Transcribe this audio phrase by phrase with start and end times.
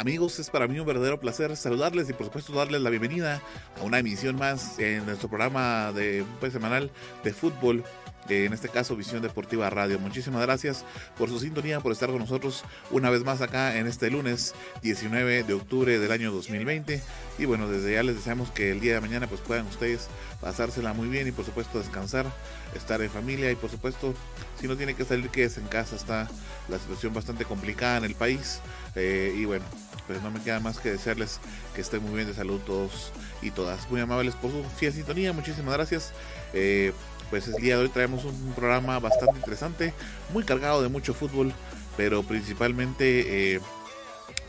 [0.00, 3.42] Amigos, es para mí un verdadero placer saludarles y por supuesto darles la bienvenida
[3.78, 6.90] a una emisión más en nuestro programa de pues, semanal
[7.22, 7.84] de fútbol
[8.30, 9.98] en este caso Visión Deportiva Radio.
[9.98, 10.84] Muchísimas gracias
[11.18, 15.42] por su sintonía, por estar con nosotros una vez más acá en este lunes 19
[15.42, 17.02] de octubre del año 2020.
[17.38, 20.08] Y bueno, desde ya les deseamos que el día de mañana pues puedan ustedes
[20.40, 22.26] pasársela muy bien y por supuesto descansar,
[22.74, 24.14] estar en familia y por supuesto
[24.60, 26.28] si no tiene que salir quédese en casa, está
[26.68, 28.60] la situación bastante complicada en el país.
[28.94, 29.64] Eh, y bueno,
[30.10, 31.38] pues no me queda más que desearles
[31.72, 33.88] que estén muy bien de salud todos y todas.
[33.88, 36.12] Muy amables por su fiel sintonía, muchísimas gracias.
[36.52, 36.92] Eh,
[37.30, 39.94] pues el día de hoy traemos un programa bastante interesante,
[40.32, 41.52] muy cargado de mucho fútbol,
[41.96, 43.60] pero principalmente, eh,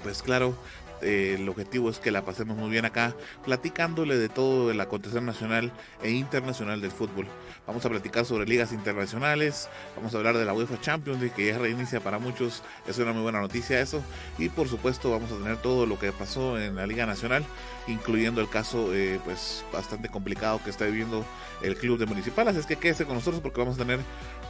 [0.01, 0.55] pues claro,
[1.01, 5.21] eh, el objetivo es que la pasemos muy bien acá, platicándole de todo el acontecer
[5.21, 5.71] nacional
[6.03, 7.27] e internacional del fútbol.
[7.67, 11.57] Vamos a platicar sobre ligas internacionales, vamos a hablar de la UEFA Champions que ya
[11.57, 14.01] reinicia para muchos, es una muy buena noticia eso,
[14.37, 17.43] y por supuesto vamos a tener todo lo que pasó en la Liga Nacional,
[17.87, 21.25] incluyendo el caso eh, pues bastante complicado que está viviendo
[21.61, 23.99] el club de Municipal, así es que quédese con nosotros porque vamos a tener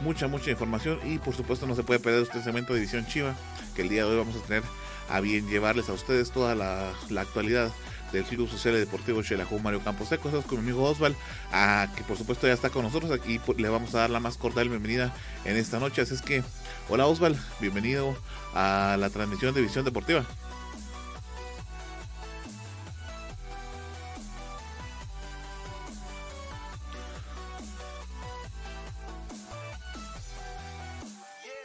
[0.00, 3.34] mucha, mucha información y por supuesto no se puede perder el segmento de División Chiva,
[3.74, 4.62] que el día de hoy vamos a tener
[5.08, 7.70] a bien llevarles a ustedes toda la, actualidad
[8.12, 10.28] del Club Social y Deportivo Xelajú Mario Campos Seco.
[10.28, 11.16] Estamos con mi amigo Osval,
[11.50, 13.40] a, que por supuesto ya está con nosotros aquí.
[13.56, 15.14] Le vamos a dar la más cordial bienvenida
[15.44, 16.02] en esta noche.
[16.02, 16.42] Así es que,
[16.88, 18.16] hola Osval, bienvenido
[18.54, 20.26] a la transmisión de Visión Deportiva.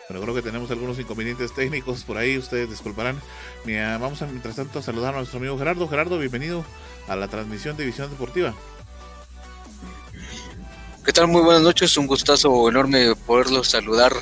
[0.08, 3.22] Pero creo que tenemos algunos inconvenientes técnicos por ahí, ustedes disculparán.
[3.66, 5.88] Mira, vamos mientras tanto a saludar a nuestro amigo Gerardo.
[5.90, 6.64] Gerardo, bienvenido
[7.10, 8.54] a la transmisión de Visión Deportiva.
[11.04, 11.28] ¿Qué tal?
[11.28, 14.14] Muy buenas noches, un gustazo enorme poderlos saludar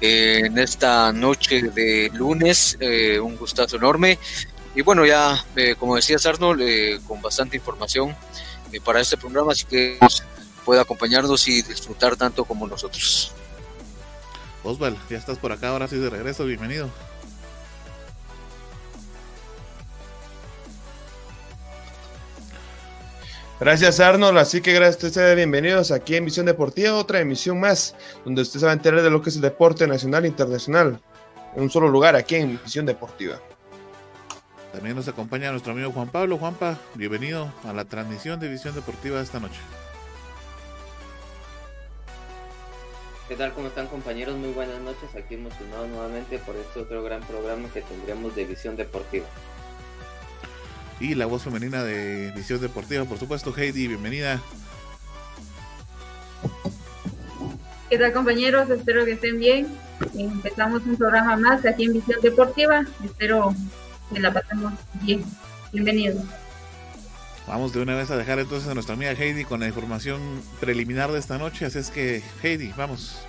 [0.00, 4.18] eh, en esta noche de lunes, eh, un gustazo enorme.
[4.74, 8.14] Y bueno, ya, eh, como decía Arnold, con bastante información
[8.84, 9.98] para este programa, así que
[10.64, 13.32] puede acompañarnos y disfrutar tanto como nosotros.
[14.66, 16.90] Osval, ya estás por acá, ahora sí de regreso, bienvenido.
[23.58, 27.94] Gracias Arnold, así que gracias a ustedes, bienvenidos aquí en Visión Deportiva, otra emisión más,
[28.24, 31.00] donde usted se va a enterar de lo que es el deporte nacional e internacional,
[31.54, 33.40] en un solo lugar, aquí en Visión Deportiva.
[34.72, 36.36] También nos acompaña nuestro amigo Juan Pablo.
[36.36, 39.58] Juanpa, bienvenido a la transmisión de Visión Deportiva de esta noche.
[43.28, 43.52] ¿Qué tal?
[43.54, 44.36] ¿Cómo están compañeros?
[44.36, 45.10] Muy buenas noches.
[45.16, 49.26] Aquí emocionado nuevamente por este otro gran programa que tendremos de Visión Deportiva.
[51.00, 54.40] Y la voz femenina de Visión Deportiva, por supuesto, Heidi, bienvenida.
[57.90, 58.70] ¿Qué tal compañeros?
[58.70, 59.76] Espero que estén bien.
[60.14, 62.86] Empezamos un programa más aquí en Visión Deportiva.
[63.04, 63.52] Espero
[64.14, 64.72] que la pasemos
[65.02, 65.24] bien.
[65.72, 66.22] Bienvenidos.
[67.46, 70.20] Vamos de una vez a dejar entonces a nuestra amiga Heidi con la información
[70.58, 71.66] preliminar de esta noche.
[71.66, 73.24] Así es que, Heidi, vamos.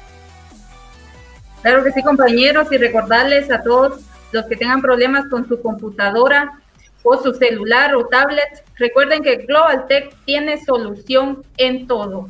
[1.61, 4.01] Claro que sí, compañeros, y recordarles a todos
[4.31, 6.59] los que tengan problemas con su computadora
[7.03, 12.29] o su celular o tablet, recuerden que Global Tech tiene solución en todo.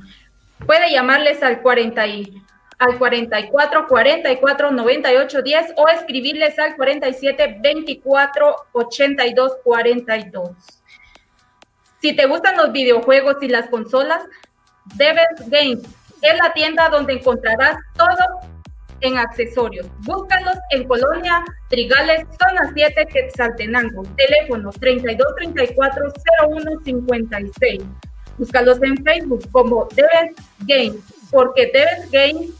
[0.65, 2.03] Puede llamarles al 40
[2.79, 10.76] al 44 44 98 10 o escribirles al 47 24 82 42.
[12.07, 14.23] Si te gustan los videojuegos y las consolas,
[14.95, 15.81] Debes Games
[16.21, 18.15] es la tienda donde encontrarás todo
[19.01, 19.87] en accesorios.
[20.05, 24.03] Búscalos en Colonia Trigales, zona 7, Quetzaltenango.
[24.15, 26.13] Teléfono 3234
[26.85, 27.83] 0156.
[28.37, 32.51] Búscalos en Facebook como Debes Games, porque Debes Games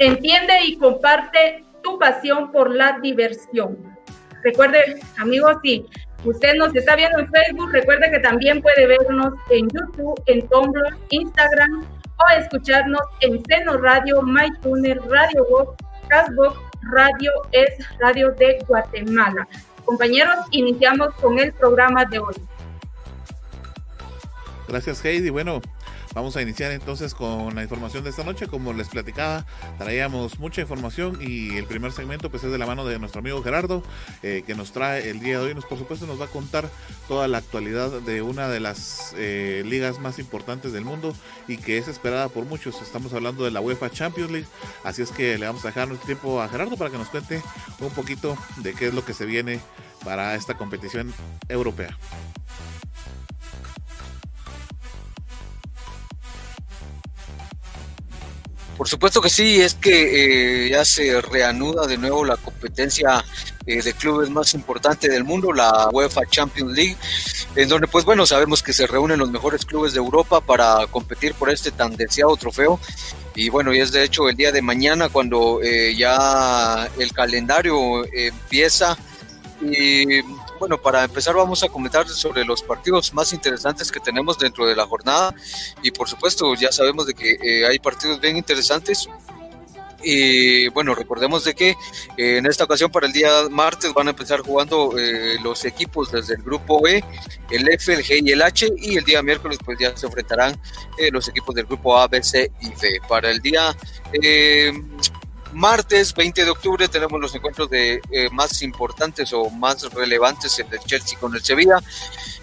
[0.00, 3.78] entiende y comparte tu pasión por la diversión.
[4.42, 5.86] Recuerde, amigos, si
[6.24, 10.96] usted nos está viendo en Facebook, recuerde que también puede vernos en YouTube, en Tumblr,
[11.10, 11.84] Instagram
[12.16, 15.76] o escucharnos en Seno Radio, MyTuner, Radio Vox,
[16.08, 16.58] Castbox,
[16.92, 17.68] Radio es
[17.98, 19.46] Radio de Guatemala.
[19.84, 22.34] Compañeros, iniciamos con el programa de hoy.
[24.68, 25.30] Gracias Heidi.
[25.30, 25.60] Bueno,
[26.14, 28.46] Vamos a iniciar entonces con la información de esta noche.
[28.46, 29.44] Como les platicaba,
[29.78, 33.42] traíamos mucha información y el primer segmento pues es de la mano de nuestro amigo
[33.42, 33.82] Gerardo,
[34.22, 35.54] eh, que nos trae el día de hoy.
[35.54, 36.70] Nos, por supuesto nos va a contar
[37.08, 41.14] toda la actualidad de una de las eh, ligas más importantes del mundo
[41.48, 42.80] y que es esperada por muchos.
[42.80, 44.46] Estamos hablando de la UEFA Champions League.
[44.84, 47.42] Así es que le vamos a dejar nuestro tiempo a Gerardo para que nos cuente
[47.80, 49.58] un poquito de qué es lo que se viene
[50.04, 51.12] para esta competición
[51.48, 51.98] europea.
[58.76, 63.24] Por supuesto que sí, es que eh, ya se reanuda de nuevo la competencia
[63.66, 66.96] eh, de clubes más importante del mundo, la UEFA Champions League,
[67.54, 71.34] en donde pues bueno, sabemos que se reúnen los mejores clubes de Europa para competir
[71.34, 72.80] por este tan deseado trofeo.
[73.36, 78.04] Y bueno, y es de hecho el día de mañana cuando eh, ya el calendario
[78.12, 78.96] empieza
[79.60, 80.20] y
[80.58, 84.76] bueno, para empezar vamos a comentar sobre los partidos más interesantes que tenemos dentro de
[84.76, 85.34] la jornada.
[85.82, 89.08] Y por supuesto ya sabemos de que eh, hay partidos bien interesantes.
[90.06, 94.10] Y bueno, recordemos de que eh, en esta ocasión para el día martes van a
[94.10, 97.02] empezar jugando eh, los equipos desde el grupo E,
[97.50, 98.68] el F, el G y el H.
[98.76, 100.60] Y el día miércoles pues ya se enfrentarán
[101.10, 103.00] los equipos del grupo A, B, C y D.
[103.08, 103.74] Para el día
[105.54, 110.68] martes 20 de octubre tenemos los encuentros de eh, más importantes o más relevantes el
[110.68, 111.78] del Chelsea con el Sevilla.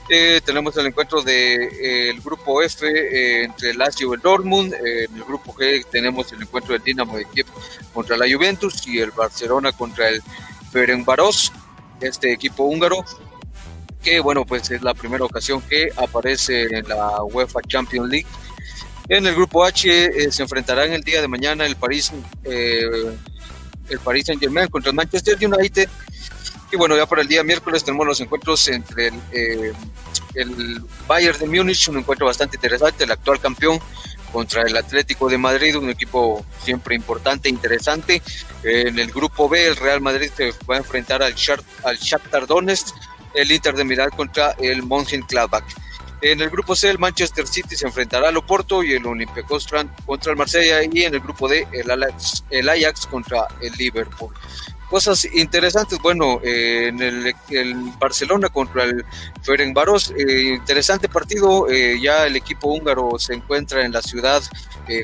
[0.10, 4.74] Eh, tenemos el encuentro de, eh, grupo F entre el Lazio y el Dortmund.
[4.74, 7.48] en el grupo G tenemos el encuentro del Dinamo de Kiev
[7.94, 10.22] contra la Juventus y el Barcelona contra el
[10.72, 11.52] Ferencváros,
[12.00, 13.04] este equipo húngaro
[14.02, 18.28] que bueno pues es la primera ocasión que aparece en la UEFA Champions League
[19.12, 22.14] en el grupo H eh, se enfrentarán el día de mañana el París,
[22.46, 22.82] eh,
[23.90, 25.90] el París Saint Germain contra el Manchester United.
[26.72, 29.74] Y bueno, ya para el día miércoles tenemos los encuentros entre el, eh,
[30.36, 33.82] el Bayern de Múnich, un encuentro bastante interesante, el actual campeón
[34.32, 38.22] contra el Atlético de Madrid, un equipo siempre importante e interesante.
[38.64, 41.36] En el grupo B, el Real Madrid se va a enfrentar al,
[41.84, 42.96] al Shakhtar Donetsk,
[43.34, 45.66] el Inter de Milán contra el Mönchengladbach.
[46.22, 50.32] En el grupo C, el Manchester City se enfrentará al Oporto y el Olympique contra
[50.32, 50.84] el Marsella.
[50.84, 54.34] Y en el grupo D, el Ajax, el Ajax contra el Liverpool
[54.92, 55.98] cosas interesantes.
[56.00, 57.34] Bueno, eh, en el,
[57.98, 59.06] Barcelona contra el
[59.42, 61.70] Ferencváros, eh, interesante partido.
[61.70, 64.44] Eh, ya el equipo húngaro se encuentra en la ciudad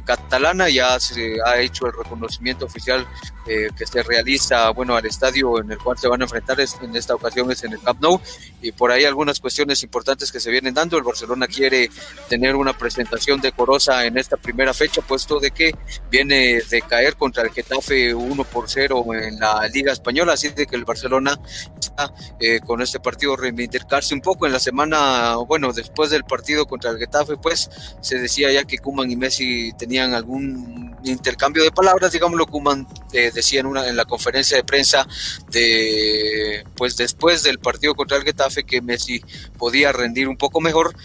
[0.03, 3.07] catalana, ya se ha hecho el reconocimiento oficial
[3.47, 6.57] que se realiza, bueno, al estadio en el cual se van a enfrentar.
[6.59, 8.19] en esta ocasión es en el Camp Nou
[8.61, 10.97] y por ahí algunas cuestiones importantes que se vienen dando.
[10.97, 11.89] El Barcelona quiere
[12.27, 15.75] tener una presentación decorosa en esta primera fecha, puesto de que
[16.09, 20.65] viene de caer contra el Getafe 1 por 0 en la Liga Española, así de
[20.65, 21.39] que el Barcelona
[21.79, 26.65] está eh, con este partido reivindicarse un poco en la semana, bueno, después del partido
[26.65, 27.69] contra el Getafe, pues
[28.01, 33.31] se decía ya que Kuman y Messi tenían algún intercambio de palabras, digámoslo, Kuman eh,
[33.33, 35.07] decía en, una, en la conferencia de prensa
[35.49, 39.21] de, pues después del partido contra el Getafe que Messi
[39.57, 40.95] podía rendir un poco mejor.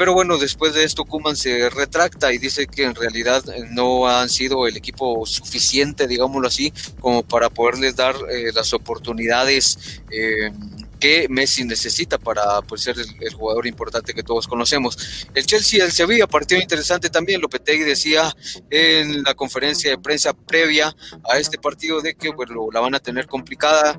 [0.00, 4.08] Pero bueno, después de esto Kuman se retracta y dice que en realidad eh, no
[4.08, 10.52] han sido el equipo suficiente, digámoslo así, como para poderles dar eh, las oportunidades eh,
[11.00, 15.26] que Messi necesita para pues, ser el, jugador importante que todos conocemos.
[15.34, 17.40] El Chelsea el Sevilla, partido interesante también.
[17.40, 18.34] Lopetegui decía
[18.68, 20.94] en la conferencia de prensa previa
[21.28, 23.98] a este partido de que bueno, la van a tener complicada,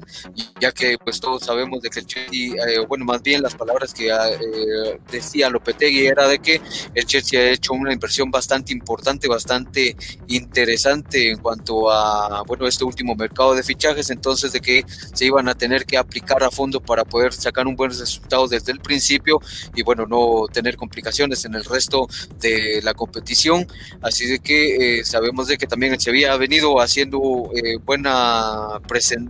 [0.59, 3.93] ya que pues todos sabemos de que el Chelsea, eh, bueno, más bien las palabras
[3.93, 6.61] que eh, decía Lopetegui era de que
[6.93, 9.95] el Chelsea ha hecho una inversión bastante importante, bastante
[10.27, 15.47] interesante en cuanto a, bueno, este último mercado de fichajes, entonces de que se iban
[15.49, 19.39] a tener que aplicar a fondo poder sacar un buen resultado desde el principio
[19.75, 22.07] y bueno, no tener complicaciones en el resto
[22.39, 23.67] de la competición.
[24.01, 28.79] Así de que eh, sabemos de que también el Sevilla ha venido haciendo eh, buena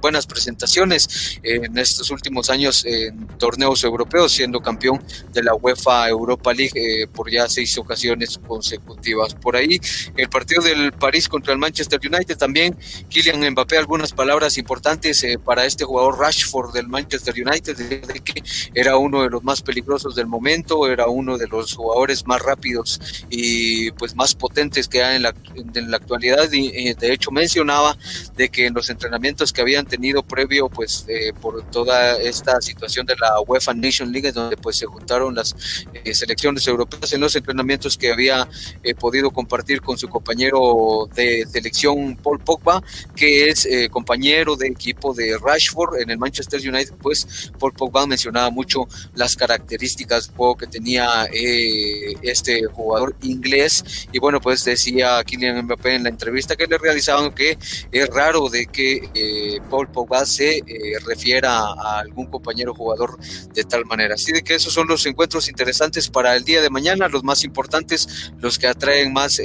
[0.01, 5.01] buenas presentaciones en estos últimos años en torneos europeos, siendo campeón
[5.33, 9.35] de la UEFA Europa League eh, por ya seis ocasiones consecutivas.
[9.35, 9.79] Por ahí,
[10.17, 12.77] el partido del París contra el Manchester United también,
[13.09, 18.43] Kylian Mbappé, algunas palabras importantes para este jugador Rashford del Manchester United de que
[18.73, 22.99] era uno de los más peligrosos del momento, era uno de los jugadores más rápidos
[23.29, 26.51] y pues más potentes que hay en la, en la actualidad.
[26.51, 27.97] Y, de hecho mencionaba
[28.35, 33.05] de que en los entrenamientos que habían tenido previo pues eh, por toda esta situación
[33.05, 35.55] de la UEFA Nation League donde pues se juntaron las
[35.93, 38.47] eh, selecciones europeas en los entrenamientos que había
[38.83, 42.83] eh, podido compartir con su compañero de selección Paul Pogba
[43.15, 48.49] que es compañero de equipo de Rashford en el Manchester United pues Paul Pogba mencionaba
[48.49, 55.95] mucho las características que tenía eh, este jugador inglés y bueno, pues decía Kylian Mbappé
[55.95, 57.57] en la entrevista que le realizaban que
[57.91, 60.63] es raro de que eh, Paul Pogba se eh,
[61.05, 63.17] refiera a algún compañero jugador
[63.53, 64.15] de tal manera.
[64.15, 67.43] Así de que esos son los encuentros interesantes para el día de mañana, los más
[67.43, 69.39] importantes, los que atraen más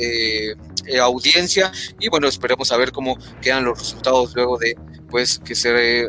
[1.03, 4.77] audiencia y bueno, esperemos a ver cómo quedan los resultados luego de
[5.11, 6.09] pues que se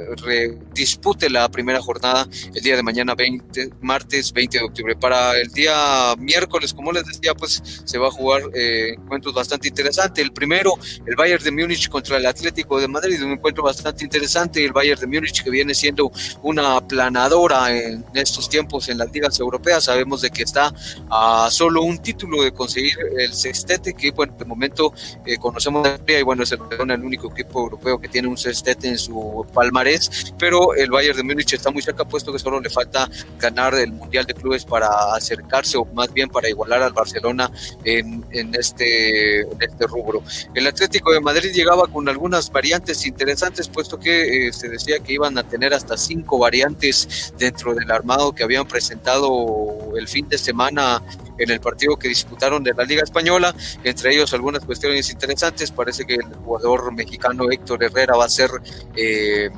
[0.73, 4.95] dispute la primera jornada el día de mañana 20, martes 20 de octubre.
[4.95, 9.67] Para el día miércoles, como les decía, pues se va a jugar eh, encuentros bastante
[9.67, 10.23] interesantes.
[10.23, 10.73] El primero,
[11.05, 14.63] el Bayern de Múnich contra el Atlético de Madrid, un encuentro bastante interesante.
[14.63, 16.11] El Bayern de Múnich que viene siendo
[16.41, 19.85] una aplanadora en estos tiempos en las ligas europeas.
[19.85, 20.73] Sabemos de que está
[21.09, 24.93] a solo un título de conseguir el sextete, que bueno, de momento
[25.25, 28.97] eh, conocemos y bueno, es el, el único equipo europeo que tiene un sextete en
[28.97, 33.09] su palmarés, pero el Bayern de Múnich está muy cerca, puesto que solo le falta
[33.39, 37.51] ganar el Mundial de Clubes para acercarse, o más bien para igualar al Barcelona
[37.83, 40.23] en, este, este rubro.
[40.53, 45.13] El Atlético de Madrid llegaba con algunas variantes interesantes, puesto que eh, se decía que
[45.13, 50.37] iban a tener hasta cinco variantes dentro del armado que habían presentado el fin de
[50.37, 51.01] semana
[51.37, 53.53] en el partido que disputaron de la Liga Española,
[53.83, 55.71] entre ellos algunas cuestiones interesantes.
[55.71, 58.49] Parece que el jugador mexicano Héctor Herrera va a ser
[58.95, 59.49] eh,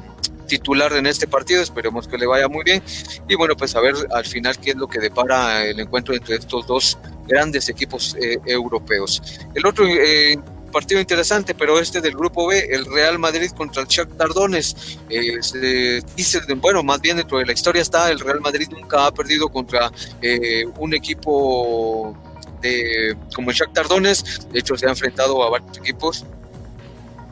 [0.47, 2.83] titular en este partido, esperemos que le vaya muy bien.
[3.27, 6.35] Y bueno, pues a ver al final qué es lo que depara el encuentro entre
[6.35, 6.97] estos dos
[7.27, 9.21] grandes equipos eh, europeos.
[9.53, 10.37] El otro eh,
[10.69, 14.77] partido interesante, pero este del grupo B, el Real Madrid contra el Shakhtar Donetsk.
[15.09, 19.13] Eh, dice, bueno, más bien dentro de la historia está, el Real Madrid nunca ha
[19.13, 22.15] perdido contra eh, un equipo
[22.61, 26.25] de, como el Shakhtar Donetsk, de hecho se ha enfrentado a varios equipos.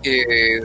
[0.03, 0.61] Eh,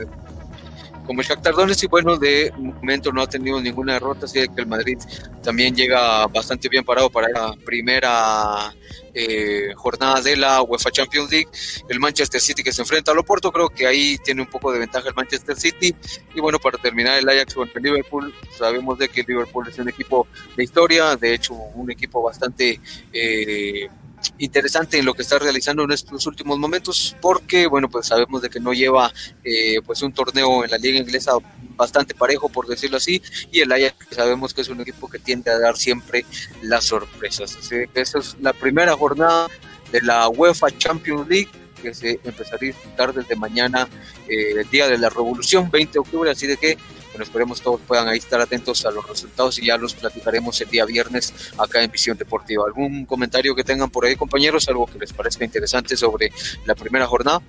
[1.05, 4.61] como el Shakhtar Donetsk y bueno, de momento no ha tenido ninguna derrota, así que
[4.61, 4.97] el Madrid
[5.41, 8.73] también llega bastante bien parado para la primera
[9.13, 11.47] eh, jornada de la UEFA Champions League.
[11.87, 14.79] El Manchester City que se enfrenta al Oporto, creo que ahí tiene un poco de
[14.79, 15.95] ventaja el Manchester City.
[16.35, 19.77] Y bueno, para terminar el Ajax contra el Liverpool, sabemos de que el Liverpool es
[19.77, 22.79] un equipo de historia, de hecho un equipo bastante...
[23.11, 23.89] Eh,
[24.37, 28.49] interesante en lo que está realizando en estos últimos momentos porque bueno pues sabemos de
[28.49, 29.11] que no lleva
[29.43, 31.33] eh, pues un torneo en la liga inglesa
[31.75, 35.51] bastante parejo por decirlo así y el Ajax sabemos que es un equipo que tiende
[35.51, 36.25] a dar siempre
[36.61, 37.55] las sorpresas.
[37.55, 39.47] Así que esa es la primera jornada
[39.91, 41.49] de la UEFA Champions League
[41.81, 43.89] que se empezará a disfrutar desde mañana
[44.27, 46.77] eh, el día de la revolución 20 de octubre así de que
[47.13, 50.69] bueno, esperemos todos puedan ahí estar atentos a los resultados y ya los platicaremos el
[50.69, 52.65] día viernes acá en Visión Deportiva.
[52.65, 54.67] ¿Algún comentario que tengan por ahí, compañeros?
[54.67, 56.31] ¿Algo que les parezca interesante sobre
[56.65, 57.39] la primera jornada?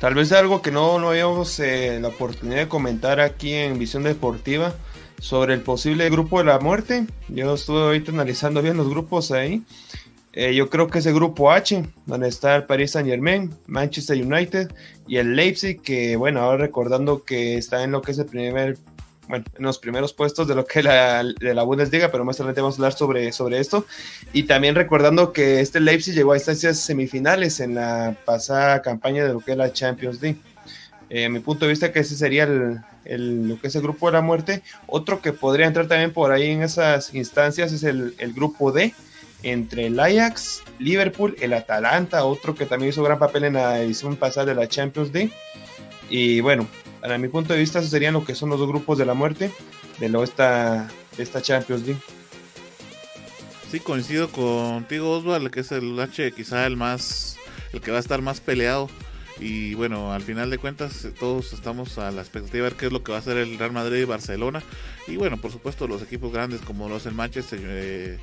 [0.00, 4.02] Tal vez algo que no, no habíamos eh, la oportunidad de comentar aquí en Visión
[4.02, 4.74] Deportiva
[5.20, 7.06] sobre el posible grupo de la muerte.
[7.28, 9.62] Yo estuve ahorita analizando bien los grupos ahí
[10.32, 14.70] eh, yo creo que ese grupo H, donde está el Paris Saint Germain, Manchester United
[15.08, 18.78] y el Leipzig, que bueno, ahora recordando que está en lo que es el primer,
[19.28, 22.60] bueno, en los primeros puestos de lo que la, de la Bundesliga, pero más adelante
[22.60, 23.86] vamos a hablar sobre, sobre esto.
[24.32, 29.32] Y también recordando que este Leipzig llegó a instancias semifinales en la pasada campaña de
[29.32, 30.38] lo que es la Champions League.
[31.08, 33.82] Eh, a mi punto de vista que ese sería el, el, lo que es el
[33.82, 34.62] grupo de la muerte.
[34.86, 38.94] Otro que podría entrar también por ahí en esas instancias es el, el grupo D,
[39.42, 44.16] entre el Ajax, Liverpool, el Atalanta, otro que también hizo gran papel en la edición
[44.16, 45.32] pasada de la Champions League.
[46.08, 46.66] Y bueno,
[47.02, 49.14] a mi punto de vista, esos serían lo que son los dos grupos de la
[49.14, 49.50] muerte
[49.98, 52.00] de, lo esta, de esta Champions League.
[53.70, 57.36] Sí, coincido contigo, Oswald, que es el H quizá el más,
[57.72, 58.88] el que va a estar más peleado.
[59.40, 62.92] Y bueno, al final de cuentas, todos estamos a la expectativa de ver qué es
[62.92, 64.62] lo que va a hacer el Real Madrid y Barcelona.
[65.08, 68.18] Y bueno, por supuesto, los equipos grandes como los el Manchester, eh,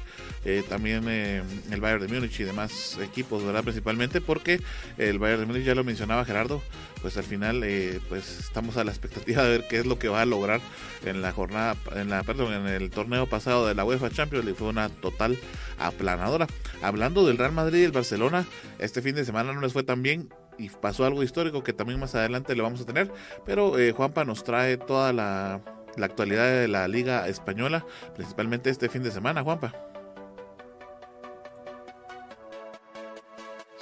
[0.45, 3.63] eh, también eh, el Bayern de Múnich y demás equipos, ¿verdad?
[3.63, 4.62] Principalmente porque
[5.00, 6.62] el Bayern de Múnich, ya lo mencionaba Gerardo,
[7.01, 7.65] pues al final
[8.09, 10.62] pues estamos a la expectativa de ver qué es lo que va a lograr
[11.03, 14.59] en la jornada, en la, perdón, en el torneo pasado de la UEFA Champions League.
[14.59, 15.36] Fue una total
[15.79, 16.45] aplanadora.
[16.83, 18.45] Hablando del Real Madrid y el Barcelona,
[18.77, 21.99] este fin de semana no les fue tan bien y pasó algo histórico que también
[21.99, 23.11] más adelante le vamos a tener.
[23.45, 25.61] Pero Juanpa nos trae toda la
[25.97, 27.85] la actualidad de la Liga Española,
[28.15, 29.73] principalmente este fin de semana, Juanpa.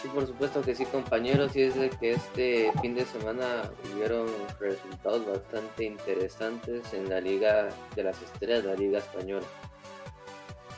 [0.01, 4.27] Sí, por supuesto que sí, compañeros, y es de que este fin de semana hubieron
[4.59, 9.45] resultados bastante interesantes en la Liga de las Estrellas, la Liga Española.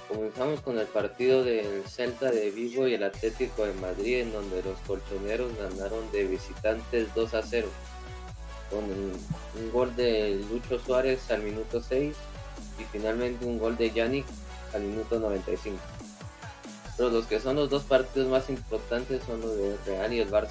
[0.08, 4.64] Comenzamos con el partido del Celta de Vigo y el Atlético de Madrid, en donde
[4.64, 7.68] los colchoneros ganaron de visitantes 2 a 0.
[8.70, 12.14] con un gol de Lucho Suárez al minuto 6
[12.80, 14.26] y finalmente un gol de Yannick
[14.74, 15.78] al minuto 95.
[16.98, 20.30] Pero los que son los dos partidos más importantes son los de Real y el
[20.30, 20.50] Barça.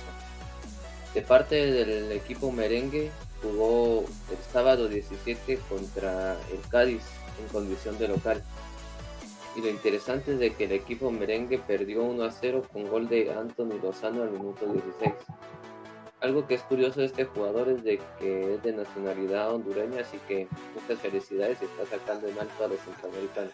[1.13, 3.11] De parte del equipo merengue
[3.43, 7.03] jugó el sábado 17 contra el Cádiz
[7.41, 8.43] en condición de local.
[9.57, 13.09] Y lo interesante es de que el equipo merengue perdió 1 a 0 con gol
[13.09, 15.15] de Anthony Lozano al minuto 16.
[16.21, 20.19] Algo que es curioso de este jugador es de que es de nacionalidad hondureña, así
[20.29, 23.53] que muchas felicidades y está sacando en alto a los centroamericanos.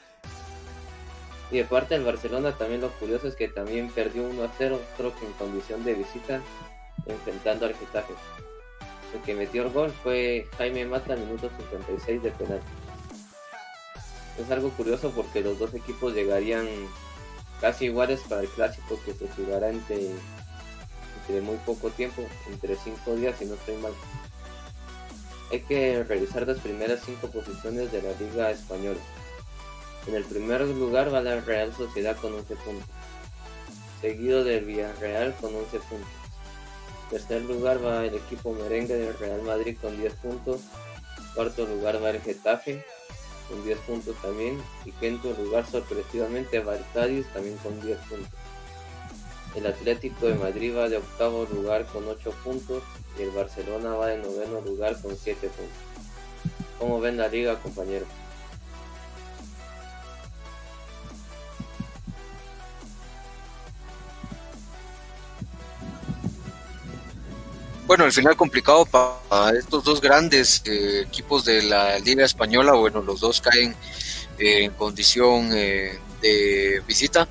[1.52, 4.80] Y de parte del Barcelona también lo curioso es que también perdió 1 a 0,
[4.97, 6.40] creo que en condición de visita,
[7.06, 8.14] enfrentando al Getafe.
[9.14, 12.61] El que metió el gol fue Jaime Mata al minuto 56 de penal.
[14.38, 16.66] Es algo curioso porque los dos equipos llegarían
[17.60, 20.10] casi iguales para el clásico que se jugará entre,
[21.20, 23.92] entre muy poco tiempo, entre 5 días si no estoy mal.
[25.50, 29.00] Hay que revisar las primeras 5 posiciones de la Liga Española.
[30.06, 32.88] En el primer lugar va la Real Sociedad con 11 puntos,
[34.00, 36.08] seguido del Villarreal con 11 puntos.
[37.04, 40.62] En tercer lugar va el equipo merengue del Real Madrid con 10 puntos.
[41.34, 42.84] Cuarto lugar va el Getafe
[43.49, 44.62] con 10 puntos también.
[44.84, 48.30] Y quinto lugar sorpresivamente Cádiz también con 10 puntos.
[49.54, 52.82] El Atlético de Madrid va de octavo lugar con 8 puntos
[53.18, 55.76] y el Barcelona va de noveno lugar con 7 puntos.
[56.78, 58.08] ¿Cómo ven la liga, compañeros?
[67.92, 72.72] Bueno, al final complicado para estos dos grandes eh, equipos de la Liga Española.
[72.72, 73.76] Bueno, los dos caen
[74.38, 77.28] eh, en condición eh, de visita.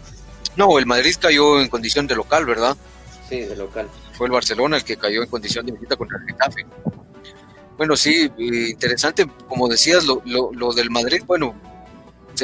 [0.55, 2.77] No, el Madrid cayó en condición de local, ¿verdad?
[3.27, 3.89] Sí, de local.
[4.13, 6.63] Fue el Barcelona el que cayó en condición de visita contra el Getafe.
[7.75, 11.55] Bueno, sí, interesante, como decías, lo, lo, lo del Madrid, bueno,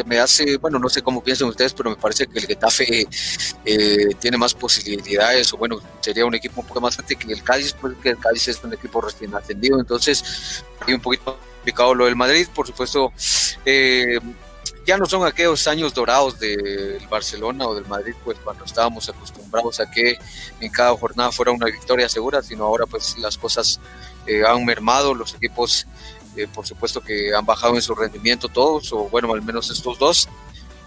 [0.04, 3.08] me hace, bueno, no sé cómo piensan ustedes, pero me parece que el Getafe
[3.66, 7.44] eh, tiene más posibilidades, o bueno, sería un equipo un poco más fuerte que el
[7.44, 12.06] Cádiz, porque el Cádiz es un equipo recién ascendido, entonces hay un poquito complicado lo
[12.06, 13.12] del Madrid, por supuesto.
[13.66, 14.20] Eh,
[14.88, 19.82] ya no son aquellos años dorados del Barcelona o del Madrid, pues cuando estábamos acostumbrados
[19.82, 20.18] a que
[20.62, 23.82] en cada jornada fuera una victoria segura, sino ahora pues las cosas
[24.26, 25.86] eh, han mermado, los equipos
[26.46, 30.28] por supuesto que han bajado en su rendimiento todos, o bueno, al menos estos dos,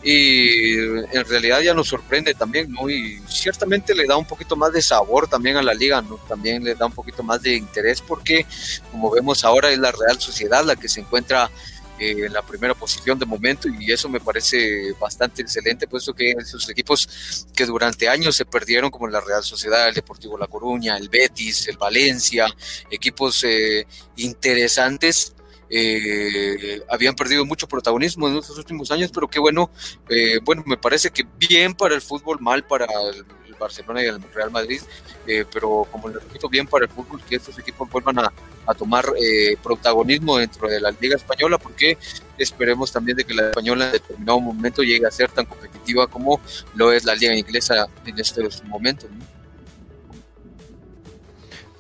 [0.02, 2.88] y en realidad ya nos sorprende también, ¿no?
[2.88, 6.16] Y ciertamente le da un poquito más de sabor también a la liga, ¿no?
[6.28, 8.46] También le da un poquito más de interés porque,
[8.90, 11.50] como vemos ahora, es la Real Sociedad la que se encuentra
[11.98, 16.30] eh, en la primera posición de momento y eso me parece bastante excelente, puesto que
[16.30, 20.96] esos equipos que durante años se perdieron, como la Real Sociedad, el Deportivo La Coruña,
[20.96, 22.46] el Betis, el Valencia,
[22.90, 23.86] equipos eh,
[24.16, 25.34] interesantes,
[25.70, 29.70] eh, habían perdido mucho protagonismo en estos últimos años, pero qué bueno,
[30.08, 33.24] eh, bueno, me parece que bien para el fútbol, mal para el,
[33.60, 34.80] Barcelona y el Real Madrid,
[35.26, 38.32] eh, pero como les repito, bien para el fútbol que estos equipos vuelvan a,
[38.66, 41.98] a tomar eh, protagonismo dentro de la Liga Española, porque
[42.38, 46.40] esperemos también de que la Española en determinado momento llegue a ser tan competitiva como
[46.74, 49.10] lo es la Liga Inglesa en estos momentos.
[49.10, 49.29] ¿no?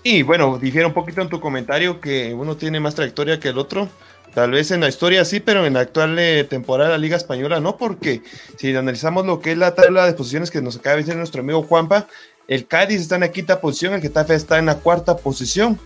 [0.02, 3.58] Y bueno, difiere un poquito en tu comentario que uno tiene más trayectoria que el
[3.58, 3.88] otro.
[4.34, 7.16] Tal vez en la historia sí, pero en la actual eh, temporada de la Liga
[7.16, 8.22] Española no, porque
[8.56, 11.42] si analizamos lo que es la tabla de posiciones que nos acaba de decir nuestro
[11.42, 12.06] amigo Juanpa,
[12.46, 15.78] el Cádiz está en la quinta posición, el Getafe está en la cuarta posición.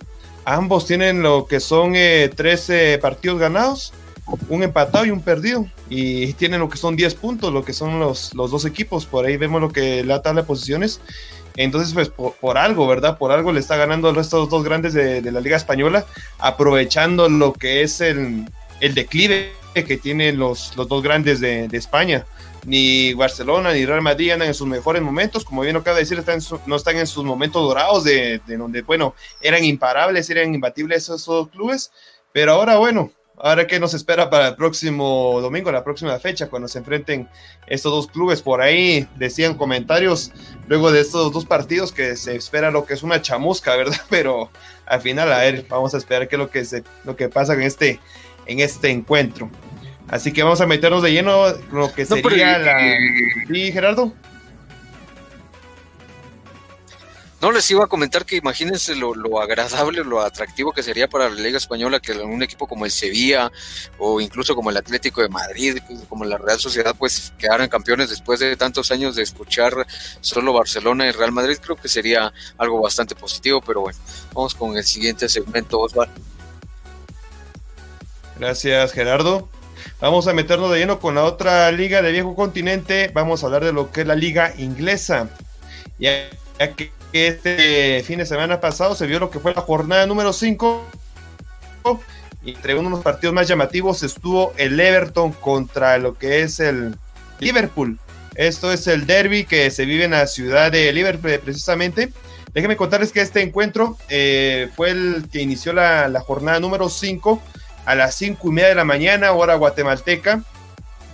[0.45, 3.95] Ambos tienen lo que son eh, 13 partidos ganados,
[4.49, 5.67] un empatado y un perdido.
[5.89, 9.07] Y tienen lo que son 10 puntos, lo que son los, los dos equipos.
[9.07, 11.01] Por ahí vemos lo que la tabla de posiciones.
[11.57, 13.17] Entonces, pues por, algo, ¿verdad?
[13.17, 16.05] Por algo le está ganando a estos dos grandes de, la Liga Española,
[16.39, 18.47] aprovechando lo que es el,
[18.81, 22.27] declive que tienen los, los dos grandes de, España.
[22.67, 26.23] Ni Barcelona ni Real Madrid andan en sus mejores momentos, como bien acaba de decir,
[26.67, 31.27] no están en sus momentos dorados de, de, donde, bueno, eran imparables, eran imbatibles esos
[31.27, 31.93] dos clubes,
[32.33, 36.69] pero ahora, bueno, Ahora, ¿qué nos espera para el próximo domingo, la próxima fecha, cuando
[36.69, 37.29] se enfrenten
[37.67, 38.43] estos dos clubes?
[38.43, 40.31] Por ahí decían comentarios
[40.69, 44.01] luego de estos dos partidos que se espera lo que es una chamusca, ¿verdad?
[44.09, 44.51] Pero
[44.87, 47.55] al final, a ver, vamos a esperar qué es lo que, se, lo que pasa
[47.55, 47.99] en este,
[48.47, 49.51] en este encuentro.
[50.09, 52.97] Así que vamos a meternos de lleno lo que sería no, pero, la.
[53.49, 54.13] ¿Sí, Gerardo?
[57.45, 61.29] No, les iba a comentar que imagínense lo, lo, agradable, lo atractivo que sería para
[61.29, 63.53] la Liga Española que un equipo como el Sevilla
[63.99, 65.77] o incluso como el Atlético de Madrid,
[66.09, 69.75] como la Real Sociedad, pues quedaran campeones después de tantos años de escuchar
[70.23, 71.59] solo Barcelona y Real Madrid.
[71.63, 73.99] Creo que sería algo bastante positivo, pero bueno,
[74.33, 76.15] vamos con el siguiente segmento, Osvaldo.
[78.39, 79.51] Gracias, Gerardo.
[80.01, 83.11] Vamos a meternos de lleno con la otra liga de viejo continente.
[83.13, 85.29] Vamos a hablar de lo que es la liga inglesa.
[85.99, 90.85] Que este fin de semana pasado se vio lo que fue la jornada número 5.
[92.45, 96.61] Y entre uno de los partidos más llamativos estuvo el Everton contra lo que es
[96.61, 96.97] el
[97.39, 97.99] Liverpool.
[98.35, 102.13] Esto es el derby que se vive en la ciudad de Liverpool precisamente.
[102.53, 107.41] Déjenme contarles que este encuentro eh, fue el que inició la, jornada número 5
[107.85, 110.43] a las 5 y media de la mañana, hora guatemalteca.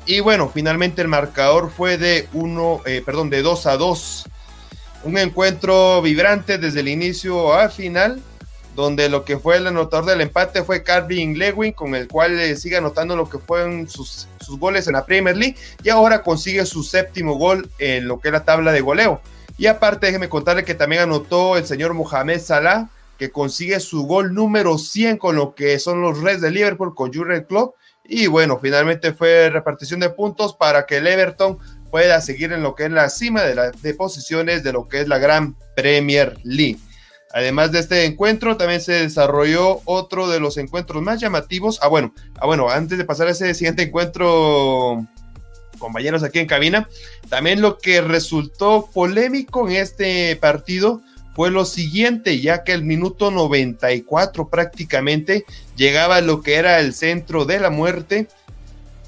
[0.07, 4.30] Y bueno, finalmente el marcador fue de uno, eh, perdón, de 2 a 2.
[5.03, 8.21] Un encuentro vibrante desde el inicio al final,
[8.77, 12.57] donde lo que fue el anotador del empate fue Calvin Lewin, con el cual eh,
[12.57, 16.65] sigue anotando lo que fueron sus, sus goles en la Premier League y ahora consigue
[16.67, 19.21] su séptimo gol en lo que es la tabla de goleo.
[19.57, 24.33] Y aparte, déjeme contarle que también anotó el señor Mohamed Salah, que consigue su gol
[24.33, 27.75] número 100 con lo que son los Reds de Liverpool con Jurgen Klopp.
[28.03, 31.59] Y bueno, finalmente fue repartición de puntos para que el Everton
[31.91, 35.01] pueda seguir en lo que es la cima de, las de posiciones de lo que
[35.01, 36.79] es la Gran Premier League.
[37.33, 41.79] Además de este encuentro, también se desarrolló otro de los encuentros más llamativos.
[41.81, 45.07] Ah, bueno, ah, bueno, antes de pasar a ese siguiente encuentro,
[45.79, 46.89] compañeros aquí en cabina,
[47.29, 51.03] también lo que resultó polémico en este partido
[51.35, 55.45] fue lo siguiente, ya que el minuto 94 prácticamente
[55.77, 58.27] llegaba lo que era el centro de la muerte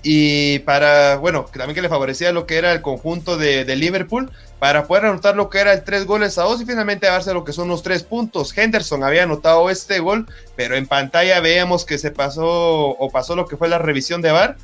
[0.02, 4.86] y para, bueno, también que le favorecía lo que era el conjunto de, Liverpool para
[4.86, 7.52] poder anotar lo que era el tres goles a dos y finalmente darse lo que
[7.52, 8.56] son los tres puntos.
[8.56, 13.46] Henderson había anotado este gol, pero en pantalla veíamos que se pasó o pasó lo
[13.46, 14.56] que fue la revisión de VAR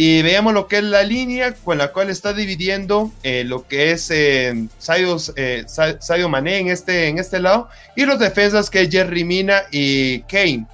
[0.00, 3.90] y veamos lo que es la línea con la cual está dividiendo eh, lo que
[3.90, 5.66] es eh, Sadio, eh,
[6.28, 10.66] Mané en este, en este lado y los defensas que es Jerry Mina y Kane.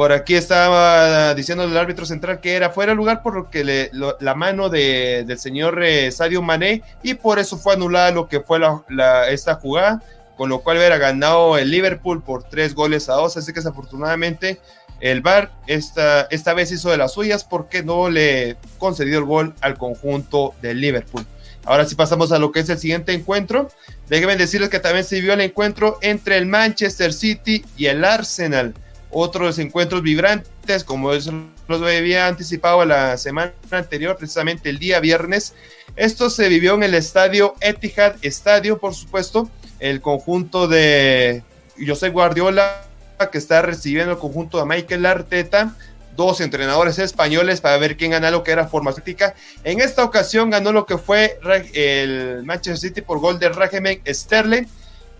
[0.00, 3.64] Por aquí estaba diciendo el árbitro central que era fuera de lugar por lo que
[3.64, 8.26] le, la mano de, del señor eh, Sadio Mané y por eso fue anulada lo
[8.26, 10.02] que fue la, la, esta jugada,
[10.38, 13.36] con lo cual hubiera ganado el Liverpool por tres goles a dos.
[13.36, 14.58] Así que desafortunadamente
[15.00, 19.54] el VAR esta, esta vez hizo de las suyas porque no le concedió el gol
[19.60, 21.26] al conjunto del Liverpool.
[21.66, 23.68] Ahora sí pasamos a lo que es el siguiente encuentro.
[24.08, 28.72] Déjenme decirles que también se vio el encuentro entre el Manchester City y el Arsenal.
[29.10, 35.54] Otros encuentros vibrantes, como los había anticipado la semana anterior, precisamente el día viernes.
[35.96, 39.50] Esto se vivió en el estadio Etihad Estadio, por supuesto.
[39.80, 41.42] El conjunto de
[41.86, 42.86] José Guardiola
[43.28, 45.74] que está recibiendo el conjunto de Michael Arteta,
[46.16, 49.34] dos entrenadores españoles para ver quién gana lo que era farmacéutica.
[49.64, 51.38] En esta ocasión ganó lo que fue
[51.74, 54.66] el Manchester City por gol de Raheem Sterling,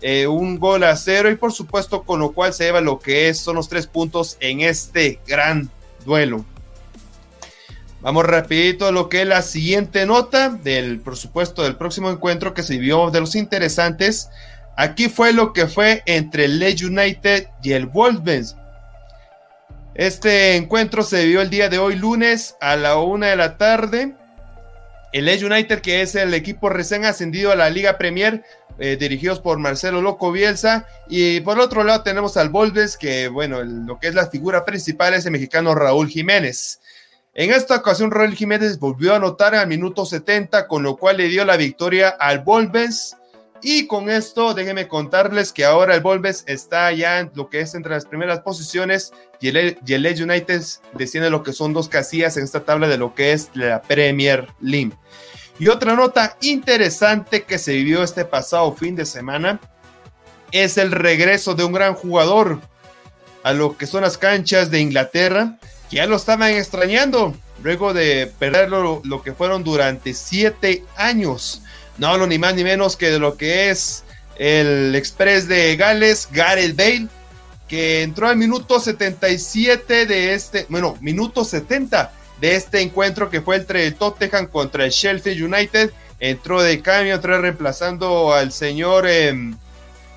[0.01, 3.29] eh, un gol a cero y por supuesto con lo cual se lleva lo que
[3.29, 5.69] es, son los tres puntos en este gran
[6.05, 6.45] duelo.
[8.01, 12.55] Vamos rapidito a lo que es la siguiente nota del por supuesto del próximo encuentro
[12.55, 14.29] que se vio de los interesantes.
[14.75, 18.55] Aquí fue lo que fue entre el Leeds United y el Wolves.
[19.93, 24.15] Este encuentro se vio el día de hoy, lunes, a la una de la tarde.
[25.13, 28.43] El Leeds United, que es el equipo recién ascendido a la Liga Premier,
[28.81, 30.85] eh, dirigidos por Marcelo Loco Bielsa.
[31.07, 35.13] Y por otro lado tenemos al Wolves, que bueno, lo que es la figura principal
[35.13, 36.81] es el mexicano Raúl Jiménez.
[37.33, 41.29] En esta ocasión, Raúl Jiménez volvió a anotar al minuto 70, con lo cual le
[41.29, 43.15] dio la victoria al Wolves
[43.63, 47.75] y con esto, déjenme contarles que ahora el Volves está ya en lo que es
[47.75, 50.63] entre las primeras posiciones y el, y el United
[50.93, 54.47] desciende lo que son dos casillas en esta tabla de lo que es la Premier
[54.61, 54.93] League.
[55.61, 59.59] Y otra nota interesante que se vivió este pasado fin de semana
[60.51, 62.59] es el regreso de un gran jugador
[63.43, 68.25] a lo que son las canchas de Inglaterra, que ya lo estaban extrañando luego de
[68.39, 71.61] perderlo lo que fueron durante siete años.
[71.99, 74.03] No hablo ni más ni menos que de lo que es
[74.39, 77.07] el Express de Gales, Gareth Bale,
[77.67, 83.55] que entró al minuto 77 de este, bueno, minuto 70 de este encuentro que fue
[83.55, 85.91] entre el Tottenham contra el Sheffield United.
[86.19, 89.33] Entró de cambio, entró reemplazando al señor, eh,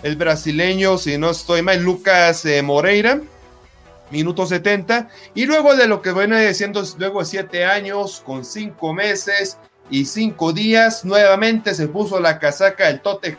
[0.02, 3.20] el brasileño, si no estoy mal, Lucas eh, Moreira
[4.10, 9.58] minuto 70, y luego de lo que viene diciendo, luego siete años, con cinco meses,
[9.90, 13.38] y cinco días nuevamente se puso la casaca del Tottenham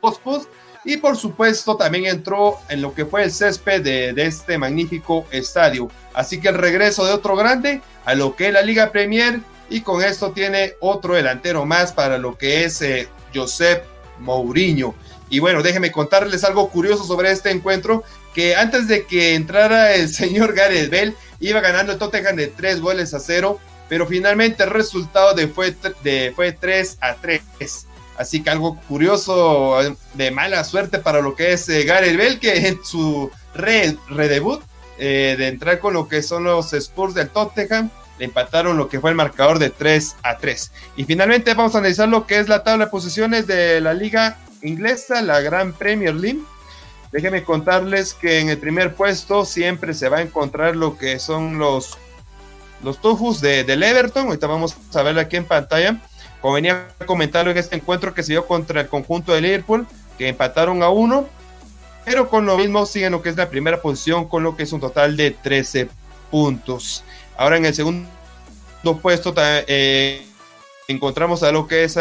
[0.00, 0.42] Hotspur
[0.84, 5.26] y por supuesto también entró en lo que fue el césped de, de, este magnífico
[5.30, 5.90] estadio.
[6.14, 9.40] Así que el regreso de otro grande a lo que es la Liga Premier
[9.70, 13.84] y con esto tiene otro delantero más para lo que es eh, Josep
[14.18, 14.94] Mourinho.
[15.30, 18.02] Y bueno, déjenme contarles algo curioso sobre este encuentro,
[18.34, 22.80] que antes de que entrara el señor Gareth Bell, iba ganando el Tottenham de 3
[22.80, 27.86] goles a 0, pero finalmente el resultado de fue, de, fue 3 a 3.
[28.20, 29.78] Así que algo curioso,
[30.12, 34.60] de mala suerte para lo que es eh, Gareth Bell, que en su redebut
[34.98, 39.00] eh, de entrar con lo que son los Spurs del Tottenham, le empataron lo que
[39.00, 40.70] fue el marcador de 3 a 3.
[40.96, 44.36] Y finalmente vamos a analizar lo que es la tabla de posiciones de la liga
[44.60, 46.42] inglesa, la Gran Premier League.
[47.12, 51.58] Déjenme contarles que en el primer puesto siempre se va a encontrar lo que son
[51.58, 51.96] los,
[52.82, 54.26] los de, del Everton.
[54.26, 56.02] Ahorita vamos a ver aquí en pantalla.
[56.40, 59.86] Como venía a comentarlo en este encuentro que se dio contra el conjunto de Liverpool,
[60.16, 61.28] que empataron a uno,
[62.04, 64.72] pero con lo mismo siguen lo que es la primera posición, con lo que es
[64.72, 65.88] un total de 13
[66.30, 67.04] puntos.
[67.36, 68.08] Ahora en el segundo
[69.02, 70.26] puesto eh,
[70.88, 71.98] encontramos a lo que es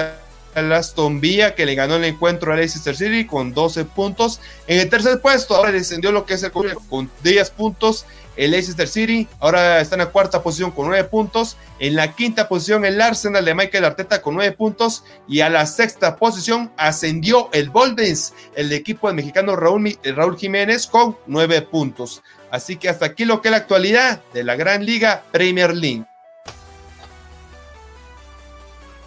[0.56, 4.40] el Aston Villa que le ganó el encuentro a Leicester City con 12 puntos.
[4.68, 8.06] En el tercer puesto ahora descendió lo que es el con 10 puntos
[8.40, 9.28] el Leicester City.
[9.40, 11.58] Ahora está en la cuarta posición con 9 puntos.
[11.80, 15.04] En la quinta posición el Arsenal de Michael Arteta con 9 puntos.
[15.28, 20.88] Y a la sexta posición ascendió el Boldens, el equipo del mexicano Raúl, Raúl Jiménez
[20.88, 22.24] con 9 puntos.
[22.50, 26.06] Así que hasta aquí lo que es la actualidad de la Gran Liga Premier League.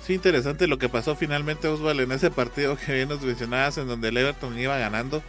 [0.07, 3.87] Sí, interesante lo que pasó finalmente, Osvaldo, en ese partido que bien nos mencionabas, en
[3.87, 5.23] donde el Everton iba ganando.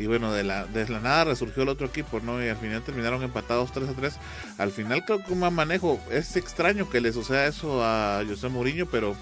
[0.00, 2.42] Y bueno, de la, de la nada resurgió el otro equipo, ¿no?
[2.42, 4.14] Y al final terminaron empatados 3 a 3.
[4.58, 6.00] Al final creo que un mal manejo.
[6.10, 9.14] Es extraño que le suceda eso a José Mourinho, pero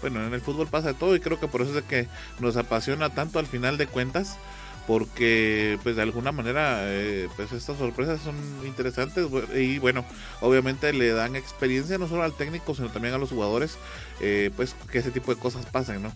[0.00, 2.08] bueno, en el fútbol pasa de todo y creo que por eso es que
[2.40, 4.38] nos apasiona tanto al final de cuentas
[4.86, 10.04] porque pues de alguna manera eh, pues estas sorpresas son interesantes y bueno
[10.40, 13.78] obviamente le dan experiencia no solo al técnico sino también a los jugadores
[14.20, 16.12] eh, pues que ese tipo de cosas pasen no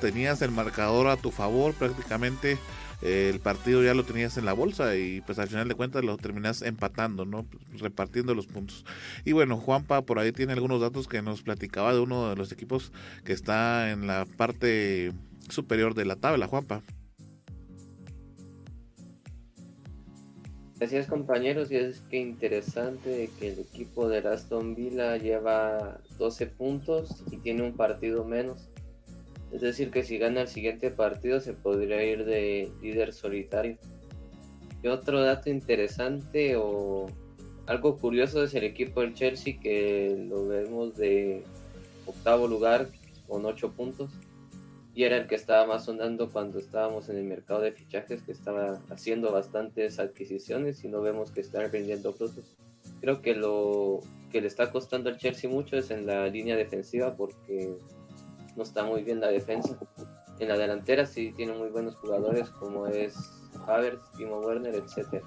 [0.00, 2.58] tenías el marcador a tu favor prácticamente
[3.02, 6.16] el partido ya lo tenías en la bolsa y pues al final de cuentas lo
[6.16, 7.46] terminas empatando no
[7.78, 8.84] repartiendo los puntos.
[9.24, 12.52] Y bueno Juanpa por ahí tiene algunos datos que nos platicaba de uno de los
[12.52, 12.92] equipos
[13.24, 15.12] que está en la parte
[15.48, 16.82] superior de la tabla Juanpa.
[20.82, 21.70] Así es compañeros.
[21.70, 27.62] Y es que interesante que el equipo de Aston Villa lleva 12 puntos y tiene
[27.62, 28.71] un partido menos.
[29.52, 33.76] Es decir que si gana el siguiente partido se podría ir de líder solitario.
[34.82, 37.06] Y otro dato interesante o
[37.66, 41.44] algo curioso es el equipo del Chelsea que lo vemos de
[42.06, 42.88] octavo lugar
[43.28, 44.10] con 8 puntos
[44.94, 48.32] y era el que estaba más sonando cuando estábamos en el mercado de fichajes, que
[48.32, 52.56] estaba haciendo bastantes adquisiciones y no vemos que están rindiendo frutos.
[53.00, 57.16] Creo que lo que le está costando al Chelsea mucho es en la línea defensiva
[57.16, 57.74] porque
[58.56, 59.78] no está muy bien la defensa.
[60.38, 63.14] En la delantera sí tiene muy buenos jugadores como es
[63.66, 65.24] Havertz, Timo Werner, etcétera.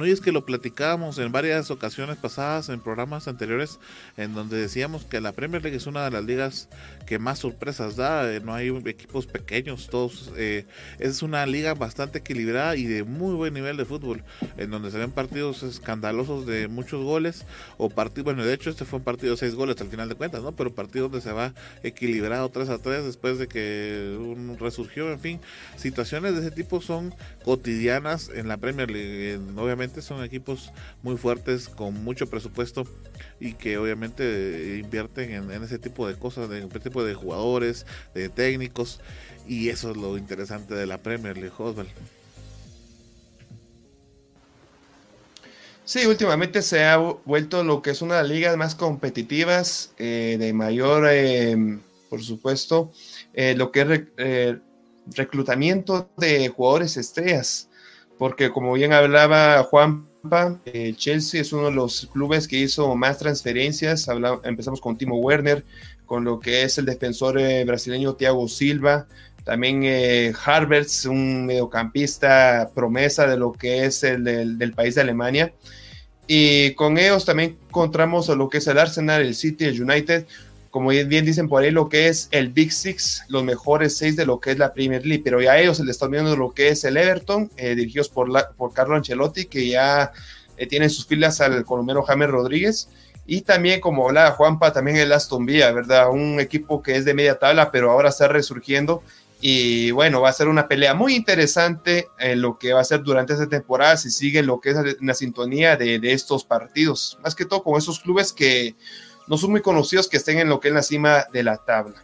[0.00, 3.78] No, y es que lo platicábamos en varias ocasiones pasadas, en programas anteriores,
[4.16, 6.70] en donde decíamos que la Premier League es una de las ligas
[7.04, 8.32] que más sorpresas da.
[8.32, 10.32] Eh, no hay equipos pequeños, todos.
[10.38, 10.64] Eh,
[11.00, 14.24] es una liga bastante equilibrada y de muy buen nivel de fútbol,
[14.56, 17.44] en donde se ven partidos escandalosos de muchos goles,
[17.76, 20.14] o partidos, bueno, de hecho este fue un partido de seis goles al final de
[20.14, 20.52] cuentas, ¿no?
[20.52, 25.20] Pero partido donde se va equilibrado 3 a 3 después de que un resurgió, en
[25.20, 25.40] fin,
[25.76, 30.72] situaciones de ese tipo son cotidianas en la Premier League, obviamente son equipos
[31.02, 32.84] muy fuertes con mucho presupuesto
[33.38, 38.28] y que obviamente invierten en, ese tipo de cosas, en ese tipo de jugadores, de
[38.28, 39.00] técnicos
[39.46, 41.52] y eso es lo interesante de la Premier League.
[45.84, 50.36] Sí, últimamente se ha vuelto lo que es una de las ligas más competitivas, eh,
[50.38, 51.56] de mayor, eh,
[52.08, 52.92] por supuesto,
[53.34, 54.56] eh, lo que es
[55.16, 57.69] reclutamiento de jugadores estrellas
[58.20, 63.16] porque como bien hablaba Juanpa, el Chelsea es uno de los clubes que hizo más
[63.16, 64.10] transferencias.
[64.44, 65.64] empezamos con Timo Werner,
[66.04, 69.06] con lo que es el defensor eh, brasileño Thiago Silva,
[69.42, 70.34] también eh,
[71.08, 75.54] un mediocampista promesa de lo que es el del, país de Alemania.
[76.26, 80.26] Y con ellos también encontramos a lo que es el Arsenal, el City, el United,
[80.70, 84.24] como bien dicen por ahí, lo que es el Big Six, los mejores seis de
[84.24, 86.68] lo que es la Premier League, pero ya ellos se les están viendo lo que
[86.68, 90.12] es el Everton, eh, dirigidos por, la, por Carlo Ancelotti, que ya
[90.56, 92.88] eh, tiene sus filas al colombiano James Rodríguez,
[93.26, 96.10] y también, como hablaba Juanpa, también el Aston Villa, ¿verdad?
[96.10, 99.04] Un equipo que es de media tabla, pero ahora está resurgiendo.
[99.40, 103.04] Y bueno, va a ser una pelea muy interesante en lo que va a ser
[103.04, 107.18] durante esta temporada, si sigue lo que es la sintonía de, de estos partidos.
[107.22, 108.74] Más que todo con esos clubes que
[109.30, 112.02] no son muy conocidos que estén en lo que es la cima de la tabla.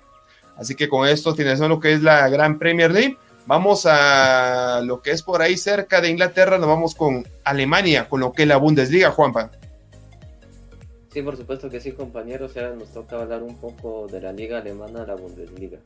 [0.56, 3.18] Así que con esto finalizamos lo que es la Gran Premier League.
[3.46, 8.20] Vamos a lo que es por ahí cerca de Inglaterra, nos vamos con Alemania, con
[8.20, 9.50] lo que es la Bundesliga, Juanpa.
[11.12, 12.56] Sí, por supuesto que sí, compañeros.
[12.56, 15.78] Ahora nos toca hablar un poco de la liga alemana, la Bundesliga.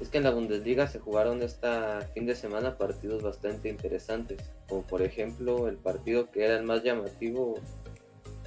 [0.00, 4.82] Es que en la Bundesliga se jugaron esta fin de semana partidos bastante interesantes, como
[4.82, 7.56] por ejemplo el partido que era el más llamativo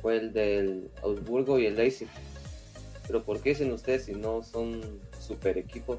[0.08, 2.08] fue el del Augsburgo y el Leipzig.
[3.08, 5.98] Pero ¿por qué dicen ustedes si no son super equipos?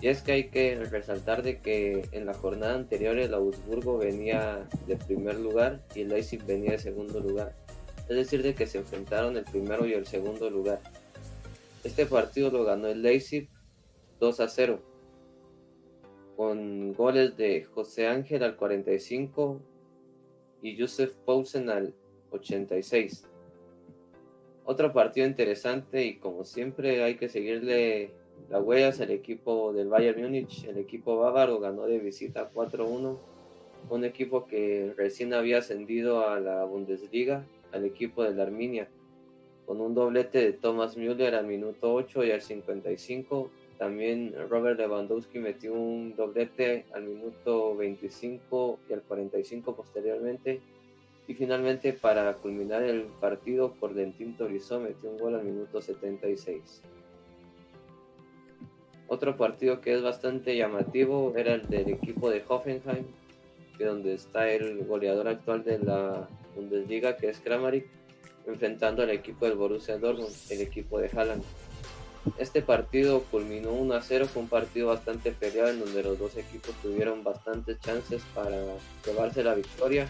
[0.00, 4.66] Y es que hay que resaltar de que en la jornada anterior el Augsburgo venía
[4.86, 7.54] de primer lugar y el Leipzig venía de segundo lugar.
[8.08, 10.80] Es decir, de que se enfrentaron el primero y el segundo lugar.
[11.84, 13.50] Este partido lo ganó el Leipzig
[14.20, 14.80] 2 a 0
[16.34, 19.60] con goles de José Ángel al 45
[20.62, 21.94] y Joseph Poulsen al
[22.32, 23.28] 86.
[24.64, 28.10] Otro partido interesante y como siempre hay que seguirle
[28.48, 30.64] las huellas al equipo del Bayern Múnich.
[30.64, 33.18] El equipo bávaro ganó de visita 4-1.
[33.90, 38.88] Un equipo que recién había ascendido a la Bundesliga, al equipo de la Arminia,
[39.66, 43.50] con un doblete de Thomas Müller al minuto 8 y al 55
[43.82, 50.60] también Robert Lewandowski metió un doblete al minuto 25 y al 45 posteriormente.
[51.28, 56.82] Y finalmente, para culminar el partido, por Dentín Tolisso metió un gol al minuto 76.
[59.06, 63.04] Otro partido que es bastante llamativo era el del equipo de Hoffenheim,
[63.76, 67.86] que donde está el goleador actual de la Bundesliga, que es Kramaric,
[68.46, 71.42] enfrentando al equipo del Borussia Dortmund, el equipo de Haaland.
[72.38, 76.36] Este partido culminó 1 a 0, fue un partido bastante peleado en donde los dos
[76.36, 78.56] equipos tuvieron bastantes chances para
[79.04, 80.08] llevarse la victoria,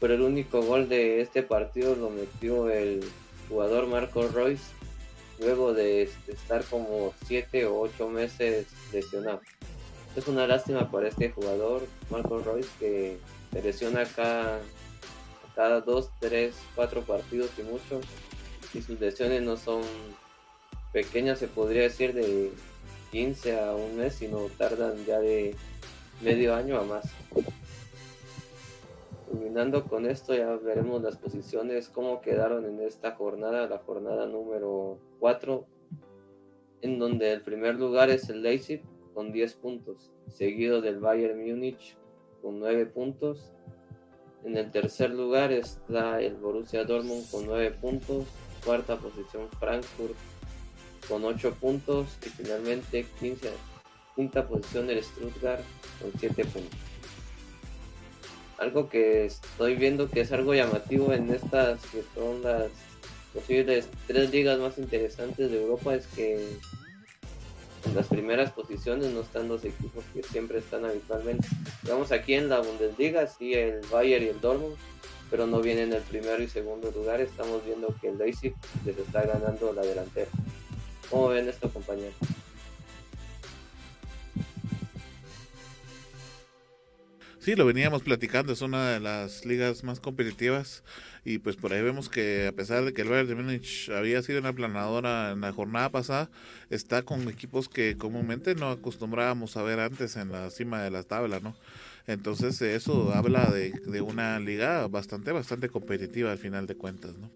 [0.00, 3.04] pero el único gol de este partido lo metió el
[3.48, 4.72] jugador Marco Royce
[5.38, 9.40] luego de estar como 7 o 8 meses lesionado.
[10.16, 13.18] Es una lástima para este jugador, Marco Royce, que
[13.52, 14.60] se lesiona cada,
[15.54, 18.00] cada 2, 3, 4 partidos y mucho,
[18.74, 19.82] y sus lesiones no son
[20.92, 22.50] pequeña se podría decir de
[23.12, 25.54] 15 a un mes, sino tardan ya de
[26.20, 27.04] medio año a más.
[29.30, 34.98] Culminando con esto, ya veremos las posiciones, cómo quedaron en esta jornada, la jornada número
[35.20, 35.68] 4,
[36.82, 38.82] en donde el primer lugar es el Leipzig
[39.14, 41.96] con 10 puntos, seguido del Bayern Múnich
[42.42, 43.52] con 9 puntos.
[44.42, 48.24] En el tercer lugar está el Borussia Dortmund con 9 puntos,
[48.64, 50.16] cuarta posición Frankfurt
[51.08, 53.48] con 8 puntos y finalmente 15,
[54.16, 55.62] quinta posición del Stuttgart
[56.02, 56.89] con 7 puntos.
[58.60, 62.70] Algo que estoy viendo que es algo llamativo en estas que son las
[63.32, 66.58] posibles tres ligas más interesantes de Europa es que
[67.86, 71.48] en las primeras posiciones no están los equipos que siempre están habitualmente.
[71.88, 74.76] Vamos aquí en la Bundesliga, sí el Bayern y el Dortmund,
[75.30, 77.22] pero no vienen en el primero y segundo lugar.
[77.22, 80.30] Estamos viendo que el Leipzig les está ganando la delantera.
[81.08, 82.12] ¿Cómo ven esto, compañero?
[87.40, 90.84] Sí, lo veníamos platicando, es una de las ligas más competitivas
[91.24, 94.20] y pues por ahí vemos que a pesar de que el Bayern de Múnich había
[94.20, 96.28] sido una planadora en la jornada pasada,
[96.68, 101.02] está con equipos que comúnmente no acostumbrábamos a ver antes en la cima de la
[101.02, 101.56] tabla, ¿no?
[102.06, 107.30] Entonces eso habla de, de una liga bastante, bastante competitiva al final de cuentas, ¿no?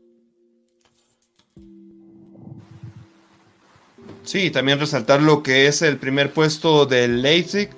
[4.23, 7.71] Sí, también resaltar lo que es el primer puesto del Leipzig,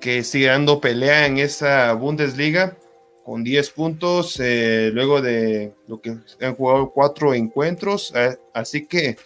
[0.00, 2.76] que sigue dando pelea en esa Bundesliga
[3.24, 8.12] con 10 puntos, eh, luego de lo que han jugado cuatro encuentros.
[8.54, 9.18] Así que,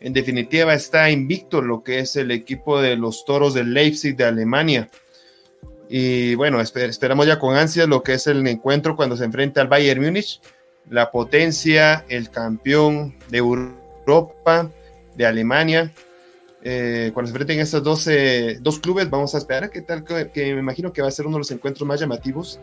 [0.00, 4.24] en definitiva, está invicto lo que es el equipo de los toros del Leipzig de
[4.24, 4.88] Alemania.
[5.90, 9.68] Y bueno, esperamos ya con ansia lo que es el encuentro cuando se enfrenta al
[9.68, 10.40] Bayern Múnich,
[10.88, 14.70] la potencia, el campeón de Europa,
[15.14, 15.92] de Alemania,
[16.64, 18.08] eh, cuando se enfrenten estos dos,
[18.60, 21.26] dos clubes, vamos a esperar a qué tal, que, me imagino que va a ser
[21.26, 22.60] uno de los encuentros más llamativos.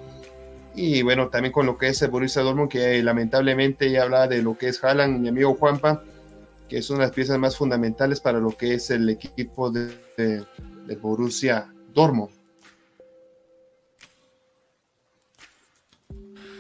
[0.75, 4.41] Y bueno, también con lo que es el Borussia Dortmund, que lamentablemente ya hablaba de
[4.41, 6.03] lo que es Haaland, mi amigo Juanpa,
[6.69, 9.91] que es una de las piezas más fundamentales para lo que es el equipo de,
[10.15, 12.29] de, Borussia Dortmund.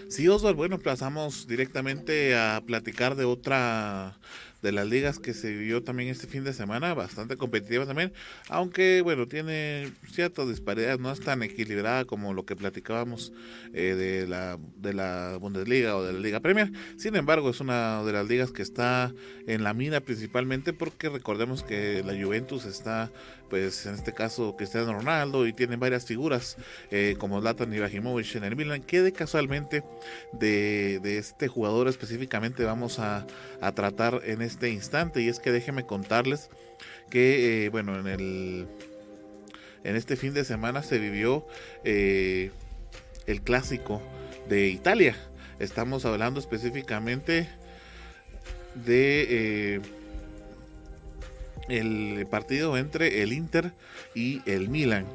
[0.09, 4.17] Sí, Oswald, bueno, pasamos directamente a platicar de otra
[4.61, 8.13] de las ligas que se vivió también este fin de semana, bastante competitiva también,
[8.49, 13.31] aunque bueno, tiene ciertas disparidades, no es tan equilibrada como lo que platicábamos
[13.73, 18.03] eh, de, la, de la Bundesliga o de la Liga Premier, sin embargo es una
[18.03, 19.13] de las ligas que está
[19.47, 23.11] en la mira principalmente porque recordemos que la Juventus está
[23.49, 26.57] pues en este caso Cristiano Ronaldo y tienen varias figuras
[26.91, 29.83] eh, como Zlatan Ibrahimovic en el Milan, que de casualmente
[30.31, 33.25] de, este jugador específicamente vamos a,
[33.75, 35.21] tratar en este instante.
[35.21, 36.49] Y es que déjenme contarles
[37.09, 38.67] que eh, bueno en el
[39.83, 41.45] en este fin de semana se vivió
[41.83, 42.51] eh,
[43.27, 44.01] el clásico
[44.47, 45.15] de Italia.
[45.59, 47.49] Estamos hablando específicamente
[48.75, 49.81] de
[51.69, 53.73] el partido entre el Inter
[54.15, 55.05] y el Milan.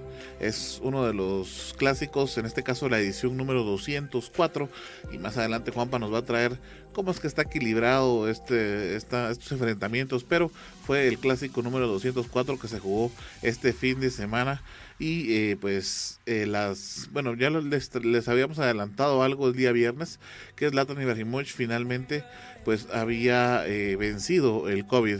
[0.40, 4.68] Es uno de los clásicos, en este caso la edición número 204.
[5.12, 6.59] Y más adelante Juanpa nos va a traer
[6.92, 10.24] cómo es que está equilibrado este, estos enfrentamientos.
[10.24, 10.50] Pero
[10.86, 13.11] fue el clásico número 204 que se jugó
[13.42, 14.62] este fin de semana.
[14.98, 20.20] Y eh, pues eh, las, bueno, ya les, habíamos adelantado algo el día viernes,
[20.55, 22.22] que es Latan Ibrahimovic finalmente
[22.64, 25.18] pues había eh, vencido el COVID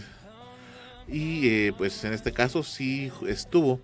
[1.09, 3.81] y eh, pues en este caso sí estuvo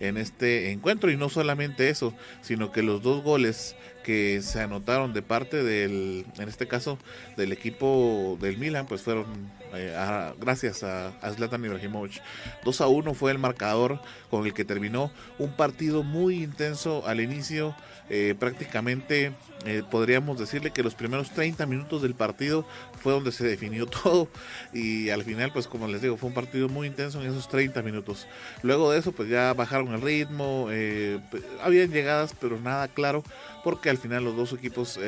[0.00, 5.12] en este encuentro y no solamente eso, sino que los dos goles que se anotaron
[5.12, 6.98] de parte del, en este caso,
[7.36, 9.26] del equipo del Milan, pues fueron
[9.74, 9.96] eh,
[10.40, 12.20] gracias a, a Zlatan Ibrahimovic.
[12.64, 17.20] 2 a 1 fue el marcador con el que terminó un partido muy intenso al
[17.20, 17.76] inicio,
[18.14, 19.32] eh, prácticamente
[19.64, 22.66] eh, podríamos decirle que los primeros 30 minutos del partido
[23.00, 24.28] fue donde se definió todo.
[24.74, 27.80] Y al final pues como les digo fue un partido muy intenso en esos 30
[27.80, 28.26] minutos.
[28.62, 31.20] Luego de eso pues ya bajaron el ritmo eh,
[31.62, 33.24] habían llegadas pero nada claro
[33.64, 35.00] porque al final los dos equipos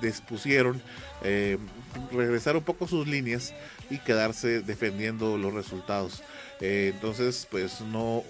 [0.00, 0.80] dispusieron
[2.10, 3.52] regresar un poco sus líneas
[3.90, 6.22] y quedarse defendiendo los resultados.
[6.60, 8.24] Entonces pues no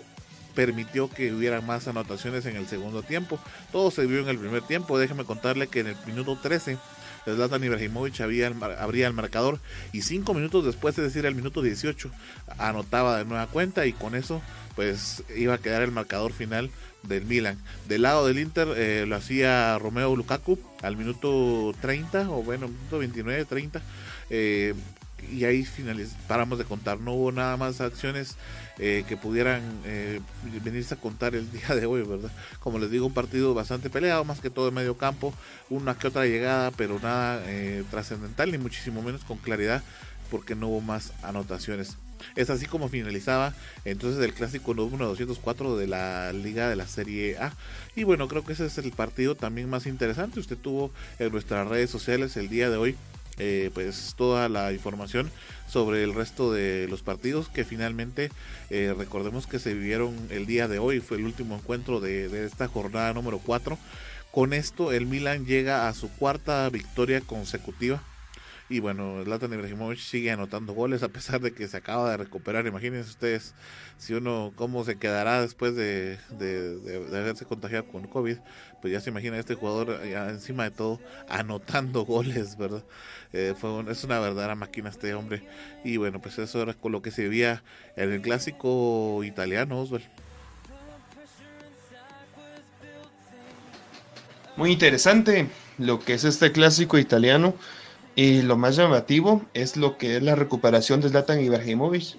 [0.57, 3.38] permitió que hubiera más anotaciones en el segundo tiempo.
[3.70, 4.98] Todo se vio en el primer tiempo.
[4.98, 6.78] Déjeme contarle que en el minuto 13
[7.34, 9.59] Zlatan Ibrahimovic había, abría el marcador
[9.92, 12.11] y cinco minutos después, es decir, el minuto 18,
[12.59, 14.42] anotaba de nueva cuenta y con eso
[14.76, 16.70] pues iba a quedar el marcador final
[17.02, 17.59] del Milan.
[17.88, 22.98] Del lado del Inter eh, lo hacía Romeo Lukaku al minuto 30 o bueno, minuto
[22.98, 23.82] 29, 30.
[24.30, 24.74] Eh,
[25.32, 27.00] y ahí finaliz paramos de contar.
[27.00, 28.36] No hubo nada más acciones
[28.79, 30.20] eh, que pudieran eh,
[30.62, 32.31] venirse a contar el día de hoy, ¿verdad?
[32.61, 35.33] Como les digo, un partido bastante peleado, más que todo en medio campo,
[35.70, 39.83] una que otra llegada, pero nada eh, trascendental, ni muchísimo menos con claridad,
[40.31, 41.97] porque no hubo más anotaciones.
[42.35, 43.55] Es así como finalizaba
[43.85, 47.53] entonces el clásico número 204 de la Liga de la Serie A.
[47.95, 50.41] Y bueno, creo que ese es el partido también más interesante.
[50.41, 52.97] Usted tuvo en nuestras redes sociales el día de hoy
[53.39, 55.31] eh, pues toda la información
[55.67, 58.31] sobre el resto de los partidos que finalmente
[58.71, 62.47] eh, recordemos que se vivieron el día de hoy, fue el último encuentro de, de
[62.47, 63.79] esta jornada número 4.
[64.31, 68.03] Con esto el Milan llega a su cuarta victoria consecutiva
[68.69, 72.67] y bueno, Zlatan Ibrahimovic sigue anotando goles a pesar de que se acaba de recuperar.
[72.67, 73.55] Imagínense ustedes
[73.97, 78.39] si uno cómo se quedará después de, de, haberse contagiado con COVID.
[78.87, 82.84] Pues ya se imagina este jugador encima de todo anotando goles, ¿verdad?
[83.32, 85.43] Eh, fue es una verdadera máquina este hombre.
[85.82, 87.64] Y bueno, pues eso era con lo que se vivía
[87.97, 90.05] en el clásico italiano, Oswald.
[94.57, 97.57] Muy interesante lo que es este clásico italiano.
[98.14, 102.16] Y lo más llamativo es lo que es la recuperación de Zlatan Ibrahimovic,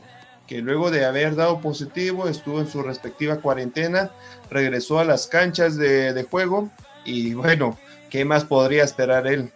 [0.48, 4.12] que luego de haber dado positivo estuvo en su respectiva cuarentena,
[4.50, 6.72] regresó a las canchas de, juego
[7.06, 7.78] y bueno,
[8.10, 9.52] ¿qué más podría esperar él?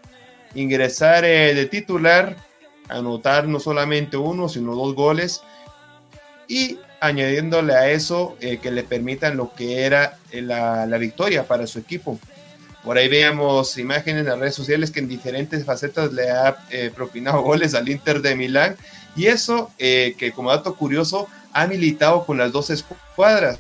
[0.53, 2.35] Ingresar eh, de titular,
[2.89, 5.41] anotar no solamente uno, sino dos goles
[6.47, 11.47] y añadiéndole a eso eh, que le permitan lo que era eh, la, la victoria
[11.47, 12.19] para su equipo.
[12.83, 16.57] Por ahí veíamos imágenes en las redes sociales que en diferentes facetas le ha
[16.95, 18.75] propinado goles al Inter de Milán.
[19.15, 23.59] Y eso, eh, que como dato curioso, ha militado con las dos escuadras.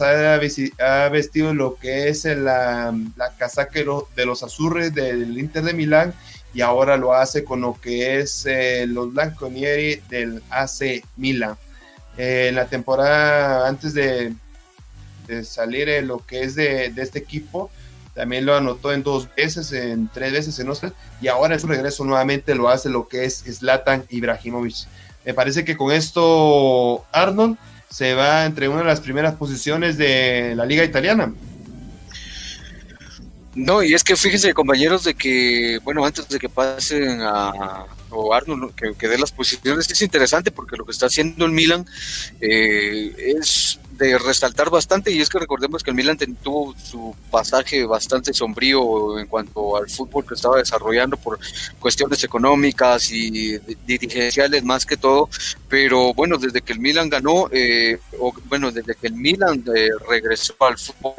[0.00, 3.80] Ha vestido lo que es la, la casaca
[4.14, 6.14] de los azurres del Inter de Milán
[6.52, 11.56] y ahora lo hace con lo que es eh, los blanconieri del AC Milán.
[12.16, 14.34] en la temporada antes de,
[15.26, 17.70] de salir lo que es de este equipo,
[18.18, 21.68] también lo anotó en dos veces, en tres veces en Oscar, y ahora en su
[21.68, 24.88] regreso nuevamente lo hace lo que es Zlatan Ibrahimovic.
[25.24, 27.56] Me parece que con esto Arnold
[27.88, 31.32] se va entre una de las primeras posiciones de la liga italiana.
[33.54, 38.34] No, y es que fíjense compañeros de que, bueno, antes de que pasen a, o
[38.34, 41.86] Arnold que, que dé las posiciones, es interesante porque lo que está haciendo el Milan
[42.40, 47.84] eh, es de resaltar bastante y es que recordemos que el Milan tuvo su pasaje
[47.84, 51.38] bastante sombrío en cuanto al fútbol que estaba desarrollando por
[51.80, 55.28] cuestiones económicas y dirigenciales más que todo,
[55.68, 59.90] pero bueno, desde que el Milan ganó, eh, o bueno, desde que el Milan eh,
[60.08, 61.14] regresó al fútbol,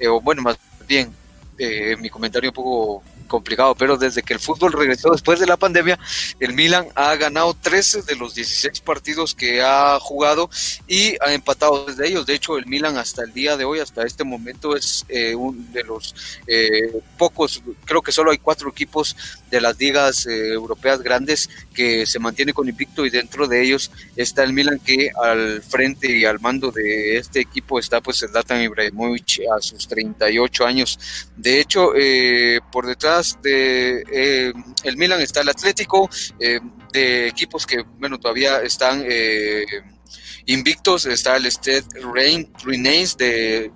[0.00, 0.58] eh, o bueno, más
[0.88, 1.12] bien,
[2.00, 5.98] mi comentario un poco complicado, pero desde que el fútbol regresó después de la pandemia,
[6.40, 10.50] el Milan ha ganado 13 de los 16 partidos que ha jugado
[10.86, 12.26] y ha empatado desde ellos.
[12.26, 15.62] De hecho, el Milan hasta el día de hoy, hasta este momento, es eh, uno
[15.72, 16.14] de los
[16.46, 19.16] eh, pocos, creo que solo hay cuatro equipos
[19.54, 23.90] de las ligas eh, europeas grandes que se mantiene con invicto y dentro de ellos
[24.16, 28.30] está el Milan que al frente y al mando de este equipo está pues el
[28.30, 30.98] Zlatan Ibrahimovic a sus 38 años.
[31.36, 31.92] De hecho,
[32.70, 34.52] por detrás de eh,
[34.82, 36.60] el Milan está el Atlético, eh,
[36.92, 39.64] de equipos que, bueno, todavía están eh,
[40.46, 42.52] invictos, está el Stade Rein,
[43.16, 43.70] de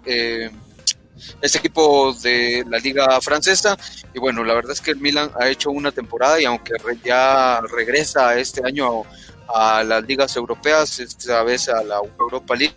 [1.41, 3.77] este equipo de la liga francesa
[4.15, 7.61] y bueno, la verdad es que el Milan ha hecho una temporada y aunque ya
[7.61, 9.03] regresa este año
[9.49, 12.75] a las ligas europeas, esta vez a la Europa League,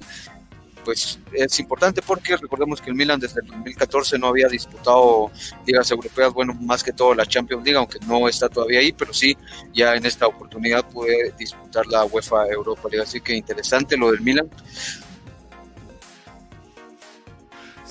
[0.83, 5.31] pues es importante porque recordemos que el Milan desde el 2014 no había disputado
[5.65, 9.13] ligas europeas, bueno, más que todo la Champions League, aunque no está todavía ahí, pero
[9.13, 9.37] sí,
[9.73, 14.21] ya en esta oportunidad puede disputar la UEFA Europa League, así que interesante lo del
[14.21, 14.49] Milan.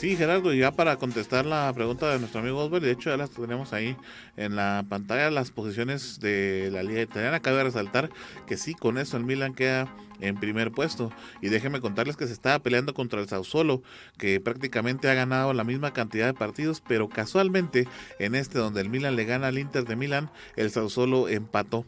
[0.00, 3.28] Sí, Gerardo, ya para contestar la pregunta de nuestro amigo Osberg, de hecho ya las
[3.28, 3.98] tenemos ahí
[4.38, 7.40] en la pantalla, las posiciones de la Liga Italiana.
[7.40, 8.08] Cabe resaltar
[8.46, 11.12] que sí, con eso el Milan queda en primer puesto.
[11.42, 13.82] Y déjenme contarles que se estaba peleando contra el Sassuolo,
[14.16, 17.86] que prácticamente ha ganado la misma cantidad de partidos, pero casualmente
[18.18, 21.84] en este donde el Milan le gana al Inter de Milán, el Sassuolo empató.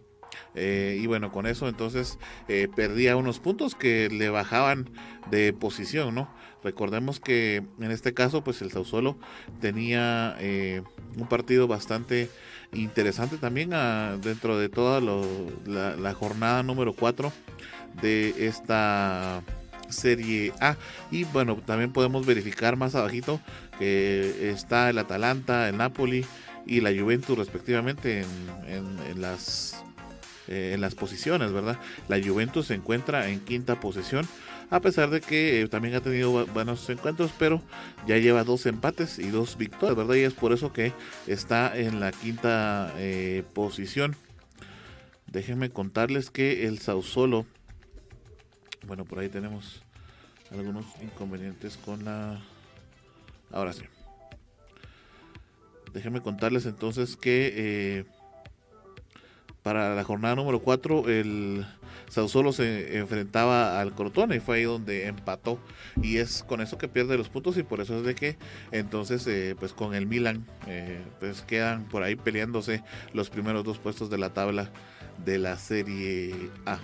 [0.54, 4.90] Eh, y bueno, con eso entonces eh, perdía unos puntos que le bajaban
[5.30, 6.28] de posición, ¿no?
[6.64, 9.16] Recordemos que en este caso, pues el Sausuelo
[9.60, 10.82] tenía eh,
[11.16, 12.30] un partido bastante
[12.72, 17.32] interesante también ah, dentro de toda la, jornada número 4
[18.00, 19.42] de esta
[19.88, 20.76] Serie A.
[21.10, 23.40] Y bueno, también podemos verificar más abajito
[23.78, 26.24] que está el Atalanta, el Napoli
[26.64, 28.24] y la Juventus respectivamente
[28.68, 29.82] en, las
[30.48, 31.78] eh, en las posiciones, ¿verdad?
[32.08, 34.26] La Juventus se encuentra en quinta posición
[34.72, 37.60] a pesar de que eh, también ha tenido buenos encuentros, pero
[38.06, 40.14] ya lleva dos empates y dos victorias, ¿verdad?
[40.14, 40.94] Y es por eso que
[41.26, 44.16] está en la quinta eh, posición.
[45.26, 47.44] Déjenme contarles que el Sausolo,
[48.86, 49.82] bueno, por ahí tenemos
[50.50, 52.40] algunos inconvenientes con la...
[53.50, 53.82] Ahora sí.
[55.92, 58.04] Déjenme contarles entonces que eh,
[59.62, 61.66] para la jornada número 4 el
[62.12, 65.58] Sausolo se enfrentaba al Crotone y fue ahí donde empató
[66.02, 68.36] y es con eso que pierde los puntos y por eso es de que
[68.70, 72.84] entonces eh, pues con el Milan eh, pues quedan por ahí peleándose
[73.14, 74.68] los primeros dos puestos de la tabla
[75.24, 76.34] de la Serie
[76.66, 76.80] A.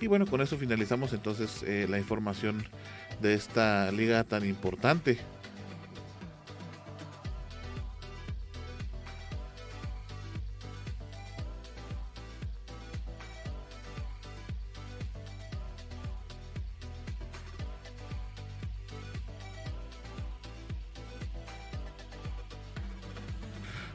[0.00, 2.64] Y bueno, con eso finalizamos entonces eh, la información
[3.20, 5.20] de esta liga tan importante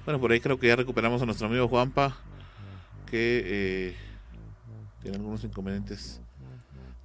[0.08, 2.16] Bueno, por ahí creo que ya recuperamos a nuestro amigo Juanpa,
[3.12, 3.96] que eh,
[5.02, 6.22] tiene algunos inconvenientes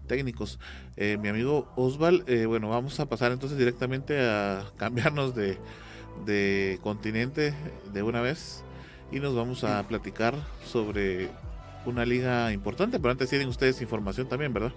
[0.06, 0.60] técnicos.
[0.96, 5.58] Eh, mi amigo Osval, eh, bueno, vamos a pasar entonces directamente a cambiarnos de,
[6.26, 7.52] de continente
[7.92, 8.62] de una vez
[9.10, 11.28] y nos vamos a platicar sobre
[11.84, 14.72] una liga importante, pero antes tienen ustedes información también, ¿verdad?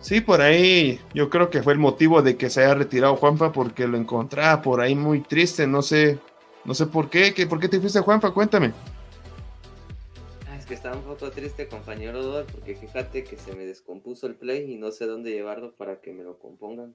[0.00, 3.52] Sí, por ahí yo creo que fue el motivo de que se haya retirado Juanpa
[3.52, 6.18] porque lo encontraba por ahí muy triste, no sé,
[6.64, 8.30] no sé por qué, ¿por qué te fuiste Juanpa?
[8.32, 8.72] Cuéntame.
[10.48, 14.36] Ah, es que estaba un poco triste compañero porque fíjate que se me descompuso el
[14.36, 16.94] play y no sé dónde llevarlo para que me lo compongan.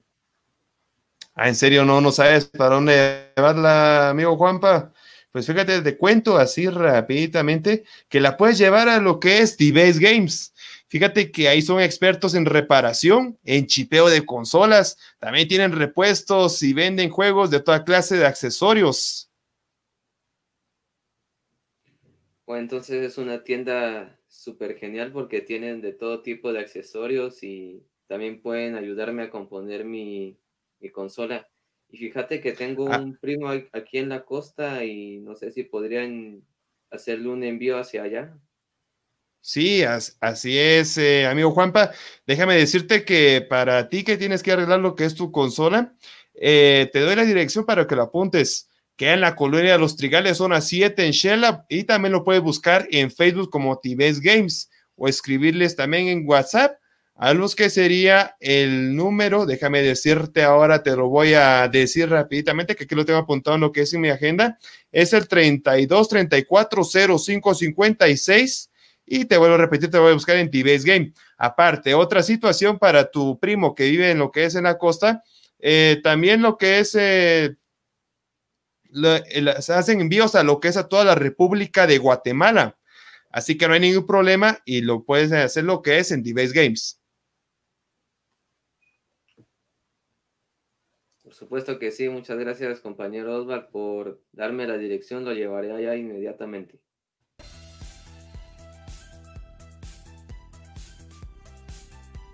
[1.34, 4.92] Ah, en serio, no, no sabes para dónde llevarla, amigo Juanpa.
[5.32, 9.98] Pues fíjate, te cuento así rápidamente que la puedes llevar a lo que es D-Base
[9.98, 10.53] Games.
[10.94, 16.72] Fíjate que ahí son expertos en reparación, en chipeo de consolas, también tienen repuestos y
[16.72, 19.28] venden juegos de toda clase de accesorios.
[22.44, 27.84] O entonces es una tienda súper genial porque tienen de todo tipo de accesorios y
[28.06, 30.38] también pueden ayudarme a componer mi,
[30.92, 31.48] consola.
[31.88, 33.00] Y fíjate que tengo ah.
[33.00, 36.44] un primo aquí en la costa y no sé si podrían
[36.88, 38.38] hacerle un envío hacia allá.
[39.46, 39.82] Sí,
[40.20, 41.90] así es, eh, amigo Juanpa.
[42.26, 45.92] Déjame decirte que para ti que tienes que arreglar lo que es tu consola,
[46.34, 48.70] eh, te doy la dirección para que lo apuntes.
[48.96, 52.40] Queda en la colonia de los Trigales, zona 7 en Shella, y también lo puedes
[52.40, 56.78] buscar en Facebook como Tibes Games o escribirles también en WhatsApp
[57.14, 62.74] a los que sería el número, déjame decirte ahora, te lo voy a decir rápidamente,
[62.74, 64.58] que aquí lo tengo apuntado en lo que es en mi agenda,
[64.90, 66.82] es el 32 34
[67.18, 68.70] 05 56
[69.06, 71.12] y te vuelvo a repetir, te voy a buscar en Tibes Game.
[71.36, 75.22] Aparte, otra situación para tu primo que vive en lo que es en la costa,
[75.58, 77.56] eh, también lo que es, eh,
[79.60, 82.78] se hacen envíos a lo que es a toda la República de Guatemala.
[83.30, 86.52] Así que no hay ningún problema y lo puedes hacer lo que es en Tibes
[86.52, 87.00] Games.
[91.24, 95.96] Por supuesto que sí, muchas gracias compañero Osval por darme la dirección, lo llevaré allá
[95.96, 96.83] inmediatamente.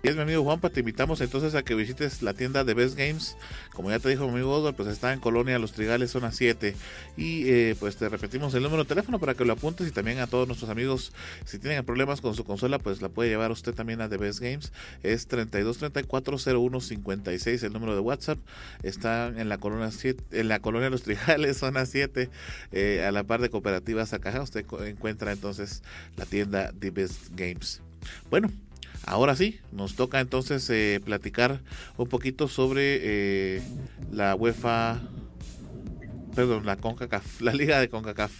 [0.03, 2.97] Y es mi amigo Juanpa, te invitamos entonces a que visites la tienda de Best
[2.97, 3.37] Games.
[3.71, 6.73] Como ya te dijo mi amigo Oswald, pues está en Colonia Los Trigales, zona 7.
[7.17, 10.17] Y eh, pues te repetimos el número de teléfono para que lo apuntes y también
[10.17, 11.13] a todos nuestros amigos,
[11.45, 14.39] si tienen problemas con su consola, pues la puede llevar usted también a The Best
[14.39, 14.73] Games.
[15.03, 18.39] Es 32340156 el número de WhatsApp.
[18.81, 22.27] Está en la colonia 7, en la colonia Los Trigales, zona 7,
[22.71, 24.41] eh, a la par de cooperativas acá.
[24.41, 25.83] Usted encuentra entonces
[26.17, 27.83] la tienda The Best Games.
[28.31, 28.49] Bueno,
[29.05, 31.61] Ahora sí, nos toca entonces eh, platicar
[31.97, 33.61] un poquito sobre eh,
[34.11, 35.01] la UEFA,
[36.35, 38.31] perdón, la CONCACAF, la liga de CONCACAF.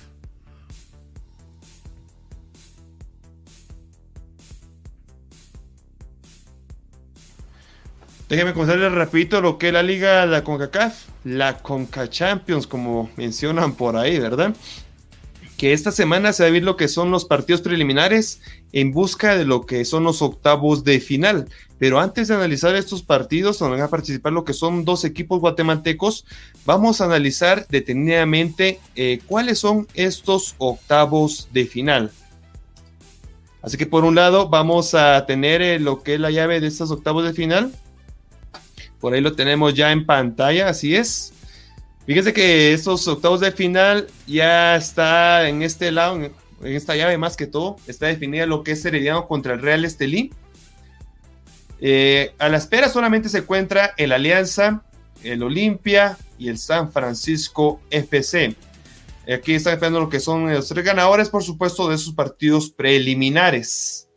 [8.30, 13.10] Déjeme contarles rapidito lo que es la liga de la CONCACAF, la CONCA Champions, como
[13.18, 14.56] mencionan por ahí, ¿verdad?
[15.62, 18.42] Que esta semana se va a ver lo que son los partidos preliminares
[18.74, 21.50] en busca de lo que son los octavos de final.
[21.78, 25.40] Pero antes de analizar estos partidos, donde van a participar lo que son dos equipos
[25.40, 26.26] guatemaltecos,
[26.66, 32.10] vamos a analizar detenidamente eh, cuáles son estos octavos de final.
[33.62, 36.66] Así que por un lado vamos a tener eh, lo que es la llave de
[36.66, 37.72] estos octavos de final.
[39.00, 41.34] Por ahí lo tenemos ya en pantalla, así es.
[42.06, 47.38] Fíjense que estos octavos de final ya está en este lado, en esta llave más
[47.38, 50.32] que todo, está definida lo que es Herediano contra el Real Estelí.
[51.80, 54.84] Eh, a la espera solamente se encuentra el Alianza,
[55.24, 58.56] el Olimpia y el San Francisco FC.
[59.32, 64.08] Aquí están esperando lo que son los tres ganadores, por supuesto, de esos partidos preliminares.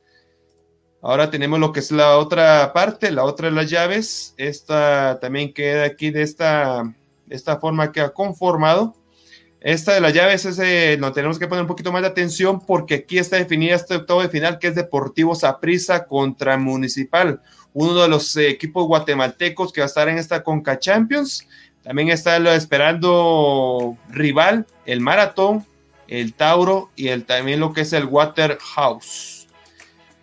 [1.02, 4.34] Ahora tenemos lo que es la otra parte, la otra de las llaves.
[4.38, 6.94] Esta también queda aquí de esta
[7.28, 8.96] esta forma que ha conformado.
[9.60, 12.60] Esta de las llaves es, eh, no tenemos que poner un poquito más de atención
[12.60, 17.40] porque aquí está definida este octavo de final que es Deportivo Saprissa contra Municipal,
[17.72, 21.48] uno de los eh, equipos guatemaltecos que va a estar en esta Conca Champions.
[21.82, 25.64] También está esperando rival, el Maratón,
[26.08, 29.48] el Tauro y el, también lo que es el Waterhouse.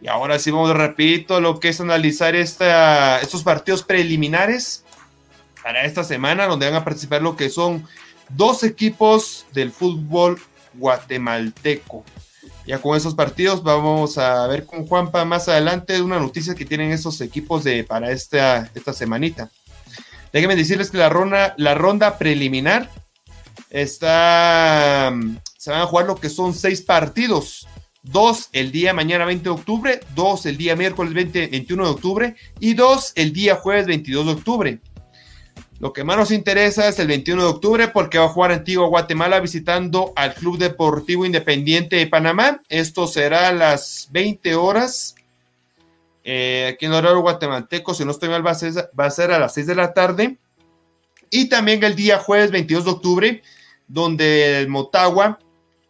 [0.02, 4.84] Y ahora sí vamos, repito, lo que es analizar esta, estos partidos preliminares
[5.64, 7.86] para esta semana, donde van a participar lo que son
[8.30, 10.42] dos equipos del fútbol
[10.74, 12.04] guatemalteco.
[12.66, 16.92] Ya con esos partidos vamos a ver con Juanpa más adelante una noticia que tienen
[16.92, 19.50] esos equipos de, para esta, esta semanita.
[20.32, 22.90] Déjenme decirles que la ronda, la ronda preliminar
[23.70, 25.12] está,
[25.58, 27.68] se van a jugar lo que son seis partidos.
[28.04, 32.36] Dos el día mañana 20 de octubre, dos el día miércoles 20, 21 de octubre
[32.60, 34.80] y dos el día jueves 22 de octubre.
[35.82, 38.86] Lo que más nos interesa es el 21 de octubre porque va a jugar Antigua
[38.86, 42.62] Guatemala visitando al Club Deportivo Independiente de Panamá.
[42.70, 45.16] Esto será a las 20 horas.
[46.24, 49.10] Eh, aquí en el horario guatemalteco, si no estoy mal, va a, ser, va a
[49.10, 50.38] ser a las 6 de la tarde.
[51.32, 53.42] Y también el día jueves 22 de octubre,
[53.88, 55.40] donde el Motagua,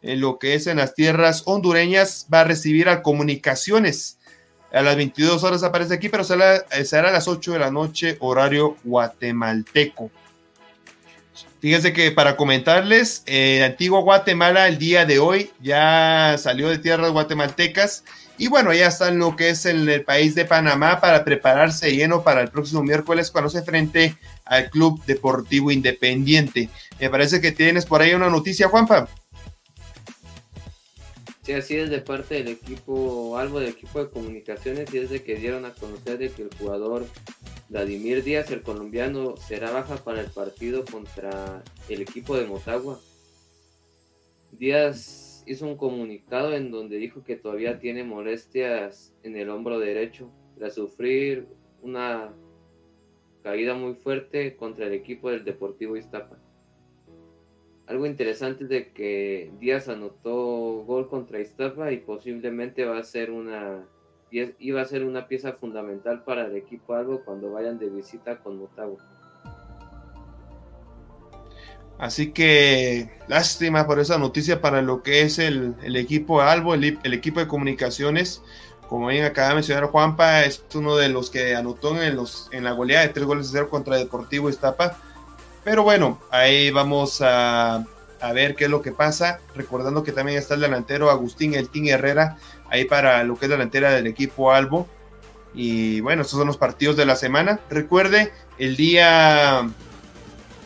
[0.01, 4.19] en lo que es en las tierras hondureñas, va a recibir a Comunicaciones
[4.71, 8.77] a las 22 horas aparece aquí, pero será, a las 8 de la noche, horario
[8.83, 10.09] guatemalteco.
[11.59, 17.11] Fíjense que para comentarles, eh, Antiguo Guatemala el día de hoy ya salió de tierras
[17.11, 18.03] guatemaltecas
[18.41, 21.95] y bueno, ya está en lo que es en el país de Panamá para prepararse
[21.95, 24.15] lleno para el próximo miércoles cuando se frente
[24.45, 26.67] al Club Deportivo Independiente.
[26.99, 29.07] Me parece que tienes por ahí una noticia, Juanpa.
[31.51, 35.21] Sí, así es de parte del equipo, algo del equipo de comunicaciones, y es de
[35.21, 37.05] que dieron a conocer de que el jugador
[37.67, 43.01] Vladimir Díaz, el colombiano, será baja para el partido contra el equipo de Motagua.
[44.53, 50.31] Díaz hizo un comunicado en donde dijo que todavía tiene molestias en el hombro derecho
[50.57, 51.49] tras sufrir
[51.81, 52.33] una
[53.43, 56.40] caída muy fuerte contra el equipo del Deportivo Iztapa.
[57.87, 63.31] Algo interesante es de que Díaz anotó gol contra Iztapa y posiblemente va a ser
[63.31, 63.85] una
[64.31, 68.59] iba a ser una pieza fundamental para el equipo algo cuando vayan de visita con
[68.59, 68.97] Motagua.
[71.97, 77.39] Así que lástima por esa noticia para lo que es el, equipo Albo, el, equipo
[77.39, 78.41] de comunicaciones.
[78.89, 82.63] Como bien acaba de mencionar Juanpa, es uno de los que anotó en, los, en
[82.63, 84.97] la goleada de tres goles de cero contra Deportivo Iztapa.
[85.63, 87.85] Pero bueno, ahí vamos a,
[88.19, 89.39] a, ver qué es lo que pasa.
[89.55, 92.37] Recordando que también está el delantero Agustín Eltín Herrera,
[92.69, 94.87] ahí para lo que es delantera del equipo Albo.
[95.53, 97.59] Y bueno, estos son los partidos de la semana.
[97.69, 99.65] Recuerde, el día, a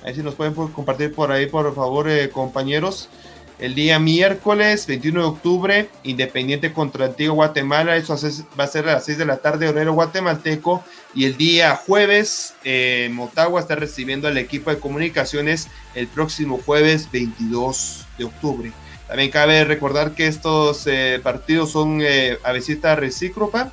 [0.03, 3.09] ver si nos pueden compartir por ahí, por favor, eh, compañeros.
[3.57, 8.17] El día miércoles 21 de octubre, Independiente contra Antiguo Guatemala, eso
[8.59, 10.83] va a ser a las 6 de la tarde, horario guatemalteco.
[11.15, 17.09] Y el día jueves, eh, Motagua está recibiendo al equipo de comunicaciones el próximo jueves
[17.09, 18.71] 22 de octubre.
[19.07, 23.71] También cabe recordar que estos eh, partidos son eh, a visita recíproca.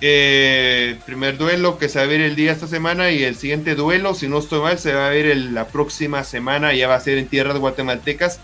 [0.00, 3.74] Eh, primer duelo que se va a ver el día esta semana y el siguiente
[3.74, 7.00] duelo, si no estoy mal, se va a ver la próxima semana, ya va a
[7.00, 8.40] ser en tierras guatemaltecas.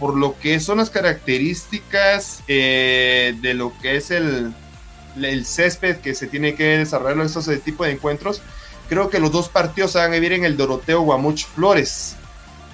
[0.00, 4.52] por lo que son las características de lo que es el,
[5.24, 8.42] el césped que se tiene que desarrollar en estos tipos de encuentros,
[8.88, 12.16] creo que los dos partidos se van a vivir en el Doroteo Guamuch Flores.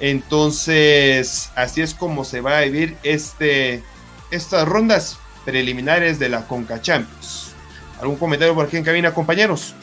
[0.01, 3.83] Entonces, así es como se va a vivir este,
[4.31, 7.53] estas rondas preliminares de la Conca Champions.
[8.01, 9.75] ¿Algún comentario por aquí en cabina, compañeros?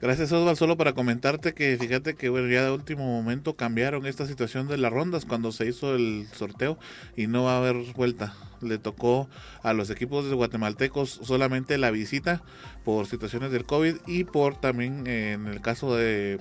[0.00, 4.66] Gracias Osval, solo para comentarte que fíjate que ya de último momento cambiaron esta situación
[4.66, 6.78] de las rondas cuando se hizo el sorteo
[7.18, 8.34] y no va a haber vuelta.
[8.62, 9.28] Le tocó
[9.62, 12.42] a los equipos de guatemaltecos solamente la visita
[12.82, 16.40] por situaciones del COVID y por también eh, en el caso de,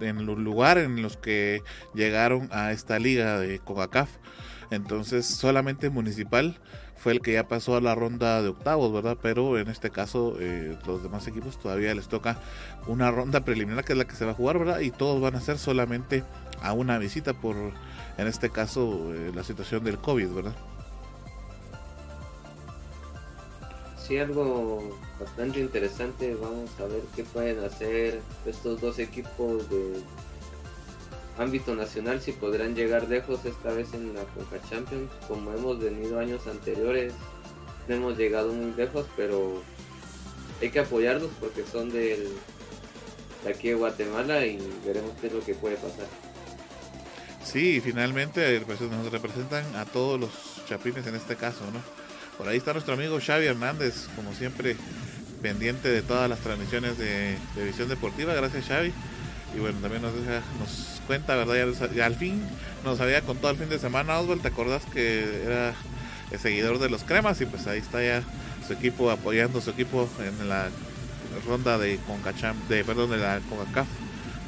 [0.00, 1.62] en los lugares en los que
[1.94, 4.10] llegaron a esta liga de COCACAF.
[4.70, 6.60] Entonces solamente municipal
[7.04, 9.18] fue el que ya pasó a la ronda de octavos, ¿verdad?
[9.20, 12.38] Pero en este caso eh, los demás equipos todavía les toca
[12.86, 14.80] una ronda preliminar que es la que se va a jugar, ¿verdad?
[14.80, 16.24] Y todos van a ser solamente
[16.62, 20.54] a una visita por, en este caso, eh, la situación del COVID, ¿verdad?
[23.98, 26.34] Sí, algo bastante interesante.
[26.34, 30.00] Vamos a ver qué pueden hacer estos dos equipos de
[31.38, 36.18] ámbito nacional si podrán llegar lejos esta vez en la Conca Champions como hemos venido
[36.18, 37.12] años anteriores.
[37.88, 39.62] No hemos llegado muy lejos pero
[40.60, 42.28] hay que apoyarlos porque son del,
[43.44, 46.06] de aquí de Guatemala y veremos qué es lo que puede pasar.
[47.44, 50.30] Sí finalmente pues, nos representan a todos los
[50.66, 51.80] chapines en este caso no
[52.38, 54.76] por ahí está nuestro amigo Xavi Hernández como siempre
[55.44, 58.32] pendiente de todas las transmisiones de, de visión deportiva.
[58.32, 58.94] Gracias Xavi.
[59.54, 61.54] Y bueno, también nos, deja, nos cuenta, ¿verdad?
[61.94, 62.42] Ya, al fin
[62.84, 65.74] nos había contado el fin de semana, Oswald, ¿te acordás que era
[66.30, 67.40] el seguidor de los cremas?
[67.40, 68.22] Y pues ahí está ya
[68.66, 70.68] su equipo apoyando su equipo en la
[71.46, 73.86] ronda de Concacham, de perdón, de la CONCACAF,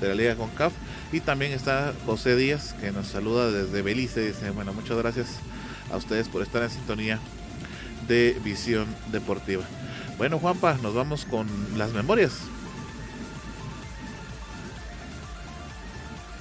[0.01, 0.73] de la Liga CONCAF.
[1.13, 4.27] Y también está José Díaz, que nos saluda desde Belice.
[4.27, 5.39] Dice, bueno, muchas gracias
[5.91, 7.19] a ustedes por estar en sintonía
[8.09, 9.65] de Visión Deportiva.
[10.19, 11.47] Bueno, Juanpa, nos vamos con
[11.77, 12.33] las memorias.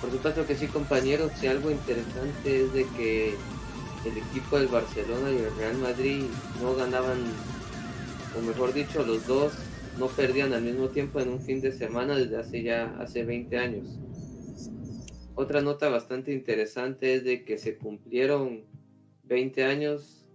[0.02, 1.32] Por supuesto que sí, compañeros.
[1.40, 3.36] Si algo interesante es de que
[4.06, 6.24] el equipo del Barcelona y el Real Madrid
[6.62, 7.18] no ganaban,
[8.38, 9.54] o mejor dicho, los dos
[9.98, 13.58] no perdían al mismo tiempo en un fin de semana desde hace ya hace 20
[13.58, 13.98] años.
[15.36, 18.64] Otra nota bastante interesante es de que se cumplieron
[19.24, 20.26] 20 años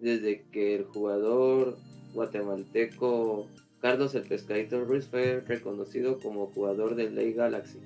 [0.00, 1.78] desde que el jugador
[2.12, 3.46] guatemalteco
[3.80, 7.78] Carlos el Pescadito Ruiz fue reconocido como jugador del Ley Galaxy.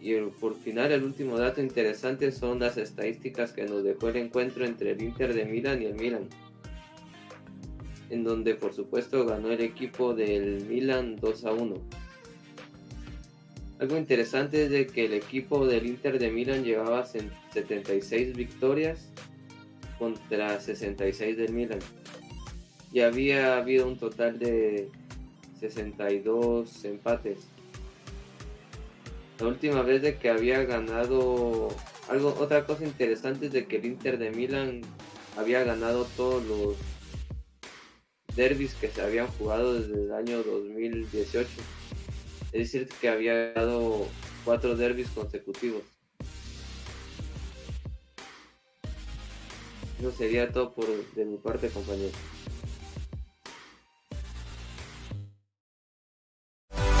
[0.00, 4.64] Y por final, el último dato interesante son las estadísticas que nos dejó el encuentro
[4.64, 6.26] entre el Inter de Milan y el Milan.
[8.08, 11.74] En donde, por supuesto, ganó el equipo del Milan 2 a 1.
[13.78, 19.10] Algo interesante es de que el equipo del Inter de Milan llevaba 76 victorias
[19.98, 21.78] contra 66 del Milan.
[22.92, 24.88] Y había habido un total de
[25.60, 27.49] 62 empates.
[29.40, 31.68] La última vez de que había ganado
[32.08, 34.82] algo, otra cosa interesante es de que el Inter de Milán
[35.34, 36.76] había ganado todos los
[38.36, 41.48] derbis que se habían jugado desde el año 2018.
[42.52, 44.06] Es decir, que había ganado
[44.44, 45.84] cuatro derbis consecutivos.
[49.98, 52.12] Eso sería todo por de mi parte, compañero.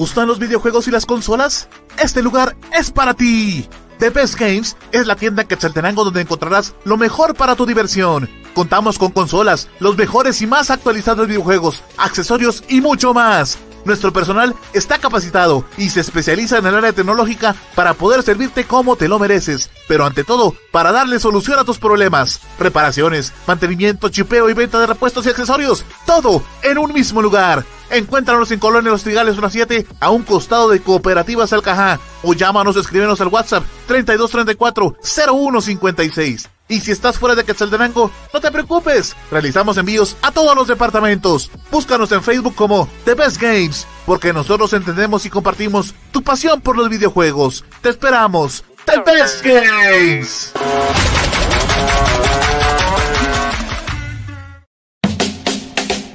[0.00, 1.68] Gustan los videojuegos y las consolas?
[1.98, 3.68] Este lugar es para ti.
[3.98, 8.26] The Best Games es la tienda en Quetzaltenango donde encontrarás lo mejor para tu diversión.
[8.54, 13.58] Contamos con consolas, los mejores y más actualizados videojuegos, accesorios y mucho más.
[13.84, 18.96] Nuestro personal está capacitado y se especializa en el área tecnológica para poder servirte como
[18.96, 22.40] te lo mereces, pero ante todo, para darle solución a tus problemas.
[22.60, 27.64] Reparaciones, mantenimiento, chipeo y venta de repuestos y accesorios, todo en un mismo lugar.
[27.90, 32.80] Encuéntranos en Colonia Los Trigales 17 a un costado de Cooperativas Alcajá o llámanos o
[32.80, 36.48] escríbenos al WhatsApp 3234 0156.
[36.68, 41.50] Y si estás fuera de Quetzaltenango, no te preocupes, realizamos envíos a todos los departamentos.
[41.72, 46.76] Búscanos en Facebook como The Best Games, porque nosotros entendemos y compartimos tu pasión por
[46.76, 47.64] los videojuegos.
[47.82, 48.62] Te esperamos.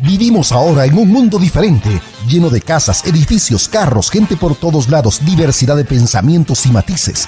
[0.02, 5.22] Vivimos ahora en un mundo diferente, lleno de casas, edificios, carros, gente por todos lados,
[5.26, 7.28] diversidad de pensamientos y matices.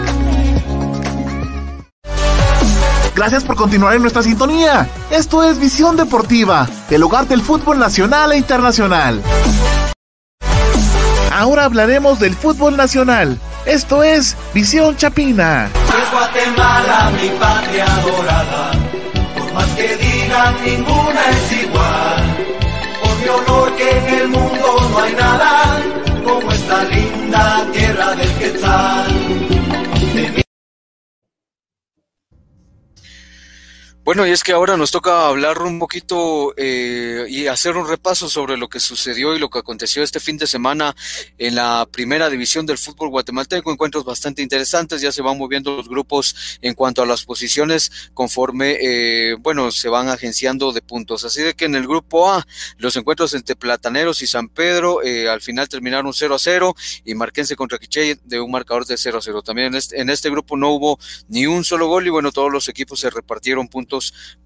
[3.21, 4.89] Gracias por continuar en nuestra sintonía.
[5.11, 9.21] Esto es Visión Deportiva, el hogar del fútbol nacional e internacional.
[11.31, 13.37] Ahora hablaremos del fútbol nacional.
[13.67, 15.69] Esto es Visión Chapina.
[15.69, 18.71] Es Guatemala, mi patria dorada.
[19.37, 22.37] Por más que digan, ninguna es igual.
[23.03, 25.79] Por mi honor que en el mundo no hay nada
[26.25, 29.10] como esta linda tierra del Quetzal.
[34.11, 38.27] Bueno, y es que ahora nos toca hablar un poquito eh, y hacer un repaso
[38.27, 40.93] sobre lo que sucedió y lo que aconteció este fin de semana
[41.37, 43.71] en la primera división del fútbol guatemalteco.
[43.71, 48.75] Encuentros bastante interesantes, ya se van moviendo los grupos en cuanto a las posiciones conforme,
[48.81, 51.23] eh, bueno, se van agenciando de puntos.
[51.23, 52.45] Así de que en el grupo A,
[52.79, 57.15] los encuentros entre Plataneros y San Pedro eh, al final terminaron 0 a 0 y
[57.15, 59.41] Marquense contra Quiché de un marcador de 0 a 0.
[59.41, 60.99] También en este, en este grupo no hubo
[61.29, 64.00] ni un solo gol y bueno, todos los equipos se repartieron puntos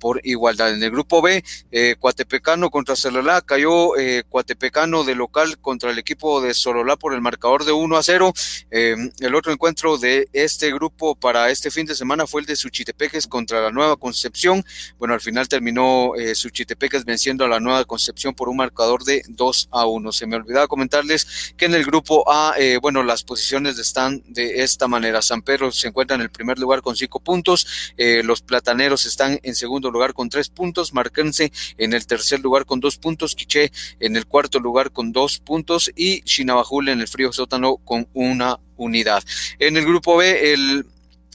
[0.06, 0.72] por igualdad.
[0.72, 5.97] En el grupo B, eh, Cuatepecano contra Sololá, cayó eh, Cuatepecano de local contra el
[5.97, 8.34] equipo de Sololá por el marcador de 1 a 0.
[8.72, 12.56] Eh, el otro encuentro de este grupo para este fin de semana fue el de
[12.56, 14.64] Suchitepeques contra la Nueva Concepción.
[14.99, 19.70] Bueno, al final terminó Suchitepeques venciendo a la Nueva Concepción por un marcador de 2
[19.72, 20.12] a 1.
[20.12, 24.88] Se me olvidaba comentarles que en el grupo A, bueno, las posiciones están de esta
[24.88, 25.22] manera.
[25.22, 29.56] San Pedro se encuentra en el primer lugar con 5 puntos, los plataneros están en
[29.56, 34.16] segundo lugar con tres puntos, Marquense en el tercer lugar con dos puntos, Quiché en
[34.16, 39.24] el cuarto lugar con dos puntos y Chinabajul en el frío sótano con una unidad.
[39.60, 40.86] En el grupo B, el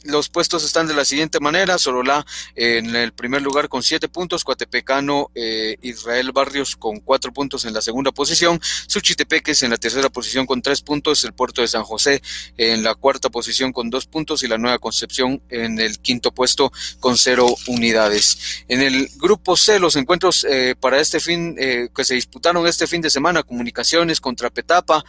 [0.05, 2.25] los puestos están de la siguiente manera: Sorola
[2.55, 7.75] en el primer lugar con siete puntos, Coatepecano, eh, Israel Barrios con cuatro puntos en
[7.75, 11.83] la segunda posición, Suchitepeques en la tercera posición con tres puntos, el puerto de San
[11.83, 12.23] José
[12.57, 16.73] en la cuarta posición con dos puntos y la Nueva Concepción en el quinto puesto
[17.01, 18.65] con cero unidades.
[18.69, 22.87] En el grupo C, los encuentros eh, para este fin eh, que se disputaron este
[22.87, 25.05] fin de semana, Comunicaciones contra Petapa,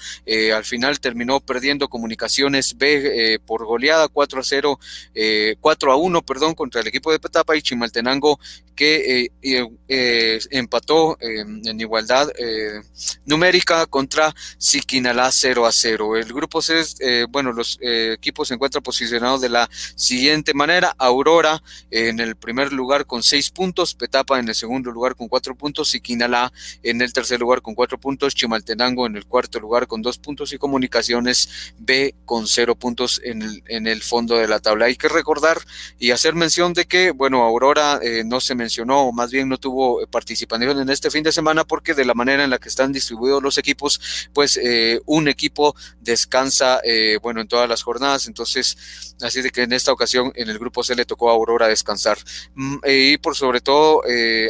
[0.53, 4.79] al final terminó perdiendo Comunicaciones B por goleada 4 a 0
[5.13, 8.39] eh, 4 a 1, perdón, contra el equipo de Petapa y Chimaltenango
[8.81, 12.81] que eh, eh, empató en igualdad eh,
[13.25, 16.17] numérica contra Siquinalá 0 a 0.
[16.17, 16.81] El grupo C,
[17.29, 21.61] bueno, los equipos se encuentran posicionados de la siguiente manera: Aurora
[21.91, 25.89] en el primer lugar con 6 puntos, Petapa en el segundo lugar con 4 puntos,
[25.89, 26.51] Siquinalá
[26.81, 30.53] en el tercer lugar con 4 puntos, Chimaltenango en el cuarto lugar con 2 puntos
[30.53, 34.70] y Comunicaciones B con 0 puntos en el, en el fondo de la tabla.
[34.81, 35.59] Hay que recordar
[35.99, 40.01] y hacer mención de que, bueno, Aurora no se mencionó, o más bien no tuvo
[40.01, 42.91] eh, participación en este fin de semana porque de la manera en la que están
[42.91, 49.15] distribuidos los equipos, pues eh, un equipo descansa, eh, bueno, en todas las jornadas, entonces,
[49.21, 52.17] así de que en esta ocasión en el grupo C le tocó a Aurora descansar.
[52.55, 54.01] Mm, y por sobre todo,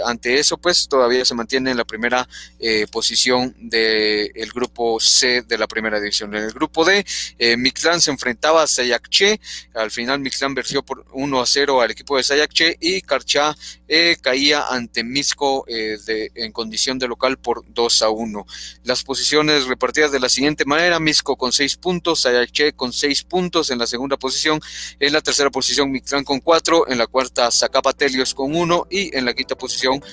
[0.06, 2.28] ante eso, pues todavía se mantiene en la primera
[2.92, 6.34] posición del el grupo C de la primera división.
[6.36, 7.06] En el grupo D,
[7.58, 9.40] Mixlán se enfrentaba a Sayakche,
[9.74, 13.56] al final Mixlán venció por 1 a 0 al equipo de Sayakche y Carchá
[13.88, 15.98] eh, caía ante Misco eh,
[16.36, 18.46] en condición de local por 2 a 1.
[18.84, 23.72] Las posiciones repartidas de la siguiente manera, Misco con 6 puntos, Sayache con 6 puntos
[23.72, 24.60] en la segunda posición,
[25.00, 29.26] en la tercera posición Mictlán con 4, en la cuarta Zacapatelios con 1 y en
[29.26, 30.04] la quinta posición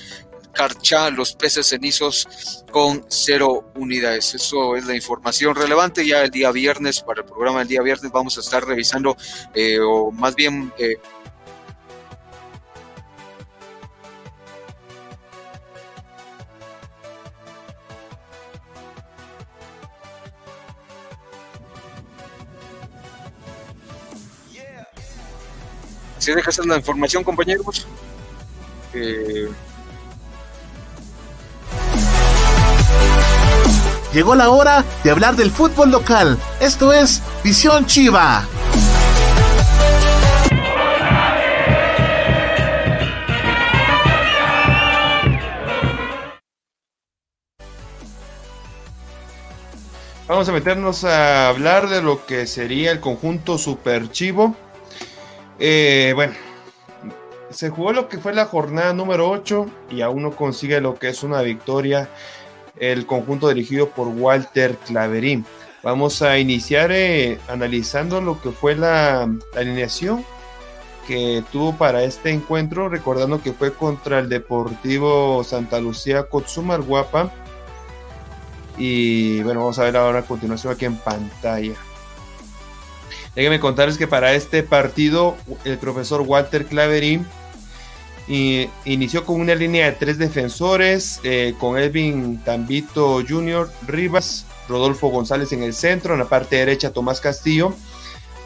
[0.53, 4.35] Carchá, los peces cenizos con cero unidades.
[4.35, 6.05] Eso es la información relevante.
[6.05, 9.15] Ya el día viernes, para el programa del día viernes, vamos a estar revisando,
[9.53, 10.71] eh, o más bien
[26.19, 27.87] Se deja la información, compañeros.
[28.93, 29.49] Eh,
[34.13, 36.37] Llegó la hora de hablar del fútbol local.
[36.59, 38.47] Esto es Visión Chiva.
[50.27, 54.55] Vamos a meternos a hablar de lo que sería el conjunto Super Chivo
[55.59, 56.33] eh, bueno,
[57.49, 61.09] se jugó lo que fue la jornada número 8 y aún no consigue lo que
[61.09, 62.07] es una victoria
[62.77, 65.45] el conjunto dirigido por Walter Claverín.
[65.81, 70.25] Vamos a iniciar eh, analizando lo que fue la, alineación
[71.07, 77.31] que tuvo para este encuentro, recordando que fue contra el Deportivo Santa Lucía Cotzumar Guapa.
[78.77, 81.73] Y bueno, vamos a ver ahora a continuación aquí en pantalla.
[83.35, 87.25] Déjenme contarles que para este partido el profesor Walter Claverín
[88.29, 95.51] inició con una línea de tres defensores, eh, con Edwin Tambito Jr., Rivas, Rodolfo González
[95.51, 97.73] en el centro, en la parte derecha Tomás Castillo,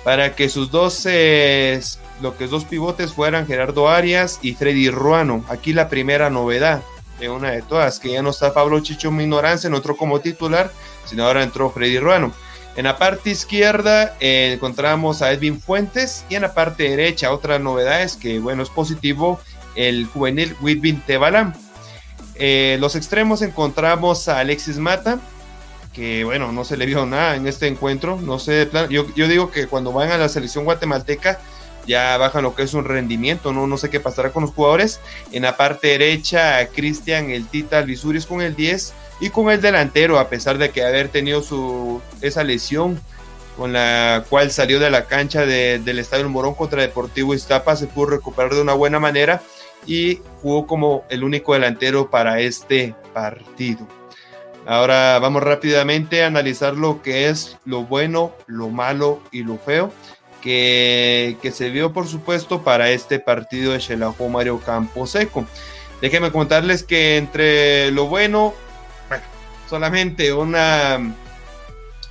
[0.05, 1.81] para que sus dos, eh,
[2.21, 5.43] lo que dos pivotes fueran Gerardo Arias y Freddy Ruano.
[5.49, 6.81] Aquí la primera novedad
[7.19, 10.71] de una de todas, que ya no está Pablo Chicho Minoranza, no entró como titular,
[11.05, 12.33] sino ahora entró Freddy Ruano.
[12.75, 17.59] En la parte izquierda eh, encontramos a Edwin Fuentes y en la parte derecha otra
[17.59, 19.39] novedad es que, bueno, es positivo
[19.75, 21.53] el juvenil Whitbin Tebalam.
[22.35, 25.19] Eh, los extremos encontramos a Alexis Mata,
[25.93, 28.19] que bueno, no se le vio nada en este encuentro.
[28.21, 31.39] No sé, yo, yo digo que cuando van a la selección guatemalteca
[31.85, 34.99] ya bajan lo que es un rendimiento, no, no sé qué pasará con los jugadores.
[35.31, 40.19] En la parte derecha, Cristian, el Tita Luis con el 10 y con el delantero,
[40.19, 42.99] a pesar de que haber tenido su, esa lesión
[43.57, 48.07] con la cual salió de la cancha del Estadio Morón contra Deportivo Iztapa, se pudo
[48.07, 49.43] recuperar de una buena manera
[49.85, 53.87] y jugó como el único delantero para este partido.
[54.65, 59.91] Ahora vamos rápidamente a analizar lo que es lo bueno, lo malo y lo feo
[60.43, 65.45] que, se vio por supuesto para este partido de Xelajú Mario Camposeco.
[66.01, 68.53] Déjenme contarles que entre lo bueno,
[69.69, 70.99] solamente una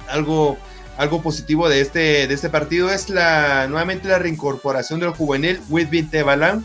[0.09, 0.57] algo
[0.97, 6.03] algo positivo de este, de este partido es la nuevamente la reincorporación del juvenil Whitby
[6.05, 6.65] Tebalan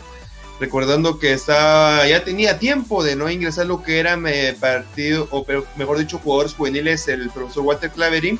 [0.60, 5.44] recordando que estaba, ya tenía tiempo de no ingresar lo que era eh, partido, o
[5.76, 8.38] mejor dicho, jugadores juveniles, el profesor Walter Clavery.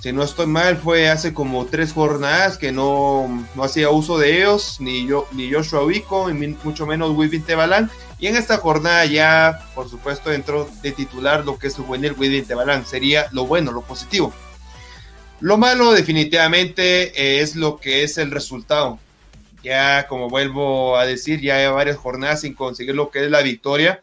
[0.00, 4.38] Si no estoy mal, fue hace como tres jornadas que no, no hacía uso de
[4.38, 7.88] ellos, ni yo, ni Joshua Vico, y mucho menos Wibbin Tebalán.
[8.18, 12.16] Y en esta jornada ya, por supuesto, entró de titular lo que es el juvenil
[12.18, 12.84] Wibbin Tebalán.
[12.84, 14.32] Sería lo bueno, lo positivo.
[15.38, 18.98] Lo malo definitivamente eh, es lo que es el resultado
[19.62, 23.42] ya como vuelvo a decir, ya hay varias jornadas sin conseguir lo que es la
[23.42, 24.02] victoria.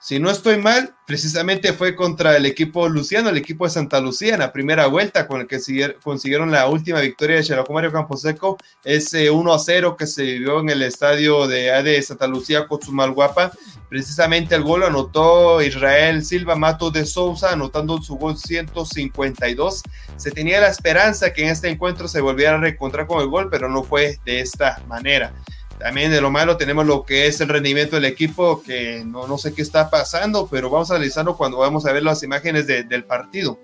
[0.00, 4.34] Si no estoy mal, precisamente fue contra el equipo Luciano, el equipo de Santa Lucía,
[4.34, 5.58] en la primera vuelta, con el que
[6.04, 10.60] consiguieron la última victoria de Xeraco Mario Camposeco, ese 1 a 0 que se vivió
[10.60, 13.50] en el estadio de, de Santa Lucía, Cochumalguapa.
[13.88, 19.82] Precisamente el gol lo anotó Israel Silva Mato de Souza, anotando su gol 152.
[20.16, 23.48] Se tenía la esperanza que en este encuentro se volviera a reencontrar con el gol,
[23.50, 25.32] pero no fue de esta manera.
[25.78, 29.38] También de lo malo tenemos lo que es el rendimiento del equipo, que no, no
[29.38, 33.04] sé qué está pasando, pero vamos a analizarlo cuando vamos a ver las imágenes del
[33.04, 33.58] partido.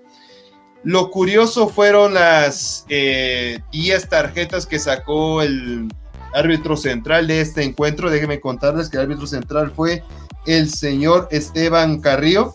[0.83, 3.59] Lo curioso fueron las 10 eh,
[4.07, 5.91] tarjetas que sacó el
[6.33, 8.09] árbitro central de este encuentro.
[8.09, 10.03] Déjenme contarles que el árbitro central fue
[10.45, 12.53] el señor Esteban Carrillo,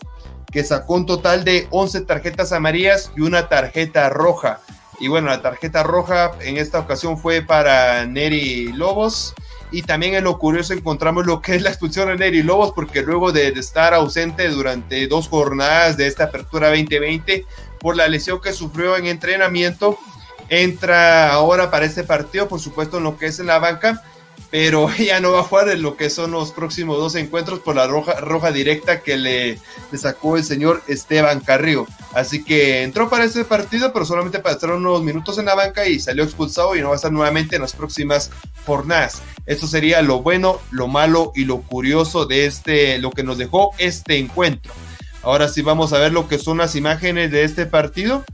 [0.51, 4.61] que sacó un total de 11 tarjetas amarillas y una tarjeta roja.
[4.99, 9.33] Y bueno, la tarjeta roja en esta ocasión fue para Neri Lobos
[9.71, 13.01] y también en lo curioso encontramos lo que es la expulsión de Neri Lobos, porque
[13.01, 17.45] luego de, estar ausente durante dos jornadas de esta apertura 2020
[17.79, 19.97] por la lesión que sufrió en entrenamiento,
[20.49, 24.03] entra ahora para este partido, por supuesto en lo que es en la banca,
[24.51, 27.75] pero ya no va a jugar en lo que son los próximos dos encuentros por
[27.75, 29.59] la roja, directa que le,
[29.97, 31.87] sacó el señor Esteban Carrillo.
[32.13, 35.87] Así que entró para este partido, pero solamente para estar unos minutos en la banca
[35.87, 38.29] y salió expulsado y no va a estar nuevamente en las próximas
[38.65, 39.21] jornadas.
[39.45, 43.71] Esto sería lo bueno, lo malo y lo curioso de este, lo que nos dejó
[43.77, 44.73] este encuentro.
[45.23, 48.25] Ahora sí vamos a ver lo que son las imágenes de este partido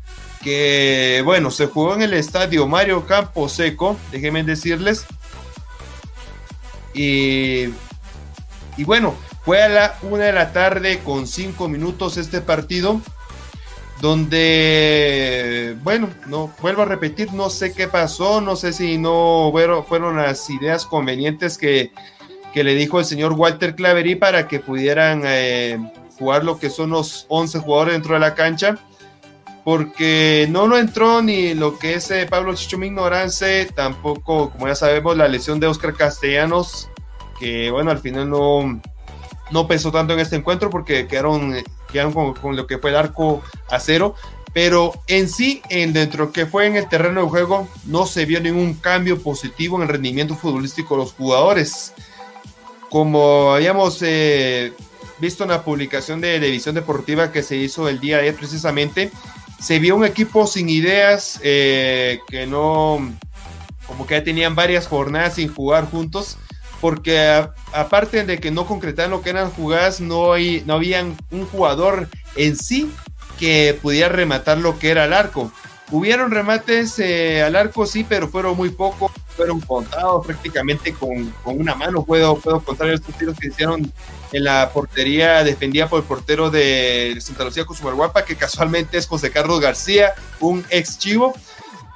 [0.42, 5.06] que bueno, se jugó en el estadio Mario Campo Seco, déjenme decirles,
[6.98, 13.02] y, bueno, fue a la una de la tarde con cinco minutos este partido.
[14.02, 19.52] Donde, bueno, no vuelvo a repetir, no sé qué pasó, no sé si no
[19.88, 21.92] fueron, las ideas convenientes que,
[22.54, 25.80] le dijo el señor Walter Clavery para que pudieran eh,
[26.18, 28.80] jugar lo que son los 11 jugadores dentro de la cancha
[29.68, 34.76] porque no lo entró ni lo que es eh, Pablo Chicho Ignorance, tampoco, como ya
[34.76, 36.90] sabemos, la lesión de Oscar Castellanos,
[37.38, 38.82] que bueno, al final no,
[39.52, 41.54] no pesó tanto en este encuentro porque quedaron,
[41.92, 44.16] quedaron con, lo que fue el arco a cero.
[44.54, 48.40] Pero en sí, en dentro que fue en el terreno de juego, no se vio
[48.40, 51.94] ningún cambio positivo en el rendimiento futbolístico de los jugadores.
[52.90, 54.72] Como habíamos eh,
[55.20, 59.12] visto en la publicación de División Deportiva que se hizo el día de ayer precisamente,
[59.60, 63.00] se vio un equipo sin ideas, eh, que no,
[63.88, 66.38] como que ya tenían varias jornadas sin jugar juntos,
[66.82, 71.46] porque aparte de que no concretaban lo que eran jugadas, no, hay, no habían un
[71.46, 72.92] jugador en sí
[73.40, 75.52] que pudiera rematar lo que era el arco.
[75.90, 81.76] Hubieron remates eh, al arco, sí, pero fueron muy pocos, fueron contados prácticamente con, una
[81.76, 82.04] mano.
[82.04, 83.92] Puedo, puedo contar estos tiros que hicieron
[84.34, 89.32] en la portería defendida por el portero de Santa Lucía Guapa, que casualmente es José
[89.32, 91.34] Carlos García, un ex chivo.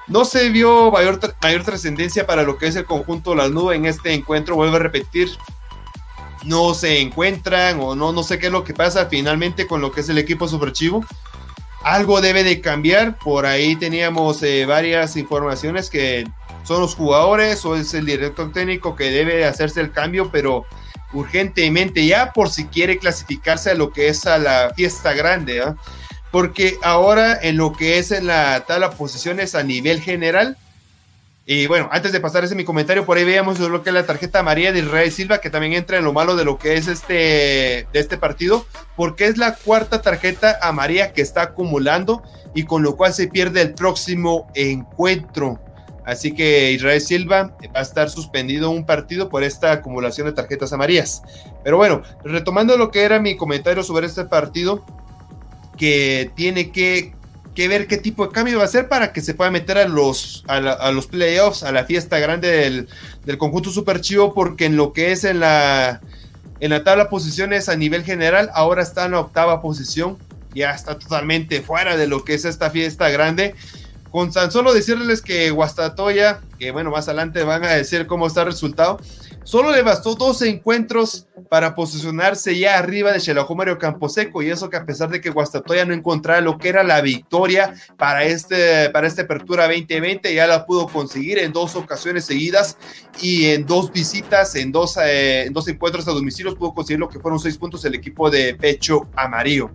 [0.07, 3.77] No se vio mayor, mayor trascendencia para lo que es el conjunto de las nubes
[3.77, 5.29] en este encuentro, vuelvo a repetir,
[6.43, 9.91] no se encuentran o no, no sé qué es lo que pasa finalmente con lo
[9.91, 11.05] que es el equipo superchivo.
[11.83, 16.27] Algo debe de cambiar, por ahí teníamos eh, varias informaciones que
[16.63, 20.65] son los jugadores o es el director técnico que debe hacerse el cambio, pero
[21.11, 25.63] urgentemente ya por si quiere clasificarse a lo que es a la fiesta grande,
[26.31, 30.57] porque ahora en lo que es en la tabla posiciones a nivel general,
[31.53, 34.05] y bueno, antes de pasar ese mi comentario, por ahí veíamos lo que es la
[34.05, 36.87] tarjeta María de Israel Silva, que también entra en lo malo de lo que es
[36.87, 37.13] este,
[37.91, 38.65] de este partido,
[38.95, 42.23] porque es la cuarta tarjeta a María que está acumulando
[42.55, 45.59] y con lo cual se pierde el próximo encuentro.
[46.05, 50.71] Así que Israel Silva va a estar suspendido un partido por esta acumulación de tarjetas
[50.71, 51.21] amarillas.
[51.65, 54.85] Pero bueno, retomando lo que era mi comentario sobre este partido,
[55.77, 57.13] que tiene que,
[57.55, 60.43] ver qué tipo de cambio va a hacer para que se pueda meter a los,
[60.47, 62.87] a, los playoffs, a la fiesta grande del,
[63.25, 66.01] del conjunto super chivo, porque en lo que es en la,
[66.59, 70.17] en la tabla posiciones a nivel general, ahora está en la octava posición,
[70.53, 73.55] ya está totalmente fuera de lo que es esta fiesta grande.
[74.11, 78.41] Con tan solo decirles que Guastatoya, que bueno, más adelante van a decir cómo está
[78.41, 78.99] el resultado,
[79.43, 84.77] solo le bastó 12 encuentros para posicionarse ya arriba de Mario Camposeco y eso que
[84.77, 89.07] a pesar de que Guastatoya no encontraba lo que era la victoria para este para
[89.07, 92.77] esta apertura 2020 ya la pudo conseguir en dos ocasiones seguidas
[93.21, 97.09] y en dos visitas en dos, eh, en dos encuentros a domicilio pudo conseguir lo
[97.09, 99.71] que fueron seis puntos el equipo de pecho amarillo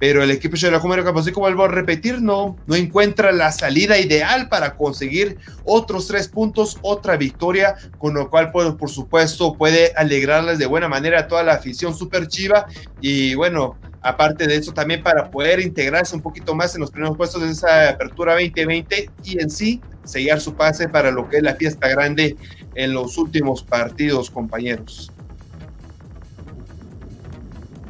[0.00, 4.48] pero el equipo de la como vuelvo a repetir, no, no encuentra la salida ideal
[4.48, 10.58] para conseguir otros tres puntos, otra victoria, con lo cual, pues, por supuesto, puede alegrarles
[10.58, 12.66] de buena manera a toda la afición super chiva
[13.02, 17.18] y bueno, aparte de eso también para poder integrarse un poquito más en los primeros
[17.18, 21.42] puestos de esa apertura 2020 y en sí sellar su pase para lo que es
[21.42, 22.36] la fiesta grande
[22.74, 25.12] en los últimos partidos, compañeros.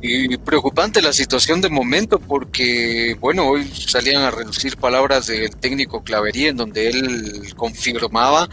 [0.02, 6.02] Y preocupante la situación de momento porque, bueno, hoy salían a reducir palabras del técnico
[6.02, 8.48] Clavería en donde él confirmaba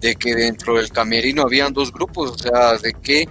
[0.00, 3.28] de que dentro del camerino habían dos grupos, o sea, de que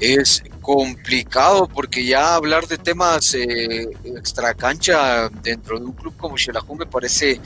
[0.00, 6.36] es complicado porque ya hablar de temas eh, extra cancha dentro de un club como
[6.36, 7.40] Xelajú me parece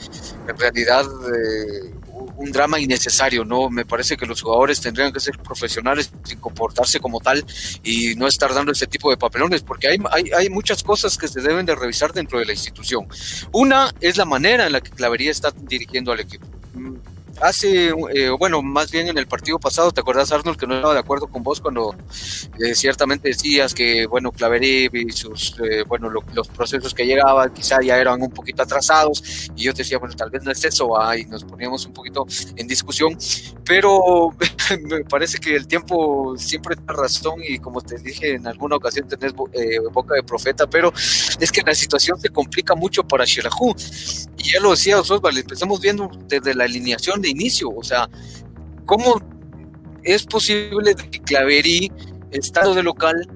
[0.47, 1.93] en realidad eh,
[2.37, 3.69] un drama innecesario, ¿no?
[3.69, 7.45] Me parece que los jugadores tendrían que ser profesionales y comportarse como tal
[7.83, 11.27] y no estar dando ese tipo de papelones, porque hay, hay, hay muchas cosas que
[11.27, 13.07] se deben de revisar dentro de la institución.
[13.51, 16.47] Una es la manera en la que Clavería está dirigiendo al equipo
[17.41, 20.93] hace, eh, bueno, más bien en el partido pasado, ¿te acordás, Arnold, que no estaba
[20.93, 21.95] de acuerdo con vos cuando
[22.59, 27.81] eh, ciertamente decías que, bueno, Claverí y sus, eh, bueno, los procesos que llegaban quizá
[27.81, 30.93] ya eran un poquito atrasados y yo te decía, bueno, tal vez no es eso,
[31.17, 33.17] y nos poníamos un poquito en discusión,
[33.65, 34.29] pero
[34.83, 39.07] me parece que el tiempo siempre tiene razón y como te dije en alguna ocasión
[39.07, 43.75] tenés boca de profeta, pero es que la situación se complica mucho para Shirahu
[44.37, 48.09] y ya lo decía Osvaldo, empezamos viendo desde la alineación de inicio, o sea,
[48.85, 49.21] ¿cómo
[50.03, 51.91] es posible que Claverí,
[52.31, 53.27] estado de local,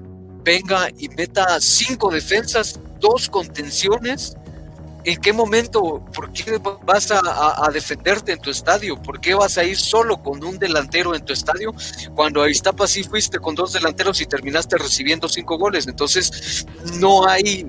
[0.44, 4.36] venga y meta cinco defensas, dos contenciones?
[5.04, 6.04] ¿En qué momento?
[6.12, 9.00] ¿Por qué vas a, defenderte en tu estadio?
[9.00, 11.72] ¿Por qué vas a ir solo con un delantero en tu estadio?
[12.16, 15.86] Cuando a Iztapa sí fuiste con dos delanteros y terminaste recibiendo cinco goles.
[15.86, 17.62] Entonces, no hay,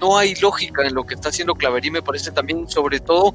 [0.00, 3.34] no hay lógica en lo que está haciendo Claverí, me parece también, sobre todo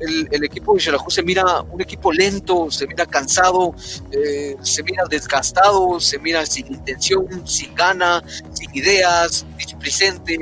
[0.00, 3.74] el, equipo de Xelajú se mira un equipo lento, se mira cansado,
[4.12, 10.36] eh, se mira desgastado, se mira sin intención, sin gana, sin ideas, displicente,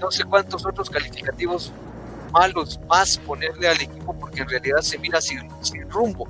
[0.00, 1.72] no sé cuántos otros calificativos
[2.32, 6.28] malos más ponerle al equipo porque en realidad se mira sin, sin rumbo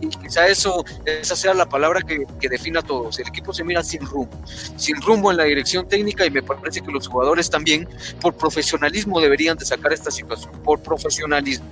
[0.00, 3.18] y, quizá eso, esa sea la palabra que, defina a todos.
[3.18, 4.30] El equipo se mira sin rumbo,
[4.76, 7.88] sin rumbo en la dirección técnica y me parece que los jugadores también,
[8.20, 11.66] por profesionalismo, deberían de sacar esta situación, por profesionalismo.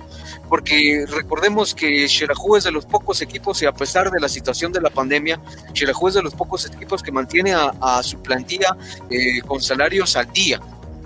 [0.49, 4.71] Porque recordemos que Xerajú es de los pocos equipos y a pesar de la situación
[4.71, 5.41] de la pandemia,
[5.73, 8.77] Xerajú es de los pocos equipos que mantiene a, su plantilla
[9.09, 10.61] eh, con salarios al día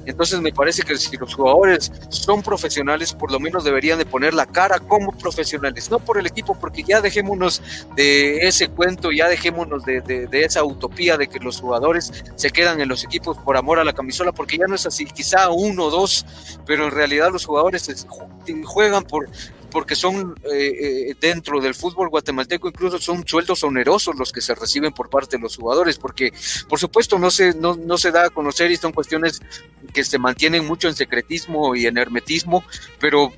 [0.06, 4.34] entonces me parece que si los jugadores son profesionales, por lo menos deberían de poner
[4.34, 7.62] la cara como profesionales, no por el equipo, porque ya dejémonos
[7.96, 12.82] de ese cuento, ya dejémonos de, de, esa utopía de que los jugadores se quedan
[12.82, 15.86] en los equipos por amor a la camisola, porque ya no es así, quizá uno
[15.86, 16.26] o dos,
[16.66, 18.06] pero en realidad los jugadores
[18.66, 19.30] juegan por
[19.72, 24.54] porque son eh, eh, dentro del fútbol guatemalteco incluso son sueldos onerosos los que se
[24.54, 26.32] reciben por parte de los jugadores, porque
[26.68, 29.42] por supuesto no se, no, no se da a conocer y son cuestiones
[29.92, 32.64] que se mantienen mucho en secretismo y en hermetismo,
[33.00, 33.34] pero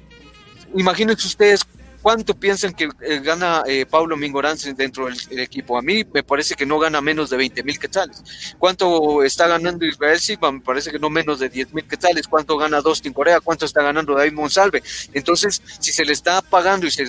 [0.76, 1.66] imagínense ustedes
[2.04, 5.78] ¿Cuánto piensan que eh, gana eh, Pablo Mingorán dentro del, equipo?
[5.78, 8.22] A mí me parece que no gana menos de 20 mil quetzales.
[8.60, 10.52] ¿Cuánto está ganando Israel Silva?
[10.52, 12.28] Me parece que no menos de 10 mil quetzales.
[12.28, 13.40] ¿Cuánto gana Dustin Corea?
[13.40, 14.84] ¿Cuánto está ganando David Monsalve?
[15.14, 17.06] Entonces, si se le está pagando y se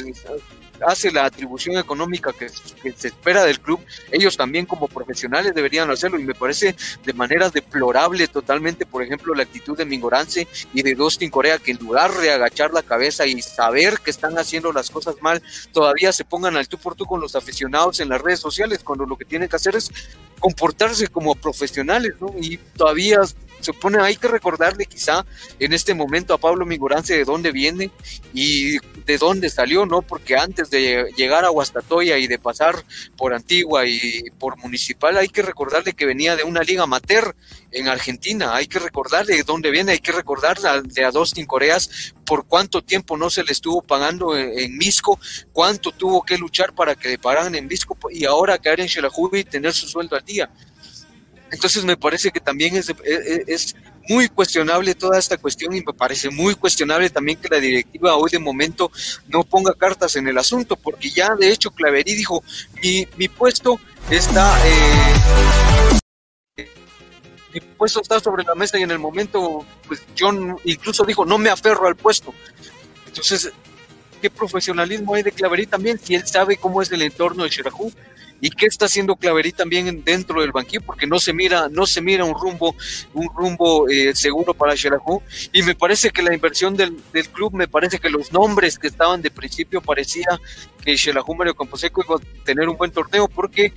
[0.87, 3.81] hace la atribución económica que, se espera del club,
[4.11, 6.75] ellos también como profesionales deberían hacerlo y me parece
[7.05, 11.73] de manera deplorable totalmente, por ejemplo, la actitud de Mingorance y de Dustin Corea que
[11.73, 15.43] en lugar de agachar la cabeza y saber que están haciendo las cosas mal,
[15.73, 19.07] todavía se pongan al tú por tú con los aficionados en las redes sociales cuando
[19.07, 19.91] lo que tienen que hacer es
[20.39, 22.35] comportarse como profesionales, ¿no?
[22.41, 23.21] Y todavía
[23.65, 25.25] supone hay que recordarle quizá
[25.59, 27.91] en este momento a Pablo Mingorance de dónde viene
[28.33, 30.03] y de dónde salió, ¿no?
[30.03, 32.85] Porque antes de llegar a Huastatoya y de pasar
[33.17, 37.35] por Antigua y por Municipal, hay que recordarle que venía de una liga amateur
[37.71, 41.11] en Argentina, hay que recordarle de dónde viene, hay que recordar de a
[41.47, 45.19] Coreas por cuánto tiempo no se le estuvo pagando en, Misco,
[45.53, 49.41] cuánto tuvo que luchar para que le pagaran en Misco y ahora caer en Xelajubi
[49.41, 50.51] y tener su sueldo al día.
[51.55, 52.93] Entonces me parece que también es,
[53.47, 53.77] es,
[54.07, 58.29] muy cuestionable toda esta cuestión y me parece muy cuestionable también que la directiva hoy
[58.31, 58.91] de momento
[59.29, 62.43] no ponga cartas en el asunto, porque ya de hecho Claverí dijo,
[62.83, 64.59] mi, mi puesto está...
[64.67, 66.65] Eh,
[67.55, 70.31] mi puesto está sobre la mesa y en el momento, pues yo
[70.65, 72.35] incluso dijo, no me aferro al puesto.
[73.07, 73.53] Entonces,
[74.21, 77.93] ¿qué profesionalismo hay de Claverí también si él sabe cómo es el entorno de Xerajú?
[78.45, 82.03] Y qué está haciendo Claverí también dentro del banquillo porque no se mira no se
[82.03, 82.77] mira un rumbo
[83.15, 85.23] un rumbo eh, seguro para Xerajú.
[85.51, 88.89] Y me parece que la inversión del, del, club me parece que los nombres que
[88.89, 90.27] estaban de principio parecía
[90.85, 93.73] que Xelajú Mario Camposeco iba a tener un buen torneo porque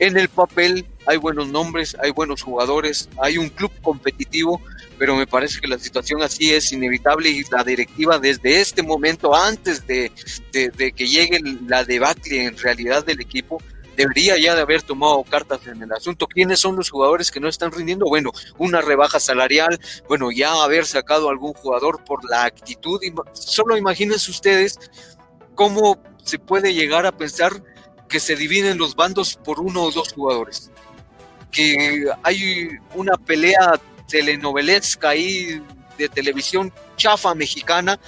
[0.00, 4.60] en el papel hay buenos nombres, hay buenos jugadores, hay un club competitivo,
[4.98, 9.36] pero me parece que la situación así es inevitable y la directiva desde este momento,
[9.36, 10.10] antes de,
[10.52, 13.62] que llegue la debacle en realidad del equipo,
[13.96, 16.26] debería ya de haber tomado cartas en el asunto.
[16.26, 18.06] ¿Quiénes son los jugadores que no están rindiendo?
[18.06, 23.00] Bueno, una rebaja salarial, bueno, ya haber sacado algún jugador por la actitud.
[23.32, 24.78] Solo imagínense ustedes
[25.54, 27.52] cómo se puede llegar a pensar
[28.08, 30.70] que se dividen los bandos por uno o dos jugadores.
[31.50, 35.62] Que hay una pelea telenovelesca ahí
[35.96, 37.98] de televisión chafa mexicana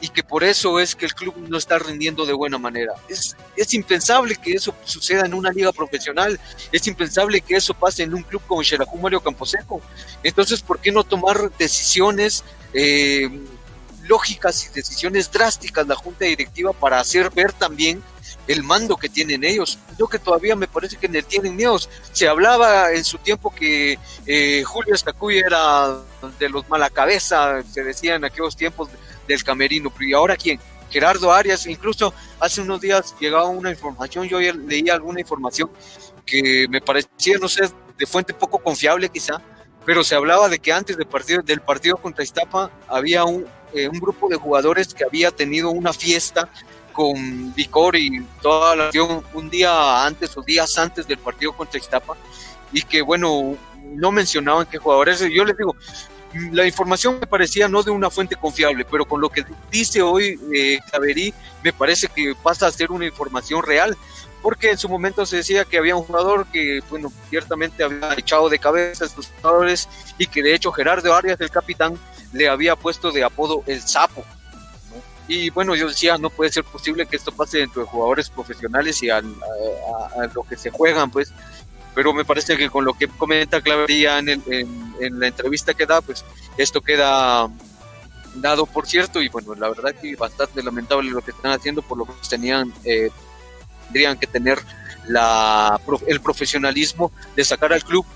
[0.00, 2.94] y que por eso es que el club no está rindiendo de buena manera.
[3.08, 6.38] Es, es impensable que eso suceda en una liga profesional,
[6.70, 9.80] es impensable que eso pase en un club como Xerajú Mario Camposeco.
[10.22, 13.28] Entonces, ¿por qué no tomar decisiones eh,
[14.08, 18.02] lógicas y decisiones drásticas la junta directiva para hacer ver también
[18.46, 19.78] el mando que tienen ellos.
[19.98, 21.88] Yo que todavía me parece que tienen miedos.
[22.12, 25.98] Se hablaba en su tiempo que eh, Julio Escacuy era
[26.38, 28.88] de los mala cabeza, se decía en aquellos tiempos
[29.28, 30.58] del camerino, ¿y ahora quién?
[30.90, 35.70] Gerardo Arias, incluso hace unos días llegaba una información, yo leía alguna información
[36.24, 39.40] que me parecía, no sé, de fuente poco confiable quizá,
[39.84, 43.88] pero se hablaba de que antes del partido, del partido contra Iztapa había un, eh,
[43.88, 46.48] un grupo de jugadores que había tenido una fiesta
[46.92, 51.78] con Vicor y toda la acción un día antes o días antes del partido contra
[51.78, 52.16] Iztapa
[52.72, 53.56] y que bueno,
[53.94, 55.74] no mencionaban qué jugadores, yo les digo,
[56.52, 60.38] la información me parecía no de una fuente confiable, pero con lo que dice hoy
[60.54, 60.78] eh,
[61.62, 63.96] me parece que pasa a ser una información real,
[64.42, 68.48] porque en su momento se decía que había un jugador que, bueno, ciertamente había echado
[68.48, 71.98] de cabeza a estos jugadores y que de hecho Gerardo Arias, el capitán,
[72.32, 74.24] le había puesto de apodo el sapo.
[75.26, 79.02] Y bueno, yo decía, no puede ser posible que esto pase dentro de jugadores profesionales
[79.02, 81.32] y a, lo que se juegan, pues.
[81.98, 86.00] Pero me parece que con lo que comenta Clavería en, en, la entrevista que da,
[86.00, 86.24] pues
[86.56, 87.50] esto queda
[88.36, 91.98] dado por cierto y bueno, la verdad que bastante lamentable lo que están haciendo por
[91.98, 93.10] lo que tenían, eh,
[93.86, 94.60] tendrían que tener
[95.08, 98.06] la, el profesionalismo de sacar al club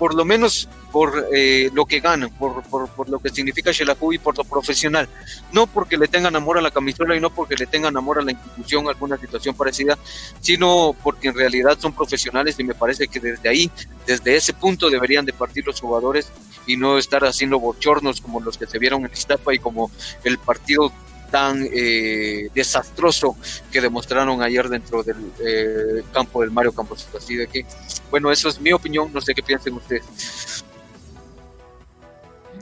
[0.00, 4.18] por lo menos por eh, lo que ganan, por, por, lo que significa Shelahu y
[4.18, 5.06] por lo profesional.
[5.52, 8.22] No porque le tengan amor a la camisola y no porque le tengan amor a
[8.22, 9.98] la institución, alguna situación parecida,
[10.40, 13.70] sino porque en realidad son profesionales y me parece que desde ahí,
[14.06, 16.32] desde ese punto deberían de partir los jugadores
[16.66, 19.90] y no estar haciendo bochornos como los que se vieron en Iztapa y como
[20.24, 20.90] el partido
[21.30, 23.36] tan eh, desastroso
[23.70, 27.08] que demostraron ayer dentro del eh, campo del Mario Campos.
[27.16, 27.64] Así de que,
[28.10, 30.64] bueno, eso es mi opinión, no sé qué piensen ustedes.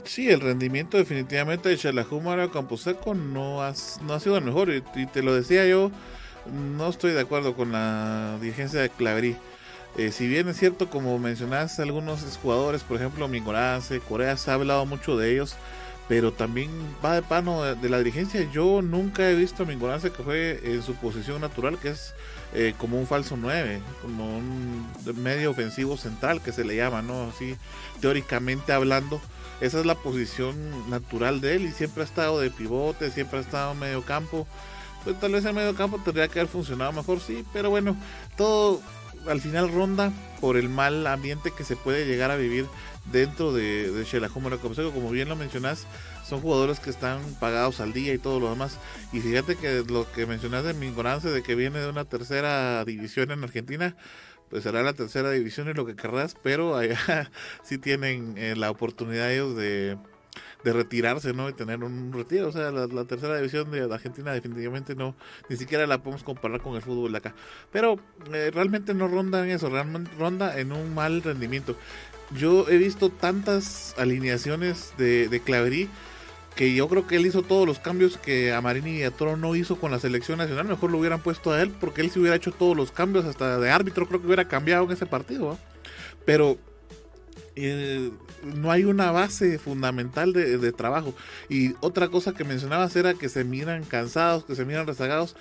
[0.09, 5.05] Sí, el rendimiento definitivamente de Chalajú Mario Camposeco no, no ha sido el mejor y,
[5.05, 5.91] te lo decía yo,
[6.51, 9.35] no estoy de acuerdo con la dirigencia de Claverí.
[9.97, 14.55] Eh, si bien es cierto, como mencionaste, algunos jugadores, por ejemplo, Mingorance, Corea, se ha
[14.55, 15.55] hablado mucho de ellos,
[16.09, 16.71] pero también
[17.05, 18.41] va de pano de, la dirigencia.
[18.51, 22.15] Yo nunca he visto a Mingorance que fue en su posición natural, que es
[22.55, 24.87] eh, como un falso 9, como un
[25.17, 27.25] medio ofensivo central que se le llama, ¿no?
[27.25, 27.55] Así,
[28.01, 29.21] teóricamente hablando,
[29.61, 33.41] esa es la posición natural de él y siempre ha estado de pivote, siempre ha
[33.43, 34.47] estado en medio campo.
[35.03, 37.95] Pues tal vez en medio campo tendría que haber funcionado mejor, sí, pero bueno,
[38.35, 38.81] todo
[39.27, 42.65] al final ronda por el mal ambiente que se puede llegar a vivir
[43.11, 45.85] dentro de, de Como bien lo mencionas,
[46.27, 48.77] son jugadores que están pagados al día y todo lo demás.
[49.11, 53.31] Y fíjate que lo que mencionas de Mingonance, de que viene de una tercera división
[53.31, 53.95] en Argentina,
[54.49, 57.29] pues será la tercera división y lo que querrás, pero allá
[57.63, 59.97] sí tienen eh, la oportunidad ellos de,
[60.63, 61.49] de retirarse, ¿no?
[61.49, 62.49] Y tener un retiro.
[62.49, 65.15] O sea, la, tercera división de Argentina definitivamente no,
[65.49, 67.35] ni siquiera la podemos comparar con el fútbol de acá.
[67.71, 67.99] Pero
[68.33, 71.75] eh, realmente no ronda en eso, realmente ronda en un mal rendimiento.
[72.35, 75.89] Yo he visto tantas alineaciones de, de Claverí
[76.55, 79.37] que yo creo que él hizo todos los cambios que a Marini y a Toro
[79.37, 80.67] no hizo con la selección nacional.
[80.67, 83.57] Mejor lo hubieran puesto a él porque él se hubiera hecho todos los cambios, hasta
[83.59, 85.57] de árbitro creo que hubiera cambiado en ese partido.
[86.25, 86.57] Pero
[87.65, 88.11] eh,
[88.43, 91.13] no hay una base fundamental de, trabajo.
[91.49, 95.35] Y otra cosa que mencionabas era que se miran cansados, que se miran rezagados.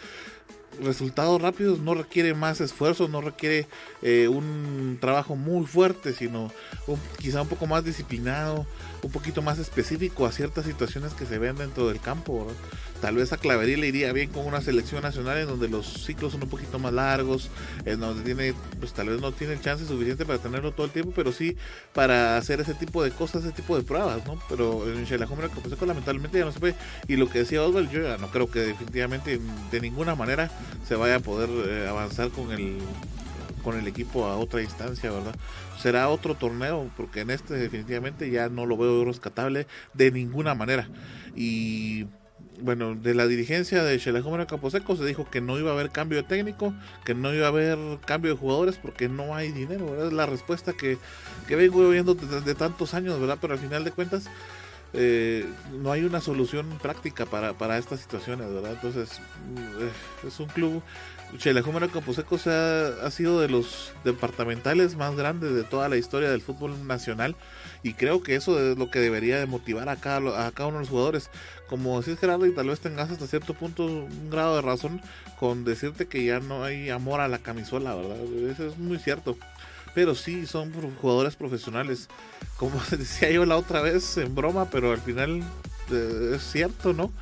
[0.82, 3.66] Resultados rápidos no requiere más esfuerzo, no requiere
[4.03, 6.53] eh, un trabajo muy fuerte, sino
[7.19, 8.66] quizá un poco más disciplinado,
[9.03, 12.49] un poquito más específico a ciertas situaciones que se ven dentro del campo.
[13.01, 16.33] Tal vez a Clavería le iría bien con una selección nacional en donde los ciclos
[16.33, 17.49] son un poquito más largos,
[17.85, 20.93] en donde tiene, pues tal vez no tiene el chance suficiente para tenerlo todo el
[20.93, 21.57] tiempo, pero sí
[21.93, 24.41] para hacer ese tipo de cosas, ese tipo de pruebas, ¿no?
[24.49, 25.49] Pero en Xelajumbra
[25.87, 26.75] lamentablemente ya no se puede.
[27.07, 30.51] Y lo que decía Oswald, yo ya no creo que definitivamente de ninguna manera
[30.87, 32.79] se vaya a poder eh, avanzar con el
[33.59, 35.35] con el equipo a otra instancia, ¿verdad?
[35.79, 40.89] será otro torneo, porque en este definitivamente ya no lo veo rescatable de ninguna manera.
[41.37, 42.07] Y
[42.61, 46.19] bueno, de la dirigencia de Campo Camposeco se dijo que no iba a haber cambio
[46.19, 46.75] de técnico,
[47.05, 50.73] que no iba a haber cambio de jugadores porque no hay dinero, Es la respuesta
[50.73, 50.99] que,
[51.47, 53.39] que vengo oyendo desde tantos años, ¿verdad?
[53.41, 54.29] Pero al final de cuentas
[54.95, 55.47] eh,
[55.81, 58.73] no hay una solución práctica para, para estas situaciones, ¿verdad?
[58.73, 59.21] Entonces,
[59.55, 60.83] mm, es un club
[61.37, 66.31] Chelajúmero Camposeco se ha, ha, sido de los departamentales más grandes de toda la historia
[66.31, 67.37] del fútbol nacional
[67.83, 70.79] y creo que eso es lo que debería de motivar a cada, a cada uno
[70.79, 71.31] de los jugadores.
[71.69, 75.01] Como decís Gerardo y tal vez tengas hasta cierto punto un grado de razón
[75.39, 78.17] con decirte que ya no hay amor a la camisola, ¿verdad?
[78.51, 79.37] Eso es muy cierto.
[79.95, 82.09] Pero sí, son jugadores profesionales.
[82.57, 85.43] Como decía yo la otra vez en broma, pero al final
[85.91, 87.13] eh, es cierto, ¿no?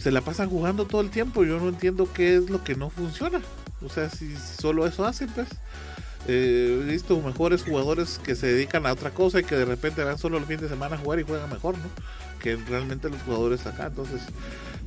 [0.00, 1.44] Se la pasan jugando todo el tiempo.
[1.44, 3.40] Yo no entiendo qué es lo que no funciona.
[3.84, 5.48] O sea, si, solo eso hacen, pues.
[6.28, 10.04] Eh, he visto mejores jugadores que se dedican a otra cosa y que de repente
[10.04, 11.88] van solo el fin de semana a jugar y juegan mejor, ¿no?
[12.40, 13.86] Que realmente los jugadores acá.
[13.86, 14.22] Entonces,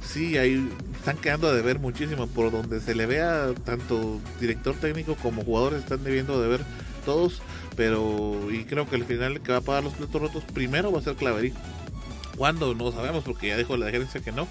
[0.03, 2.27] sí, ahí están quedando a deber muchísimo.
[2.27, 6.61] Por donde se le vea, tanto director técnico como jugadores están debiendo de ver
[7.05, 7.41] todos.
[7.75, 10.99] Pero, y creo que el final que va a pagar los platos rotos primero va
[10.99, 11.53] a ser Claverí.
[12.37, 12.73] ¿Cuándo?
[12.73, 14.47] No sabemos porque ya dijo la gerencia que no.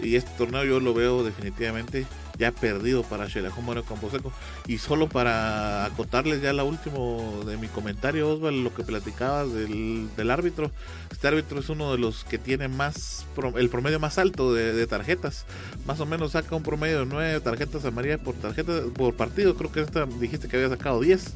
[0.00, 2.06] Y este torneo yo lo veo definitivamente
[2.38, 4.32] ya perdido para Xelajú Campo Camposeco.
[4.66, 10.08] Y solo para acotarles ya la último de mi comentario, Osvaldo, lo que platicabas del,
[10.16, 10.70] del, árbitro.
[11.10, 15.46] Este árbitro es uno de los que tiene más el promedio más alto de, tarjetas.
[15.86, 19.56] Más o menos saca un promedio de 9 tarjetas amarillas por tarjeta por partido.
[19.56, 21.32] Creo que esta dijiste que había sacado 10.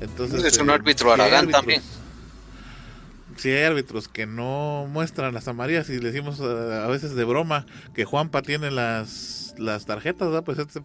[0.00, 1.82] Entonces, es un eh, árbitro Aragán también
[3.38, 7.66] si hay árbitros que no muestran las amarillas y le decimos a, veces de broma
[7.94, 10.82] que Juanpa tiene las, las tarjetas, pues este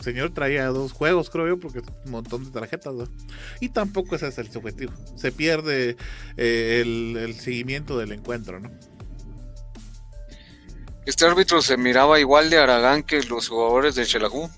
[0.00, 2.92] señor traía dos juegos, creo yo, porque un montón de tarjetas,
[3.60, 4.92] Y tampoco ese es el objetivo.
[5.16, 5.96] Se pierde
[6.36, 8.70] eh, el, seguimiento del encuentro, ¿no?
[11.06, 14.50] Este árbitro se miraba igual de Aragán que los jugadores de Chelagú.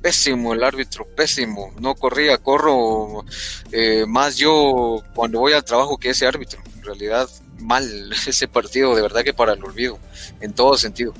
[0.00, 1.72] Pésimo el árbitro, pésimo.
[1.80, 3.24] No corría, corro
[3.70, 7.28] eh, más yo cuando voy al trabajo que ese árbitro en realidad
[7.60, 9.98] mal ese partido, de verdad que para el olvido,
[10.40, 11.14] en todo sentido.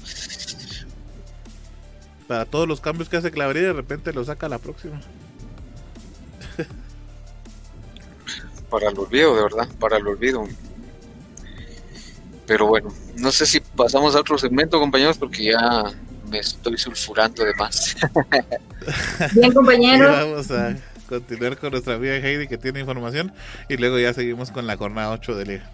[2.26, 5.00] Para todos los cambios que hace Clavería, de repente lo saca la próxima.
[8.70, 10.44] para el olvido, de verdad, para el olvido.
[12.46, 15.84] Pero bueno, no sé si pasamos a otro segmento, compañeros, porque ya
[16.28, 17.94] me estoy sulfurando de más.
[19.34, 20.10] Bien, compañeros.
[20.10, 20.74] vamos a
[21.12, 23.32] continuar con nuestra amiga Heidi que tiene información
[23.68, 25.64] y luego ya seguimos con la jornada 8 de Liga.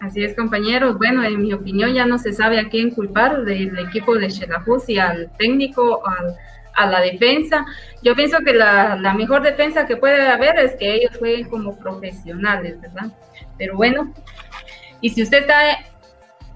[0.00, 0.98] Así es, compañeros.
[0.98, 4.82] Bueno, en mi opinión ya no se sabe a quién culpar del equipo de Xelajú,
[4.88, 6.34] y al técnico, al,
[6.74, 7.64] a la defensa.
[8.02, 11.78] Yo pienso que la, la, mejor defensa que puede haber es que ellos jueguen como
[11.78, 13.12] profesionales, ¿verdad?
[13.58, 14.12] Pero bueno,
[15.00, 15.60] y si usted está,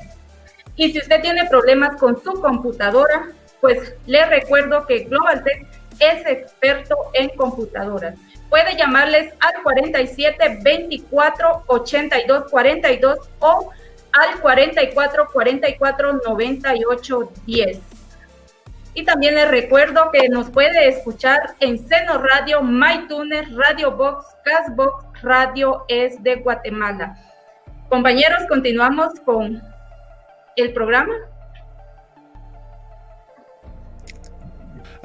[0.74, 3.28] Y si usted tiene problemas con su computadora,
[3.60, 5.67] pues le recuerdo que Global Tech
[6.00, 8.14] es experto en computadoras.
[8.48, 13.70] puede llamarles al 47 24 82 42 o
[14.12, 17.78] al 44 44 98 10.
[18.94, 25.22] Y también les recuerdo que nos puede escuchar en Seno Radio, MyTuner, Radio Box, Castbox,
[25.22, 27.16] Radio Es de Guatemala.
[27.88, 29.62] Compañeros, continuamos con
[30.56, 31.14] el programa.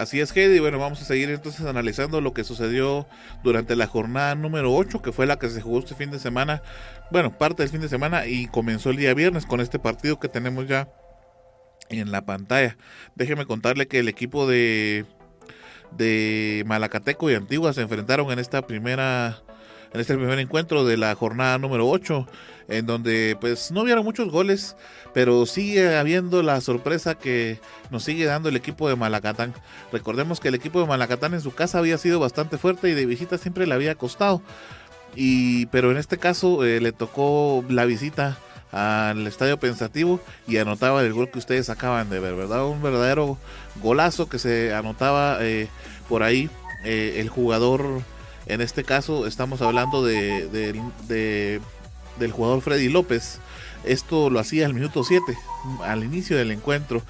[0.03, 0.59] Así es, Heidi.
[0.59, 3.07] Bueno, vamos a seguir entonces analizando lo que sucedió
[3.41, 6.61] durante la jornada número 8, que fue la que se jugó este fin de semana.
[7.09, 10.27] Bueno, parte del fin de semana y comenzó el día viernes con este partido que
[10.27, 10.89] tenemos ya
[11.87, 12.75] en la pantalla.
[13.15, 15.05] Déjeme contarle que el equipo de,
[15.91, 19.41] de Malacateco y Antigua se enfrentaron en esta primera
[19.93, 22.27] en este primer encuentro de la jornada número 8,
[22.67, 24.75] en donde pues no hubieron muchos goles,
[25.13, 27.59] pero sigue habiendo la sorpresa que
[27.91, 29.53] nos sigue dando el equipo de Malacatán.
[29.91, 33.05] Recordemos que el equipo de Malacatán en su casa había sido bastante fuerte y de
[33.05, 34.41] visita siempre le había costado.
[35.15, 38.37] Y, pero en este caso eh, le tocó la visita
[38.71, 42.65] al estadio pensativo y anotaba el gol que ustedes acaban de ver, ¿verdad?
[42.65, 43.37] Un verdadero
[43.83, 45.67] golazo que se anotaba eh,
[46.09, 46.49] por ahí
[46.83, 48.01] eh, el jugador
[48.45, 51.61] en este caso estamos hablando de,
[52.19, 53.39] del jugador Freddy López.
[53.83, 55.37] Esto lo hacía al minuto 7,
[55.83, 57.01] al inicio del encuentro.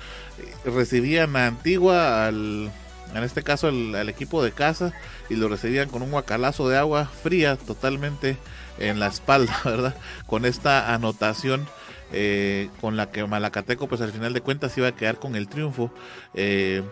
[0.66, 2.72] Recibían a Antigua, al,
[3.14, 4.94] en este caso al, equipo de casa,
[5.30, 8.38] y lo recibían con un guacalazo de agua fría totalmente
[8.80, 9.96] en la espalda, ¿verdad?
[10.26, 11.68] Con esta anotación.
[12.16, 15.48] Eh, con la que Malacateco pues al final de cuentas iba a quedar con el
[15.48, 15.92] triunfo
[16.36, 16.84] eh,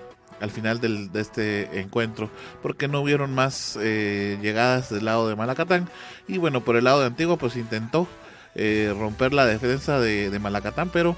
[0.41, 2.29] al final del, de este encuentro,
[2.61, 5.87] porque no hubieron más eh, llegadas del lado de Malacatán.
[6.27, 8.07] Y bueno, por el lado de Antigua, pues intentó
[8.55, 11.15] eh, romper la defensa de, Malacatán, pero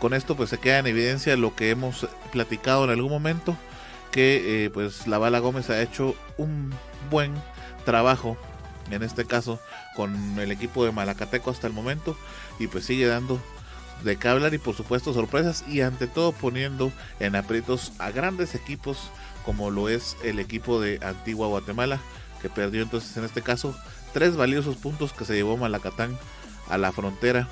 [0.00, 3.56] con esto pues se queda en evidencia lo que hemos platicado en algún momento,
[4.10, 6.72] que eh, pues la Bala Gómez ha hecho un
[7.10, 7.32] buen
[7.84, 8.36] trabajo,
[8.90, 9.60] en este caso
[9.94, 12.16] con el equipo de Malacateco hasta el momento,
[12.58, 13.40] y pues sigue dando
[14.04, 15.64] de qué hablar y por supuesto sorpresas.
[15.68, 19.10] Y ante todo poniendo en aprietos a grandes equipos
[19.44, 22.00] como lo es el equipo de Antigua Guatemala
[22.42, 23.74] que perdió entonces en este caso
[24.12, 26.18] tres valiosos puntos que se llevó Malacatán
[26.68, 27.48] a la frontera.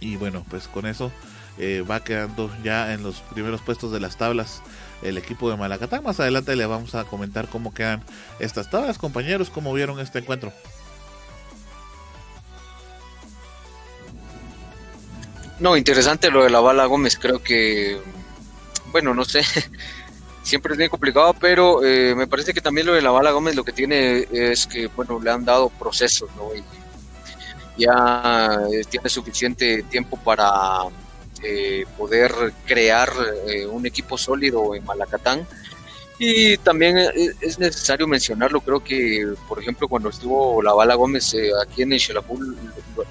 [0.00, 1.12] Y bueno pues con eso
[1.58, 4.62] eh, va quedando ya en los primeros puestos de las tablas
[5.02, 6.02] el equipo de Malacatán.
[6.02, 8.02] Más adelante le vamos a comentar cómo quedan
[8.40, 10.52] estas tablas compañeros cómo vieron este encuentro
[15.58, 18.00] No, interesante lo de la bala Gómez, creo que,
[18.90, 19.42] bueno, no sé,
[20.42, 23.54] siempre es bien complicado, pero eh, me parece que también lo de la bala Gómez
[23.54, 26.54] lo que tiene es que, bueno, le han dado procesos, ¿no?
[26.54, 26.64] Y
[27.78, 30.82] ya eh, tiene suficiente tiempo para
[31.42, 32.32] eh, poder
[32.66, 33.10] crear
[33.70, 35.46] un equipo sólido en Malacatán
[36.24, 41.34] y también eh, es necesario mencionarlo, creo que, por ejemplo, cuando estuvo la Bala Gómez
[41.34, 42.00] eh, aquí en el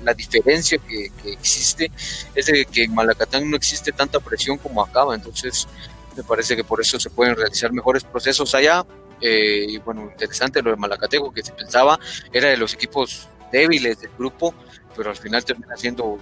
[0.01, 1.91] la diferencia que, existe
[2.33, 5.67] es de que en Malacatán no existe tanta presión como acaba, entonces
[6.15, 8.85] me parece que por eso se pueden realizar mejores procesos allá.
[9.19, 11.99] Eh, y bueno, interesante lo de Malacateco, que se pensaba
[12.31, 14.55] era de los equipos débiles del grupo,
[14.95, 16.17] pero al final termina siendo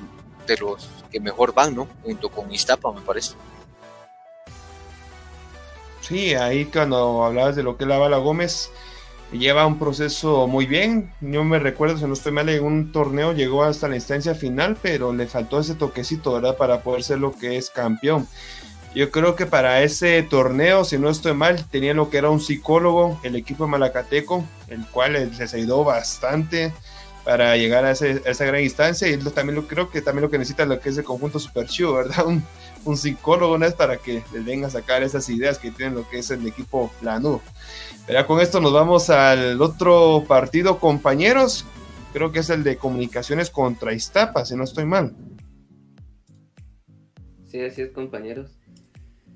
[0.48, 1.88] de los que mejor van, ¿no?
[2.04, 3.36] Junto con Iztapa, me parece.
[6.10, 8.72] Sí, ahí cuando hablabas de lo que es la Bala Gómez,
[9.32, 11.14] lleva un proceso muy bien.
[11.22, 14.76] Yo me recuerdo, si no estoy mal, en un torneo llegó hasta la instancia final,
[14.82, 16.58] pero le faltó ese toquecito, ¿verdad?
[16.58, 18.28] Para poder ser lo que es campeón.
[18.96, 22.42] Yo creo que para ese torneo, si no estoy mal, tenía lo que era un
[22.42, 26.74] psicólogo, el equipo de Malacateco, el cual les ayudó bastante
[27.24, 29.08] para llegar a, esa gran instancia.
[29.08, 31.68] Y también lo, creo que también lo que necesita lo que es el conjunto Super
[31.68, 32.26] Chivo, ¿verdad?
[32.86, 33.66] un psicólogo, ¿no?
[33.66, 36.46] Es para que les venga a sacar esas ideas que tienen lo que es el
[36.48, 37.42] equipo Lanú.
[38.08, 41.66] Pero con esto nos vamos al otro partido, compañeros.
[42.14, 45.16] Creo que es el de comunicaciones contra Iztapa, si no estoy mal.
[47.46, 48.58] Sí, así es, compañeros.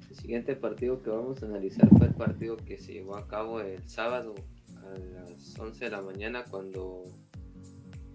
[0.10, 3.60] El siguiente partido que vamos a analizar fue el partido que se llevó a cabo
[3.60, 4.36] el sábado
[4.78, 7.04] a las 11 de la mañana cuando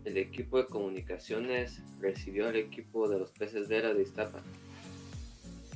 [0.04, 4.40] el equipo de comunicaciones recibió al equipo de los peces Vera de Iztapa.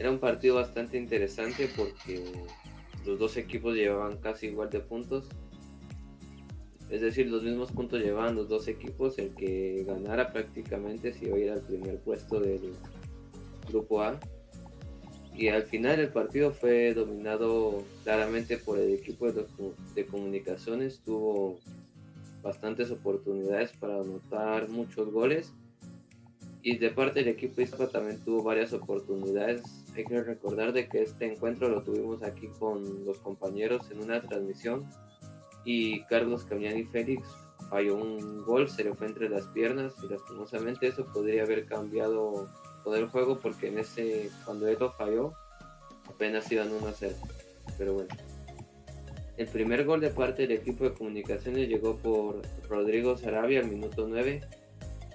[0.02, 2.24] Era un partido bastante interesante porque
[3.06, 5.28] los dos equipos llevaban casi igual de puntos.
[6.90, 9.16] Es decir, los mismos puntos llevaban los dos equipos.
[9.20, 12.72] El que ganara prácticamente se iba a ir al primer puesto del
[13.68, 14.18] grupo A.
[15.36, 19.46] Y al final el partido fue dominado claramente por el equipo de,
[19.94, 20.98] de comunicaciones.
[21.04, 21.60] Tuvo
[22.42, 25.52] bastantes oportunidades para anotar muchos goles
[26.62, 29.62] y de parte del equipo Ispa también tuvo varias oportunidades.
[29.94, 34.22] Hay que recordar de que este encuentro lo tuvimos aquí con los compañeros en una
[34.22, 34.88] transmisión
[35.64, 37.28] y Carlos Cañani Félix
[37.68, 42.48] falló un gol, se le fue entre las piernas y lastimosamente eso podría haber cambiado
[42.84, 45.34] todo el juego porque en ese, cuando él lo falló,
[46.08, 47.14] apenas iban 1 a 0.
[47.78, 48.08] Pero bueno.
[49.36, 54.06] El primer gol de parte del equipo de comunicaciones llegó por Rodrigo Sarabia al minuto
[54.08, 54.40] 9.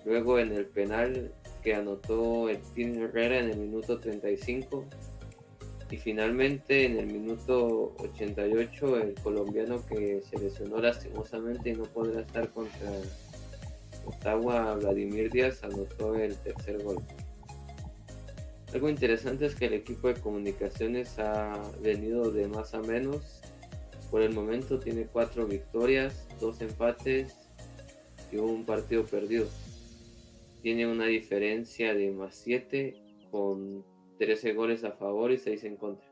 [0.06, 1.32] Luego en el penal
[1.68, 4.85] que anotó Team Herrera en el minuto 35.
[5.91, 12.22] Y finalmente en el minuto 88 el colombiano que se lesionó lastimosamente y no podrá
[12.22, 12.89] estar contra
[14.06, 17.03] Ottawa, Vladimir Díaz, anotó el tercer gol.
[18.73, 23.41] Algo interesante es que el equipo de comunicaciones ha venido de más a menos.
[24.10, 27.35] Por el momento tiene cuatro victorias, dos empates
[28.31, 29.48] y un partido perdido.
[30.62, 32.96] Tiene una diferencia de más 7
[33.32, 33.86] con
[34.18, 36.08] 13 goles a favor y 6 en contra.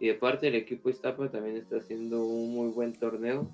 [0.00, 3.48] Y de parte del equipo Iztapa también está haciendo un muy buen torneo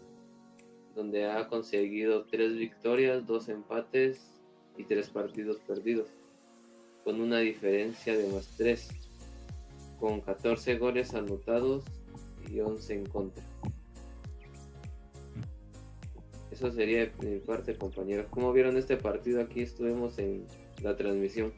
[0.95, 4.43] donde ha conseguido 3 victorias, 2 empates
[4.77, 6.09] y 3 partidos perdidos
[7.05, 8.89] con una diferencia de más 3,
[9.99, 11.85] con 14 goles anotados
[12.49, 13.45] y 11 en contra.
[16.61, 18.27] Eso sería mi parte, compañeros.
[18.29, 19.41] ¿Cómo vieron este partido?
[19.41, 20.45] Aquí estuvimos en
[20.83, 21.55] la transmisión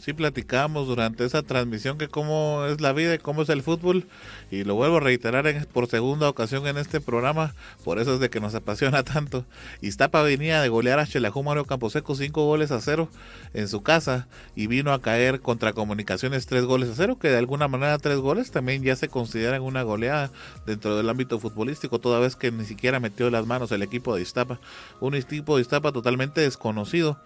[0.00, 4.06] sí platicamos durante esa transmisión que cómo es la vida y cómo es el fútbol
[4.50, 7.54] y lo vuelvo a reiterar en, por segunda ocasión en este programa,
[7.84, 9.44] por eso es de que nos apasiona tanto.
[9.80, 13.08] Iztapa venía de golear a Chelajú Mario Camposeco cinco goles a cero
[13.54, 17.38] en su casa y vino a caer contra Comunicaciones tres goles a cero, que de
[17.38, 20.30] alguna manera tres goles también ya se consideran una goleada
[20.66, 24.22] dentro del ámbito futbolístico, toda vez que ni siquiera metió las manos el equipo de
[24.22, 24.60] Iztapa,
[25.00, 27.18] un equipo de Iztapa totalmente desconocido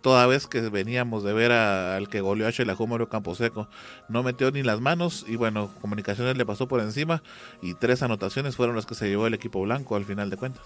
[0.00, 3.68] toda vez que veníamos de ver al que goleó a Campo Camposeco.
[4.08, 7.22] No metió ni las manos y bueno, Comunicaciones le pasó por encima
[7.62, 10.64] y tres anotaciones fueron las que se llevó el equipo blanco al final de cuentas.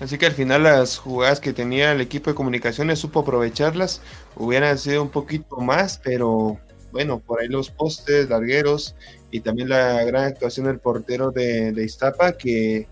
[0.00, 4.02] Así que al final las jugadas que tenía el equipo de comunicaciones supo aprovecharlas.
[4.36, 6.58] Hubieran sido un poquito más, pero
[6.94, 8.94] bueno, por ahí los postes, largueros
[9.32, 12.86] y también la gran actuación del portero de, Iztapa que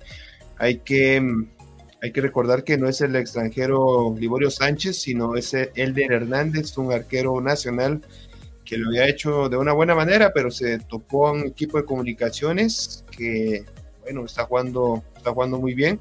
[0.58, 1.22] hay que,
[2.02, 6.92] hay que recordar que no es el extranjero Liborio Sánchez, sino es Elder Hernández, un
[6.92, 8.02] arquero nacional
[8.64, 11.84] que lo había hecho de una buena manera, pero se topó a un equipo de
[11.84, 13.64] comunicaciones que,
[14.00, 16.00] bueno, está jugando, está jugando muy bien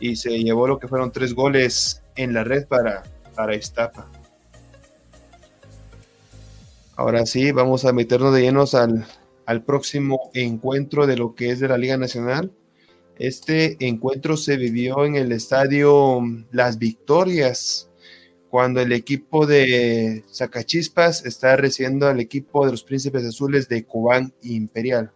[0.00, 3.02] y se llevó lo que fueron tres goles en la red para,
[3.34, 4.10] para Estapa.
[6.96, 9.06] Ahora sí, vamos a meternos de llenos al,
[9.44, 12.52] al próximo encuentro de lo que es de la Liga Nacional.
[13.18, 17.90] Este encuentro se vivió en el estadio Las Victorias,
[18.48, 24.32] cuando el equipo de Zacachispas está recibiendo al equipo de los Príncipes Azules de Cubán
[24.40, 25.12] Imperial.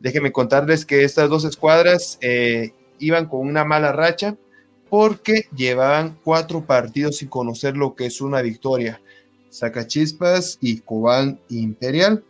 [0.00, 4.36] Déjenme contarles que estas dos escuadras eh, iban con una mala racha
[4.90, 9.00] porque llevaban cuatro partidos sin conocer lo que es una victoria.
[9.54, 12.24] Zacachispas y Cubán Imperial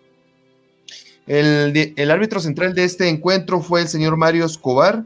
[1.27, 5.05] el, árbitro central de este encuentro fue el señor Mario Escobar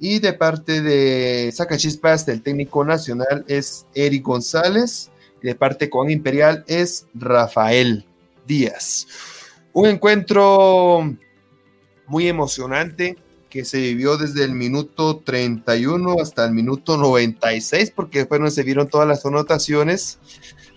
[0.00, 5.10] y de parte de Sacachispas del técnico nacional es Eric González
[5.42, 8.06] y de parte con Imperial es Rafael
[8.46, 9.06] Díaz.
[9.72, 11.14] Un encuentro
[12.06, 13.16] muy emocionante
[13.50, 18.88] que se vivió desde el minuto 31 hasta el minuto 96 porque fueron se vieron
[18.88, 20.18] todas las anotaciones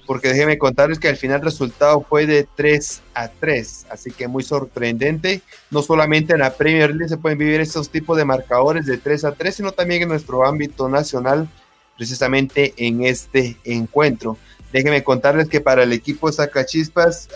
[0.07, 4.29] porque déjenme contarles que al final el resultado fue de 3 a 3, así que
[4.29, 5.41] muy sorprendente.
[5.69, 9.25] No solamente en la Premier League se pueden vivir estos tipos de marcadores de 3
[9.25, 11.49] a 3, sino también en nuestro ámbito nacional,
[11.97, 14.38] precisamente en este encuentro.
[14.71, 17.27] Déjenme contarles que para el equipo de Sacachispas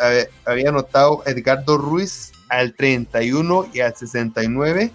[0.45, 4.91] había anotado Edgardo Ruiz al 31 y al 69,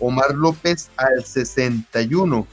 [0.00, 2.46] Omar López al 61,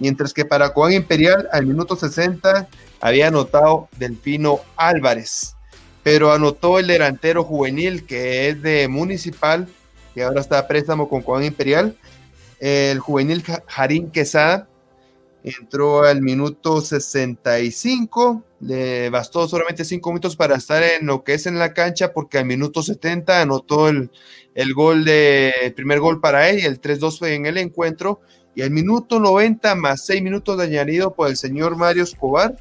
[0.00, 2.68] mientras que para Juan Imperial al minuto 60
[3.00, 5.56] había anotado Delfino Álvarez,
[6.02, 9.68] pero anotó el delantero juvenil que es de Municipal,
[10.14, 11.96] que ahora está a préstamo con Juan Imperial,
[12.58, 14.68] el juvenil Jarín Quesada,
[15.42, 21.46] entró al minuto 65, le bastó solamente cinco minutos para estar en lo que es
[21.46, 24.10] en la cancha, porque al minuto 70 anotó el,
[24.54, 28.20] el gol de, primer gol para él y el 3-2 fue en el encuentro,
[28.54, 32.56] y al minuto 90 más seis minutos de añadido por el señor Mario Escobar,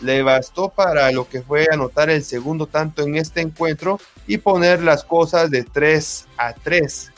[0.00, 4.82] le bastó para lo que fue anotar el segundo tanto en este encuentro y poner
[4.82, 7.10] las cosas de 3 a 3.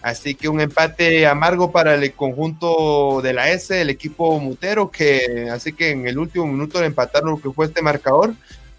[0.00, 5.48] Así que un empate amargo para el conjunto de la S, el equipo mutero, que
[5.52, 8.32] así que en el último minuto de empatar lo que fue este marcador,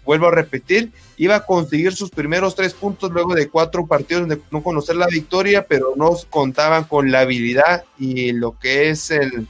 [0.04, 4.40] vuelvo a repetir, iba a conseguir sus primeros tres puntos luego de cuatro partidos de
[4.50, 9.46] no conocer la victoria, pero no contaban con la habilidad y lo que es el,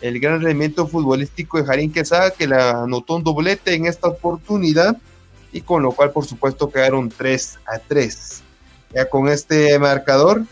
[0.00, 4.96] el gran rendimiento futbolístico de Jarín Quesada, que le anotó un doblete en esta oportunidad
[5.52, 8.42] y con lo cual por supuesto quedaron 3 a 3.
[8.94, 10.44] Ya con este marcador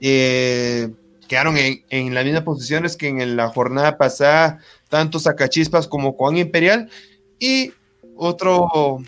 [0.00, 0.90] eh,
[1.28, 4.58] quedaron en, en, las mismas posiciones que en la jornada pasada,
[4.88, 6.88] tanto Sacachispas como Juan Imperial.
[7.38, 7.72] Y
[8.16, 8.98] otro,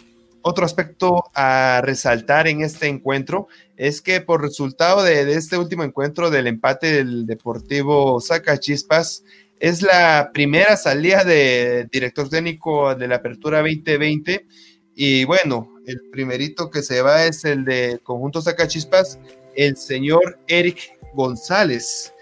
[0.42, 6.30] otro aspecto a resaltar en este encuentro es que por resultado de, este último encuentro
[6.30, 9.24] del empate del Deportivo Sacachispas,
[9.58, 14.46] es la primera salida de director técnico de la Apertura 2020
[14.94, 19.18] y bueno, el primerito que se va es el de Conjunto Sacachispas,
[19.54, 22.12] el señor Eric González.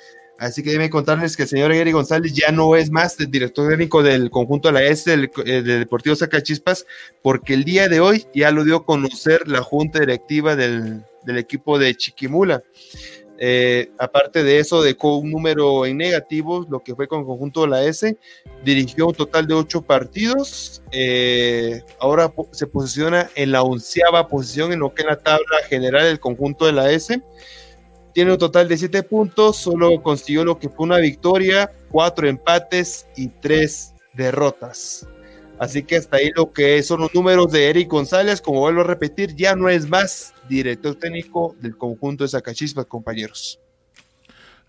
[0.40, 3.68] Así que deben contarles que el señor Eric González ya no es más el director
[3.68, 6.86] técnico del conjunto de la S del, eh, Deportivo Sacachispas,
[7.22, 11.36] porque el día de hoy ya lo dio a conocer la junta directiva del, del
[11.36, 12.62] equipo de Chiquimula.
[13.42, 17.62] Eh, aparte de eso, dejó un número en negativo, lo que fue con el conjunto
[17.62, 18.16] de la S.
[18.64, 20.82] Dirigió un total de ocho partidos.
[20.90, 26.04] Eh, ahora se posiciona en la onceava posición en lo que es la tabla general
[26.04, 27.20] del conjunto de la S.
[28.12, 33.06] Tiene un total de siete puntos, solo consiguió lo que fue una victoria, cuatro empates
[33.16, 35.06] y tres derrotas.
[35.58, 38.84] Así que hasta ahí lo que son los números de Eric González, como vuelvo a
[38.84, 43.60] repetir, ya no es más director técnico del conjunto de Zacachispas, compañeros.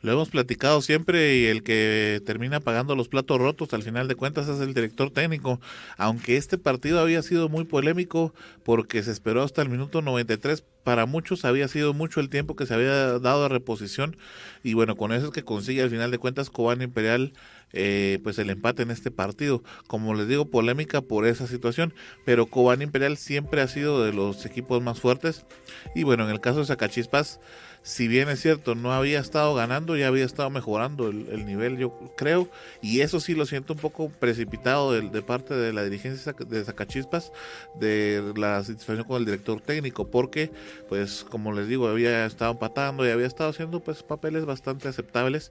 [0.02, 4.15] Lo hemos platicado siempre y el que termina pagando los platos rotos al final de
[4.15, 5.61] cuentas es el director técnico.
[5.98, 8.34] Aunque este partido había sido muy polémico
[8.64, 12.65] porque se esperó hasta el minuto 93, para muchos había sido mucho el tiempo que
[12.65, 14.18] se había dado a reposición
[14.64, 17.34] y bueno, con eso es que consigue al final de cuentas Cobán Imperial
[17.73, 19.64] eh, pues el empate en este partido.
[19.88, 21.94] Como les digo, polémica por esa situación,
[22.26, 25.45] pero Cobán Imperial siempre ha sido de los equipos más fuertes
[25.94, 27.40] y bueno, en el caso de Zacachispas
[27.84, 31.98] si bien es cierto, no había estado ganando, ya había estado mejorando el, nivel, yo
[32.16, 32.48] creo,
[32.82, 36.64] y eso sí lo siento un poco precipitado de, de, parte de la dirigencia de
[36.64, 37.32] Zacachispas,
[37.80, 40.52] de la satisfacción con el director técnico, porque,
[40.90, 45.49] pues, como les digo, había estado empatando y había estado haciendo, pues, papeles bastante aceptables,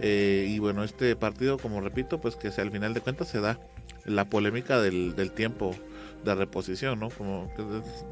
[0.00, 3.58] eh, y bueno, este partido, como repito, pues, que al final de cuentas se da
[4.04, 5.74] la polémica del, del tiempo
[6.24, 7.10] de reposición, ¿no?
[7.10, 7.62] Como que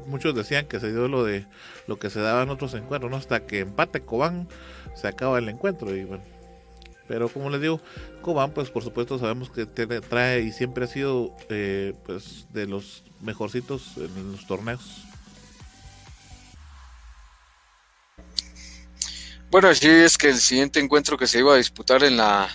[0.07, 1.45] muchos decían que se dio lo de
[1.87, 3.17] lo que se daba en otros encuentros, ¿no?
[3.17, 4.47] Hasta que empate Cobán
[4.95, 6.23] se acaba el encuentro y bueno.
[7.07, 7.81] Pero como les digo,
[8.21, 13.03] Cobán, pues por supuesto sabemos que trae y siempre ha sido eh, pues de los
[13.21, 15.05] mejorcitos en los torneos.
[19.49, 22.47] Bueno, así es que el siguiente encuentro que se iba a disputar en la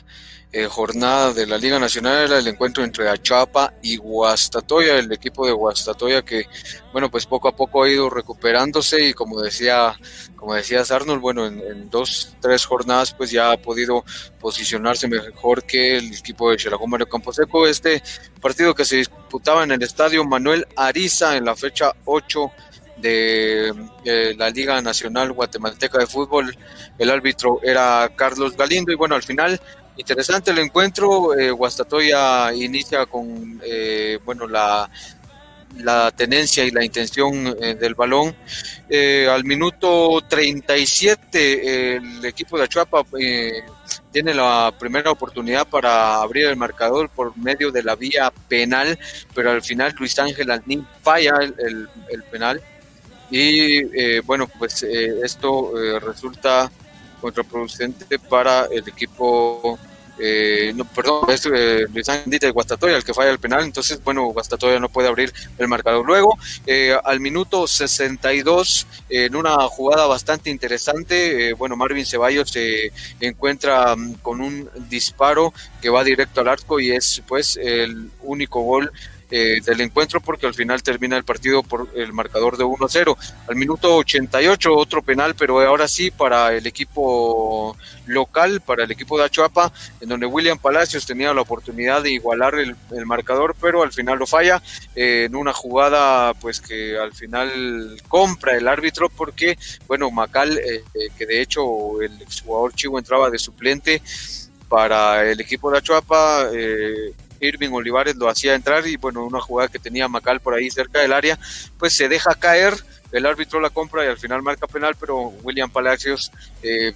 [0.53, 5.45] eh, jornada de la Liga Nacional era el encuentro entre Achapa y Guastatoya, el equipo
[5.45, 6.47] de Guastatoya que,
[6.93, 9.99] bueno, pues poco a poco ha ido recuperándose y como decía,
[10.37, 14.05] como decía Arnold, bueno, en, dos, tres jornadas pues ya ha podido
[14.39, 17.67] posicionarse mejor que el equipo de Xelajón Mario Camposeco.
[17.67, 18.03] Este
[18.41, 22.53] partido que se disputaba en el estadio Manuel Ariza en la fecha 8
[22.97, 23.75] de
[24.05, 26.57] eh, la Liga Nacional Guatemalteca de Fútbol.
[26.99, 29.61] El árbitro era Carlos Galindo y bueno, al final
[29.97, 31.35] Interesante el encuentro.
[31.35, 34.89] Eh, Guastatoya inicia con eh, bueno la,
[35.79, 38.37] la tenencia y la intención eh, del balón.
[38.91, 43.05] Eh, al minuto 37 el equipo de Achuapa
[44.13, 48.99] tiene la primera oportunidad para abrir el marcador por medio de la vía penal,
[49.35, 52.61] pero al final Luis Ángel Alnín falla el, el, el penal.
[53.31, 56.71] Y bueno, pues esto resulta
[57.21, 59.79] contraproducente para el equipo
[60.19, 64.03] eh, no, perdón, es eh, Luis Ángel de Guastatoya el que falla el penal, entonces,
[64.03, 66.07] bueno, Guastatoya no puede abrir el marcador.
[66.07, 72.93] Luego, eh, al minuto 62, en una jugada bastante interesante, eh, bueno, Marvin Ceballos se
[73.21, 75.53] encuentra um, con un disparo
[75.83, 78.91] que va directo al arco y es, pues, el único gol
[79.31, 83.17] eh, del encuentro porque al final termina el partido por el marcador de 1-0.
[83.49, 87.77] Al minuto 88 otro penal, pero ahora sí para el equipo
[88.07, 92.55] local, para el equipo de Achuapa, en donde William Palacios tenía la oportunidad de igualar
[92.57, 94.63] el, el marcador, pero al final lo falla
[94.95, 100.85] eh, en una jugada pues que al final compra el árbitro porque, bueno, Macal, eh,
[100.95, 104.03] eh que de hecho el exjugador Chivo entraba de suplente
[104.69, 107.13] para el equipo de Achuapa, eh,
[107.47, 111.01] Irving Olivares lo hacía entrar y bueno, una jugada que tenía Macal por ahí cerca
[111.01, 111.39] del área,
[111.79, 112.75] pues se deja caer,
[113.13, 116.31] el árbitro la compra y al final marca penal, pero William Palacios
[116.63, 116.93] eh,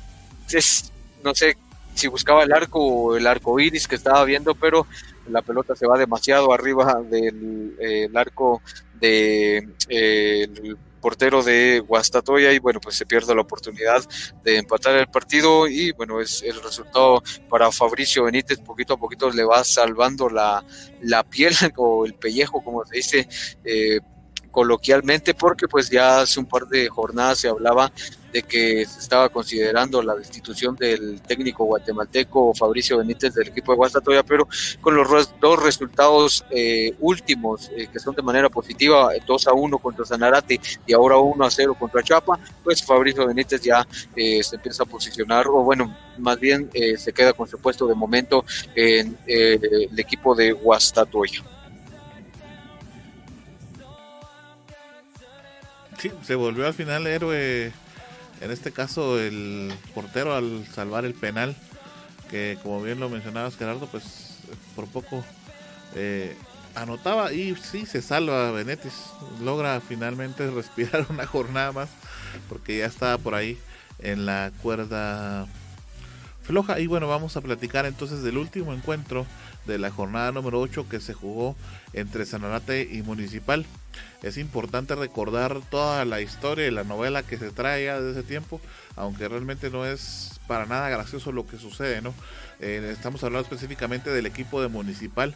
[0.50, 1.56] es, no sé
[1.94, 4.86] si buscaba el arco o el arco iris que estaba viendo, pero
[5.28, 8.62] la pelota se va demasiado arriba del eh, arco
[8.94, 9.68] de,
[11.00, 14.04] portero de Guastatoya y bueno, pues se pierde la oportunidad
[14.44, 19.30] de empatar el partido y bueno, es el resultado para Fabricio Benítez, poquito a poquito
[19.30, 20.64] le va salvando la,
[21.02, 23.28] la piel o el pellejo, como se dice.
[23.64, 24.00] Eh,
[24.50, 27.92] coloquialmente porque pues ya hace un par de jornadas se hablaba
[28.32, 33.76] de que se estaba considerando la destitución del técnico guatemalteco Fabricio Benítez del equipo de
[33.76, 34.48] Guastatoya, pero
[34.80, 35.08] con los
[35.40, 40.60] dos resultados eh, últimos eh, que son de manera positiva, 2 a 1 contra Sanarate
[40.86, 44.86] y ahora 1 a 0 contra Chapa, pues Fabricio Benítez ya eh, se empieza a
[44.86, 48.44] posicionar, o bueno, más bien se queda con su puesto de momento
[48.74, 51.42] en el equipo de Guastatoya.
[56.00, 57.72] Sí, se volvió al final héroe
[58.40, 61.54] en este caso el portero al salvar el penal,
[62.30, 64.38] que como bien lo mencionabas Gerardo, pues
[64.74, 65.22] por poco
[65.94, 66.34] eh,
[66.74, 68.94] anotaba y sí se salva Benetis,
[69.42, 71.90] logra finalmente respirar una jornada más,
[72.48, 73.58] porque ya estaba por ahí
[73.98, 75.46] en la cuerda
[76.44, 76.80] floja.
[76.80, 79.26] Y bueno, vamos a platicar entonces del último encuentro
[79.66, 81.56] de la jornada número 8 que se jugó
[81.92, 83.66] entre Sanarate y Municipal
[84.22, 88.28] es importante recordar toda la historia y la novela que se trae ya desde ese
[88.28, 88.60] tiempo,
[88.96, 92.14] aunque realmente no es para nada gracioso lo que sucede, ¿no?
[92.60, 95.34] Eh, estamos hablando específicamente del equipo de Municipal.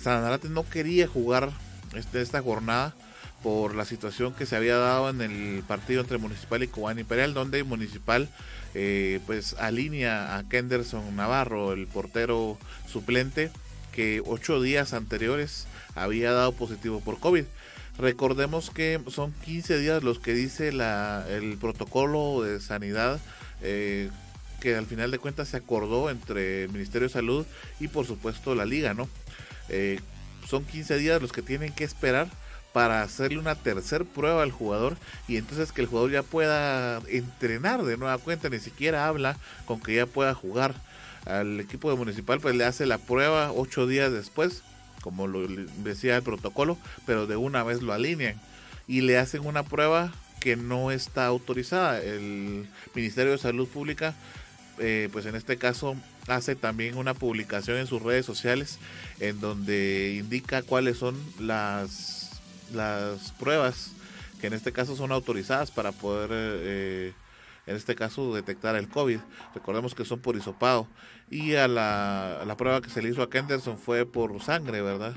[0.00, 1.50] Sanarate no quería jugar
[1.94, 2.94] este, esta jornada
[3.42, 7.34] por la situación que se había dado en el partido entre Municipal y Cubán Imperial,
[7.34, 8.28] donde Municipal
[8.74, 13.50] eh, pues alinea a Kenderson Navarro, el portero suplente,
[13.92, 17.44] que ocho días anteriores había dado positivo por COVID.
[17.98, 23.20] Recordemos que son 15 días los que dice la, el protocolo de sanidad
[23.60, 24.10] eh,
[24.60, 27.46] que al final de cuentas se acordó entre el Ministerio de Salud
[27.80, 29.08] y por supuesto la liga, ¿no?
[29.68, 30.00] Eh,
[30.48, 32.28] son 15 días los que tienen que esperar
[32.72, 34.96] para hacerle una tercer prueba al jugador
[35.28, 39.36] y entonces que el jugador ya pueda entrenar de nueva cuenta, ni siquiera habla
[39.66, 40.74] con que ya pueda jugar.
[41.26, 44.62] Al equipo de municipal pues le hace la prueba ocho días después
[45.02, 45.46] como lo
[45.84, 48.40] decía el protocolo, pero de una vez lo alinean
[48.86, 52.00] y le hacen una prueba que no está autorizada.
[52.00, 54.14] El Ministerio de Salud Pública,
[54.78, 55.96] eh, pues en este caso,
[56.26, 58.78] hace también una publicación en sus redes sociales
[59.20, 62.40] en donde indica cuáles son las,
[62.72, 63.92] las pruebas
[64.40, 67.12] que en este caso son autorizadas para poder eh,
[67.66, 69.20] en este caso detectar el COVID.
[69.54, 70.88] Recordemos que son por hisopado.
[71.32, 75.14] Y a la, la prueba que se le hizo a Kenderson fue por sangre, ¿verdad?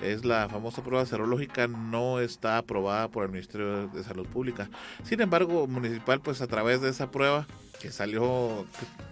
[0.00, 4.70] Es la famosa prueba serológica, no está aprobada por el Ministerio de Salud Pública.
[5.02, 7.48] Sin embargo, Municipal, pues a través de esa prueba,
[7.80, 8.64] que salió,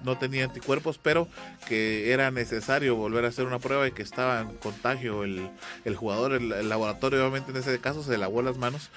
[0.05, 1.26] no tenía anticuerpos, pero
[1.66, 5.51] que era necesario volver a hacer una prueba y que estaba en contagio el,
[5.85, 8.90] el jugador, el laboratorio obviamente en ese caso se lavó las manos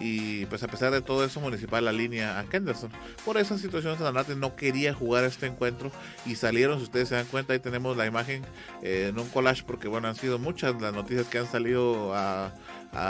[0.00, 2.90] y pues a pesar de todo eso Municipal la línea a Kenderson.
[3.24, 5.92] Por esa situación Sanarate no quería jugar este encuentro
[6.24, 8.42] y salieron, si ustedes se dan cuenta, ahí tenemos la imagen
[8.82, 12.52] eh, en un collage porque bueno, han sido muchas las noticias que han salido a,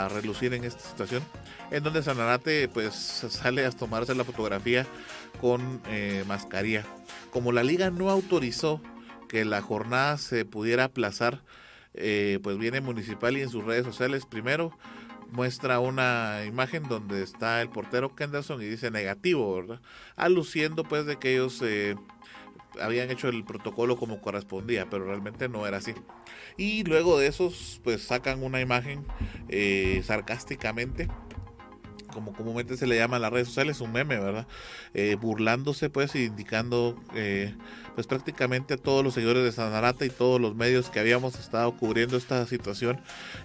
[0.09, 1.23] relucir en esta situación,
[1.71, 4.85] en donde Sanarate pues sale a tomarse la fotografía
[5.39, 6.85] con eh, mascarilla.
[7.31, 8.79] Como la liga no autorizó
[9.27, 11.41] que la jornada se pudiera aplazar,
[11.95, 14.71] eh, pues viene Municipal y en sus redes sociales primero
[15.31, 19.81] muestra una imagen donde está el portero Kenderson y dice negativo, ¿verdad?
[20.15, 21.95] Aluciendo pues de que ellos eh,
[22.79, 25.93] habían hecho el protocolo como correspondía, pero realmente no era así.
[26.57, 29.05] Y luego de esos pues sacan una imagen
[29.49, 31.07] eh, sarcásticamente
[32.11, 34.47] como comúnmente se le llama en las redes sociales, un meme, ¿verdad?
[34.93, 37.53] Eh, burlándose, pues, indicando, eh,
[37.95, 41.75] pues, prácticamente a todos los seguidores de Sanarate y todos los medios que habíamos estado
[41.77, 42.99] cubriendo esta situación,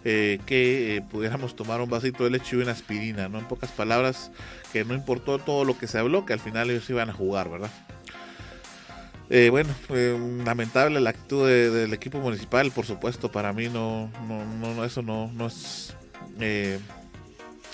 [0.04, 3.38] eh, que pudiéramos tomar un vasito de leche y una aspirina, ¿no?
[3.38, 4.30] En pocas palabras,
[4.72, 7.50] que no importó todo lo que se habló, que al final ellos iban a jugar,
[7.50, 7.70] ¿verdad?
[9.50, 9.74] bueno,
[10.44, 15.32] lamentable la actitud del equipo municipal, por supuesto, para mí no, no, no eso no,
[15.32, 15.96] no es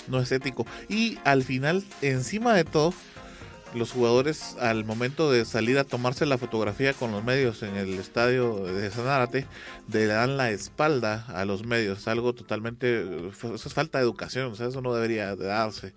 [0.07, 0.65] no es ético.
[0.89, 2.93] Y al final, encima de todo,
[3.75, 7.93] los jugadores al momento de salir a tomarse la fotografía con los medios en el
[7.99, 9.47] estadio de Sanárate,
[9.91, 14.55] le dan la espalda a los medios, algo totalmente, eso es falta de educación, o
[14.55, 15.93] sea, eso no debería de darse,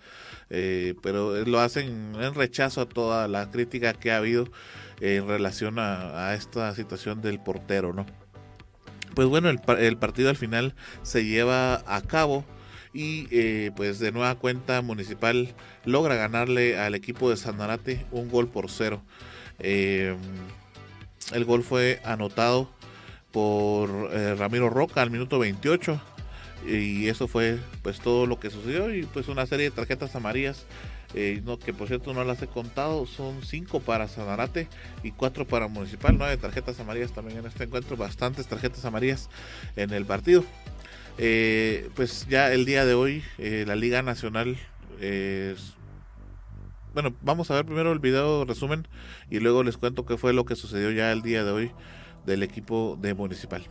[0.50, 4.48] eh, pero lo hacen en rechazo a toda la crítica que ha habido
[5.00, 8.06] en relación a, esta situación del portero, ¿no?
[9.14, 12.44] Pues bueno, el, el partido al final se lleva a cabo
[12.96, 15.54] y eh, pues de nueva cuenta Municipal
[15.84, 19.02] logra ganarle al equipo de Sanarate un gol por cero.
[19.58, 20.16] Em,
[21.34, 22.70] el gol fue anotado
[23.32, 26.00] por eh, Ramiro Roca al minuto 28
[26.66, 30.64] y eso fue pues todo lo que sucedió y pues una serie de tarjetas amarillas
[31.14, 34.68] eh, que por cierto no las he contado, son cinco para Sanarate
[35.02, 39.28] y cuatro para Municipal, nueve tarjetas amarillas también en este encuentro, bastantes tarjetas amarillas
[39.76, 40.44] en el partido.
[41.18, 44.58] Eh, pues ya el día de hoy eh, la Liga Nacional
[46.92, 48.88] bueno, vamos a ver primero el video resumen
[49.28, 51.70] y luego les cuento qué fue lo que sucedió ya el día de hoy
[52.24, 53.66] del equipo de Municipal.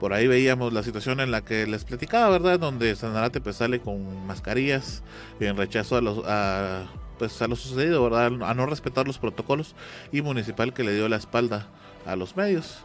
[0.00, 2.58] por ahí veíamos la situación en la que les platicaba, ¿verdad?
[2.58, 5.02] Donde Sanarate pues sale con mascarillas
[5.40, 6.86] en rechazo a los a,
[7.18, 8.32] pues a lo sucedido, ¿verdad?
[8.42, 9.76] A no respetar los protocolos
[10.10, 11.68] y Municipal que le dio la espalda
[12.06, 12.78] a los medios.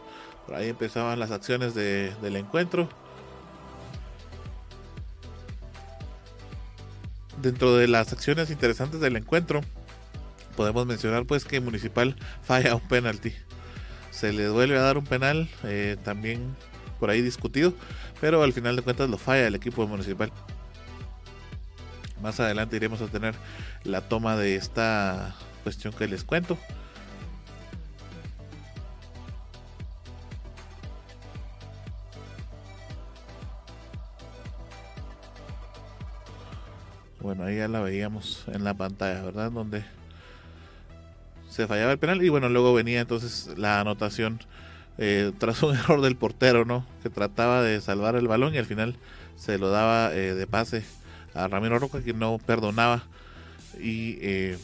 [0.46, 2.88] Por ahí empezaban las acciones de, del encuentro.
[7.42, 9.60] Dentro de las acciones interesantes del encuentro,
[10.56, 13.34] podemos mencionar pues que Municipal falla un penalti.
[14.10, 16.56] Se le duele a dar un penal, eh, también
[16.98, 17.74] por ahí discutido,
[18.20, 20.32] pero al final de cuentas lo falla el equipo municipal.
[22.22, 23.34] Más adelante iremos a tener
[23.84, 26.56] la toma de esta cuestión que les cuento.
[37.26, 39.50] Bueno, ahí ya la veíamos en la pantalla, ¿verdad?
[39.50, 39.82] Donde
[41.50, 44.38] se fallaba el penal y bueno, luego venía entonces la anotación
[44.96, 46.86] eh, tras un error del portero, ¿no?
[47.02, 48.94] Que trataba de salvar el balón y al final
[49.34, 50.84] se lo daba eh, de pase
[51.34, 53.02] a Ramiro Roca, que no perdonaba.
[53.80, 54.56] Y eh,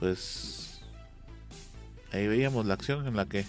[0.00, 0.80] pues
[2.10, 3.44] ahí veíamos la acción en la que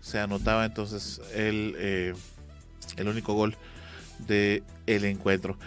[0.00, 2.16] se anotaba entonces el,
[2.96, 3.56] el único gol
[4.20, 5.58] del el encuentro.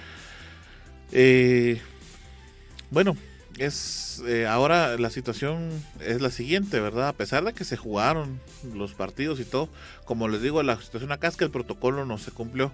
[2.91, 3.15] bueno,
[3.57, 5.69] es eh, ahora la situación
[5.99, 7.09] es la siguiente, ¿verdad?
[7.09, 8.39] A pesar de que se jugaron
[8.73, 9.69] los partidos y todo,
[10.05, 12.71] como les digo, la situación acá es que el protocolo no se cumplió.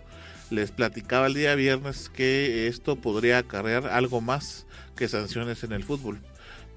[0.50, 5.84] Les platicaba el día viernes que esto podría acarrear algo más que sanciones en el
[5.84, 6.20] fútbol.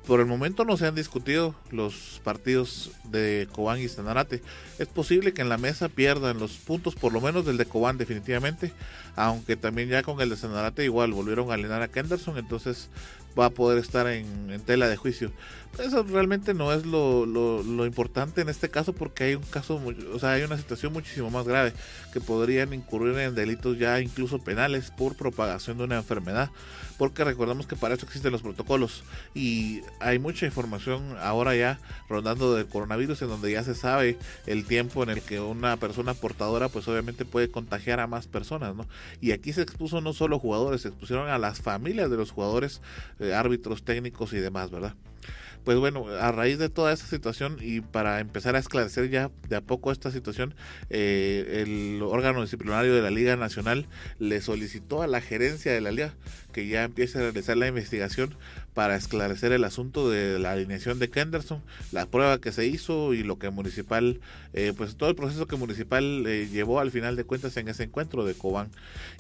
[0.07, 4.41] Por el momento no se han discutido los partidos de Cobán y Sanarate.
[4.79, 7.99] Es posible que en la mesa pierdan los puntos, por lo menos del de Cobán
[7.99, 8.73] definitivamente,
[9.17, 12.89] aunque también ya con el de Sanarate igual volvieron a alinear a Kenderson, entonces
[13.39, 15.33] va a poder estar en, tela de juicio.
[15.79, 19.81] Eso realmente no es lo, lo, importante en este caso porque hay un caso,
[20.13, 21.75] o sea, hay una situación muchísimo más grave
[22.15, 26.51] que podrían incurrir en delitos ya incluso penales por propagación de una enfermedad.
[26.97, 29.05] Porque recordamos que para eso existen los protocolos
[29.35, 31.79] y hay mucha información ahora ya
[32.09, 34.17] rondando del coronavirus en donde ya se sabe
[34.47, 38.75] el tiempo en el que una persona portadora pues obviamente puede contagiar a más personas,
[38.75, 38.87] ¿no?
[39.21, 42.81] Y aquí se expuso no solo jugadores, se expusieron a las familias de los jugadores,
[43.21, 44.95] eh, árbitros técnicos y demás, ¿verdad?
[45.67, 49.57] Pues bueno, a raíz de toda esta situación y para empezar a esclarecer ya de
[49.57, 50.55] a poco esta situación,
[50.91, 53.89] eh, el órgano disciplinario de la Liga Nacional
[54.21, 56.15] le solicitó a la gerencia de la Liga
[56.53, 58.37] que ya empiece a realizar la investigación
[58.75, 61.61] para esclarecer el asunto de la alineación de Kenderson,
[61.91, 64.21] la prueba que se hizo y lo que Municipal,
[64.53, 67.83] eh, pues todo el proceso que Municipal eh, llevó al final de cuentas en ese
[67.83, 68.71] encuentro de Cobán.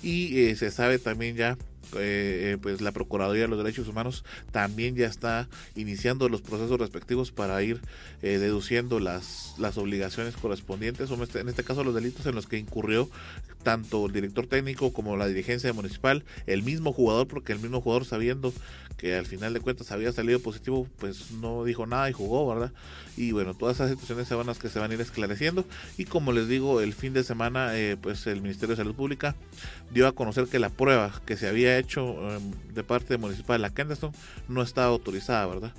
[0.01, 1.59] Y se sabe también ya
[1.95, 6.79] eh, eh, pues la Procuraduría de los Derechos Humanos también ya está iniciando los procesos
[6.79, 7.81] respectivos para ir
[8.23, 12.47] eh, deduciendo las, las obligaciones correspondientes, o este, en este caso los delitos en los
[12.47, 13.09] que incurrió
[13.63, 18.05] tanto el director técnico como la dirigencia municipal, el mismo jugador, porque el mismo jugador
[18.05, 18.53] sabiendo
[18.97, 22.73] que al final de cuentas había salido positivo, pues no dijo nada y jugó, ¿verdad?
[23.17, 25.65] Y bueno, todas esas situaciones se van las que se van a ir esclareciendo.
[25.99, 29.35] Y como les digo, el fin de semana, pues el Ministerio de Salud Pública
[29.93, 33.71] dio a conocer que la prueba que se había hecho em, de parte municipal la
[33.71, 34.13] Kendeston
[34.49, 35.73] no estaba autorizada, ¿verdad?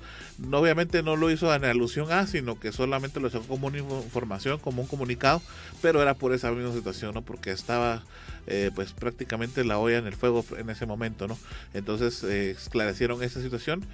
[0.52, 4.58] obviamente no lo hizo en alusión a, sino que solamente lo sacó como una información,
[4.58, 5.42] como un comunicado,
[5.82, 7.22] pero era por esa misma situación, ¿no?
[7.22, 8.02] Porque estaba
[8.46, 11.38] eh, pues prácticamente la olla en el fuego en ese momento, ¿no?
[11.74, 13.84] Entonces eh, esclarecieron esa situación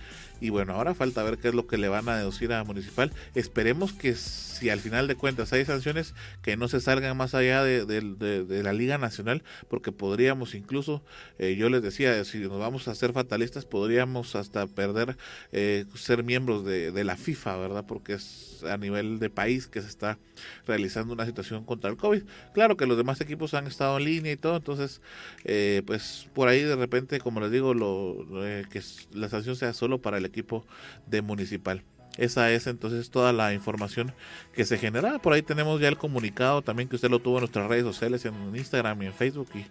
[0.45, 3.11] y bueno, ahora falta ver qué es lo que le van a deducir a Municipal.
[3.35, 7.65] Esperemos que si al final de cuentas hay sanciones que no se salgan más allá
[7.65, 11.03] de, la Liga Nacional, porque podríamos incluso,
[11.39, 15.17] eh, yo les decía, si nos vamos a ser fatalistas, podríamos hasta perder
[15.53, 17.85] eh, ser miembros de, la FIFA, ¿verdad?
[17.87, 20.19] Porque es a nivel de país que se está
[20.67, 22.23] realizando una situación contra el COVID.
[22.53, 25.01] Claro que los demás equipos han estado en línea y todo, entonces,
[25.45, 28.27] eh, pues por ahí de repente, como les digo, lo,
[28.71, 30.67] que la sanción sea solo para el equipo
[31.07, 31.83] de Municipal.
[32.17, 34.13] Esa es entonces toda la información
[34.53, 35.19] que se genera.
[35.19, 38.25] Por ahí tenemos ya el comunicado también que usted lo tuvo en nuestras redes sociales,
[38.25, 39.49] en Instagram y en Facebook.
[39.55, 39.65] Y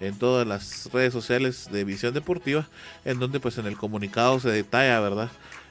[0.00, 2.68] en todas las redes sociales de Visión Deportiva,
[3.04, 5.30] en donde pues en el comunicado se detalla, ¿verdad?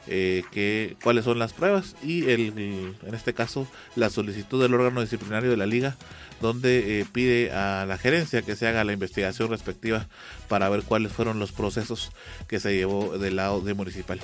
[0.09, 5.49] Eh, cuáles son las pruebas y el, en este caso la solicitud del órgano disciplinario
[5.49, 5.97] de la liga
[6.41, 10.07] donde eh, pide a la gerencia que se haga la investigación respectiva
[10.47, 12.11] para ver cuáles fueron los procesos
[12.47, 14.19] que se llevó del lado de municipal.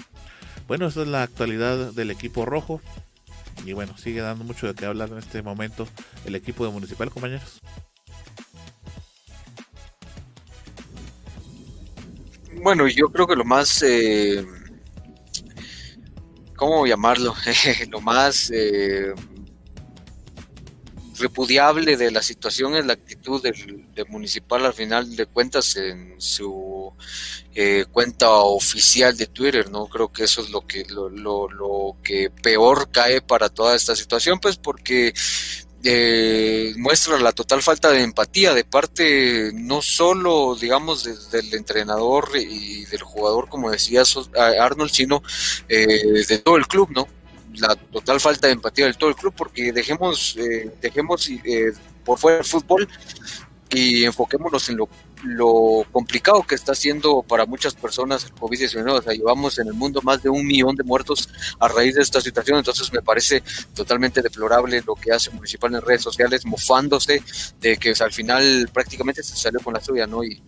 [0.68, 2.82] Bueno, esa es la actualidad del equipo rojo.
[3.66, 5.88] Y bueno, sigue dando mucho de qué hablar en este momento
[6.26, 7.62] el equipo de municipal, compañeros.
[12.62, 14.46] Bueno, yo creo que lo más, eh,
[16.56, 17.36] ¿cómo llamarlo?
[17.90, 19.14] lo más eh,
[21.18, 26.92] repudiable de la situación es la actitud del, municipal al final de cuentas en su
[27.56, 29.88] eh, cuenta oficial de Twitter, ¿no?
[29.88, 33.96] Creo que eso es lo que, lo, lo, lo que peor cae para toda esta
[33.96, 35.14] situación, pues porque
[35.84, 42.86] eh, muestra la total falta de empatía de parte no solo, digamos, del entrenador y
[42.86, 44.04] del jugador, como decía
[44.60, 45.22] Arnold, sino
[45.68, 47.08] eh, de todo el club, ¿no?
[47.56, 51.74] La total falta de empatía de todo el club, porque dejemos, eh, dejemos eh,
[52.04, 52.88] por fuera el fútbol
[53.70, 54.90] y enfoquémonos en lo
[55.24, 58.92] lo complicado que está siendo para muchas personas el COVID-19.
[58.92, 61.30] O sea, llevamos en el mundo más de un millón de muertos
[61.60, 62.58] a raíz de esta situación.
[62.58, 63.44] Entonces me parece
[63.74, 67.22] totalmente deplorable lo que hace Municipal en redes sociales, mofándose
[67.60, 70.24] de que al final prácticamente se salió con la suya, ¿no?
[70.24, 70.42] Y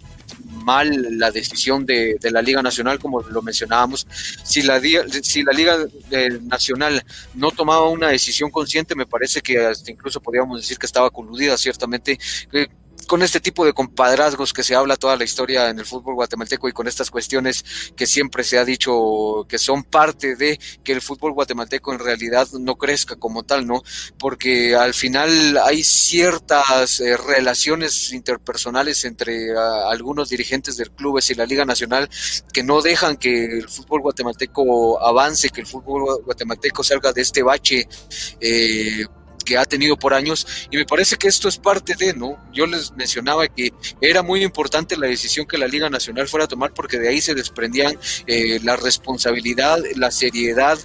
[0.63, 4.07] mal la decisión de, la Liga Nacional, como lo mencionábamos.
[4.43, 4.81] Si la,
[5.21, 5.77] si la Liga
[6.11, 7.03] eh, Nacional
[7.33, 11.57] no tomaba una decisión consciente, me parece que hasta incluso podríamos decir que estaba coludida,
[11.57, 12.19] ciertamente.
[12.51, 12.67] Eh,
[13.05, 16.67] con este tipo de compadrazgos que se habla toda la historia en el fútbol guatemalteco
[16.67, 17.63] y con estas cuestiones
[17.95, 22.47] que siempre se ha dicho que son parte de que el fútbol guatemalteco en realidad
[22.59, 23.81] no crezca como tal, ¿no?
[24.17, 31.35] Porque al final hay ciertas eh, relaciones interpersonales entre ah, algunos dirigentes del clubes y
[31.35, 32.09] la Liga Nacional
[32.51, 37.43] que no dejan que el fútbol guatemalteco avance, que el fútbol guatemalteco salga de este
[37.43, 37.87] bache.
[38.39, 39.05] Eh,
[39.45, 42.37] que ha tenido por años y me parece que esto es parte de, ¿no?
[42.51, 46.47] Yo les mencionaba que era muy importante la decisión que la Liga Nacional fuera a
[46.47, 47.97] tomar porque de ahí se desprendían
[48.27, 50.77] eh, la responsabilidad, la seriedad,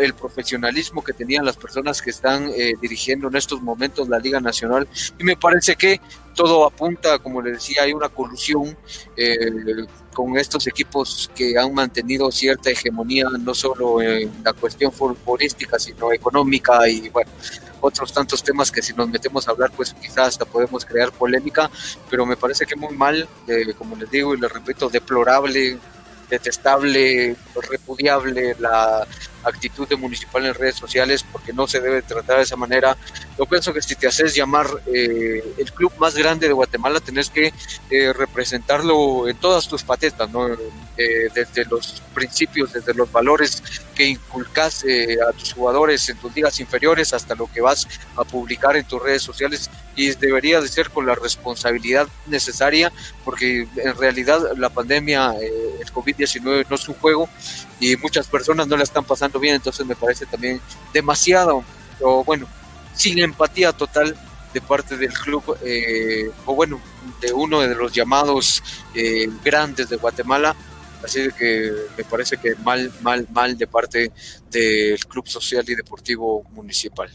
[0.00, 4.40] el profesionalismo que tenían las personas que están eh, dirigiendo en estos momentos la Liga
[4.40, 4.86] Nacional
[5.18, 6.00] y me parece que
[6.34, 8.76] todo apunta, como les decía, hay una colusión
[9.16, 9.36] eh,
[10.20, 16.12] con estos equipos que han mantenido cierta hegemonía, no solo en la cuestión futbolística, sino
[16.12, 17.30] económica y bueno,
[17.80, 21.70] otros tantos temas que si nos metemos a hablar, pues quizás hasta podemos crear polémica,
[22.10, 25.78] pero me parece que muy mal, eh, como les digo y les repito, deplorable,
[26.28, 27.34] detestable,
[27.70, 29.06] repudiable la
[29.44, 32.96] actitud de municipal en redes sociales porque no se debe tratar de esa manera.
[33.38, 37.30] Yo pienso que si te haces llamar eh, el club más grande de Guatemala, tenés
[37.30, 37.52] que
[37.90, 40.48] eh, representarlo en todas tus patetas, ¿no?
[40.96, 43.62] Eh, desde los principios, desde los valores
[43.94, 44.84] que inculcas
[45.28, 47.86] a tus jugadores en tus ligas inferiores hasta lo que vas
[48.16, 52.92] a publicar en tus redes sociales y debería de ser con la responsabilidad necesaria
[53.24, 57.28] porque en realidad la pandemia, el COVID-19 no es un juego
[57.80, 60.60] y muchas personas no la están pasando bien, entonces me parece también
[60.92, 61.64] demasiado,
[62.00, 62.46] o bueno,
[62.94, 64.16] sin empatía total
[64.52, 66.80] de parte del club, eh, o bueno,
[67.20, 68.62] de uno de los llamados
[68.94, 70.54] eh, grandes de Guatemala,
[71.02, 74.12] así que me parece que mal, mal, mal de parte
[74.50, 77.10] del Club Social y Deportivo Municipal.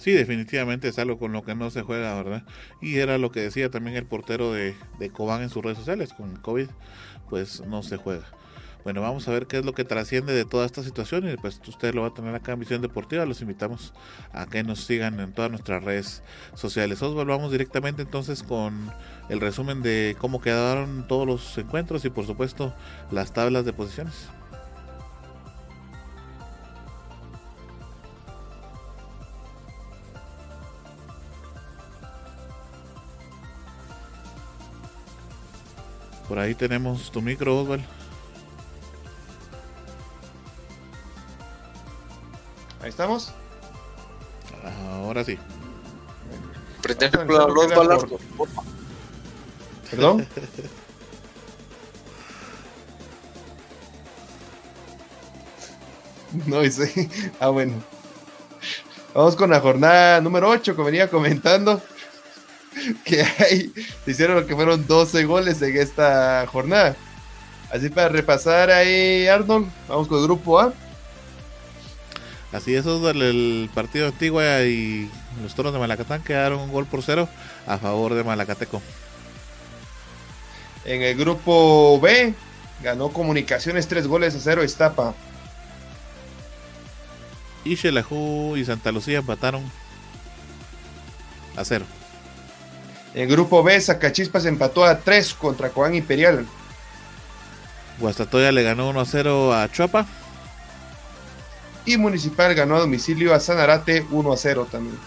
[0.00, 2.42] Sí, definitivamente es algo con lo que no se juega, ¿verdad?
[2.80, 6.14] Y era lo que decía también el portero de, de Cobán en sus redes sociales,
[6.14, 6.68] con COVID,
[7.28, 8.24] pues no se juega.
[8.82, 11.60] Bueno, vamos a ver qué es lo que trasciende de toda esta situación y pues
[11.68, 13.26] usted lo va a tener acá en Visión Deportiva.
[13.26, 13.92] Los invitamos
[14.32, 16.22] a que nos sigan en todas nuestras redes
[16.54, 17.02] sociales.
[17.02, 18.90] Os volvamos directamente entonces con
[19.28, 22.74] el resumen de cómo quedaron todos los encuentros y por supuesto
[23.10, 24.30] las tablas de posiciones.
[36.30, 37.84] Por ahí tenemos tu micro, Osval.
[42.80, 43.34] Ahí estamos.
[44.92, 45.36] Ahora sí.
[49.90, 50.24] Perdón.
[56.46, 57.10] no hice.
[57.40, 57.72] Ah, bueno.
[59.14, 61.82] Vamos con la jornada número 8, como venía comentando.
[63.04, 63.72] que hay,
[64.04, 66.96] se hicieron lo que fueron 12 goles en esta jornada.
[67.72, 70.72] Así para repasar ahí, Arnold, vamos con el grupo A.
[72.52, 75.08] Así es, el partido de Antigua y
[75.40, 77.28] los toros de Malacatán quedaron un gol por cero
[77.66, 78.82] a favor de Malacateco.
[80.84, 82.34] En el grupo B
[82.82, 85.14] ganó Comunicaciones tres goles a cero Iztapa.
[87.64, 89.62] Y Xelajú y Santa Lucía empataron
[91.56, 91.84] a cero.
[93.14, 96.46] En el grupo B, Zacachispas empató a 3 contra Coán Imperial.
[97.98, 100.06] Guastatoya le ganó 1 a 0 a Chuapa.
[101.84, 104.98] Y Municipal ganó a domicilio a Sanarate 1 a 0 también.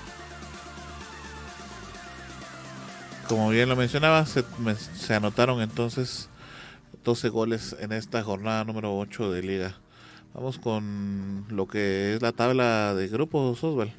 [3.28, 6.30] Como bien lo mencionaba, se, me- se anotaron entonces
[7.04, 9.76] 12 goles en esta jornada número 8 de liga.
[10.34, 13.94] Vamos con lo que es la tabla de grupos, Osval.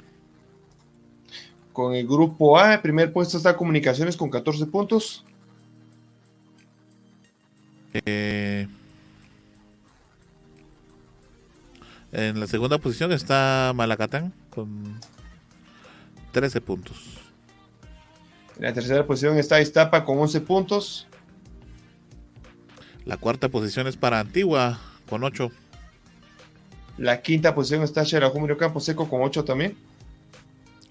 [1.75, 5.25] Con el grupo A, el primer puesto está Comunicaciones con 14 puntos.
[8.05, 8.65] Eh,
[12.13, 15.01] en la segunda posición está Malacatán con
[16.31, 17.19] 13 puntos.
[18.55, 21.07] En la tercera posición está Iztapa con 11 puntos.
[23.03, 24.79] La cuarta posición es para Antigua
[25.09, 25.51] con 8.
[26.99, 29.84] La quinta posición está Xerajú Campo Seco con 8 también.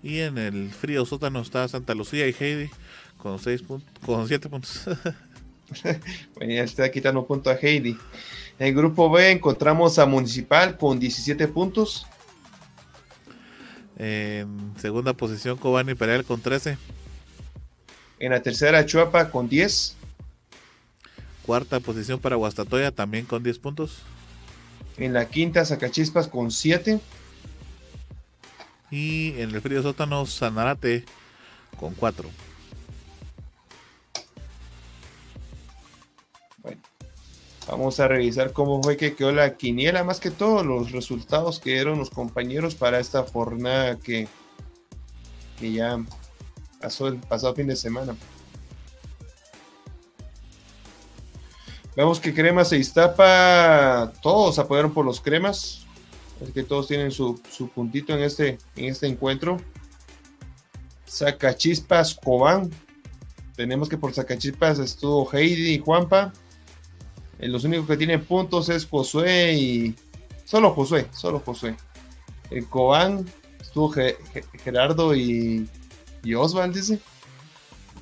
[0.04, 2.70] Y en el frío sótano está Santa Lucía y Heidi
[3.16, 4.82] con 6 puntos, con 7 puntos.
[6.34, 7.96] Bueno, ya está quitando punto a Heidi.
[8.58, 12.06] En el grupo B encontramos a Municipal con 17 puntos.
[13.98, 16.76] en segunda posición Cobán Imperial con 13.
[18.18, 19.96] En la tercera Chuapa con 10.
[21.46, 23.98] Cuarta posición para Guastatoya también con 10 puntos.
[24.98, 27.00] En la quinta Zacachispas con 7.
[28.94, 31.04] Y en el frío sótano Sanarate
[31.80, 32.30] con 4.
[37.66, 41.70] Vamos a revisar cómo fue que quedó la quiniela, más que todo los resultados que
[41.70, 44.28] dieron los compañeros para esta jornada que,
[45.58, 45.98] que ya
[46.80, 48.14] pasó el pasado fin de semana.
[51.96, 55.83] Vemos que Cremas e Iztapa, todos apoyaron por los Cremas.
[56.44, 59.58] Es que todos tienen su, su puntito en este, en este encuentro.
[61.06, 62.70] Sacachispas Cobán.
[63.56, 66.32] Tenemos que por Sacachispas estuvo Heidi y Juanpa.
[67.38, 69.94] Eh, Los únicos que tienen puntos es Josué y.
[70.44, 71.76] Solo Josué, solo Josué.
[72.50, 73.24] El Cobán
[73.60, 75.68] estuvo Ge- Ge- Gerardo y,
[76.22, 76.98] y Oswald, dice.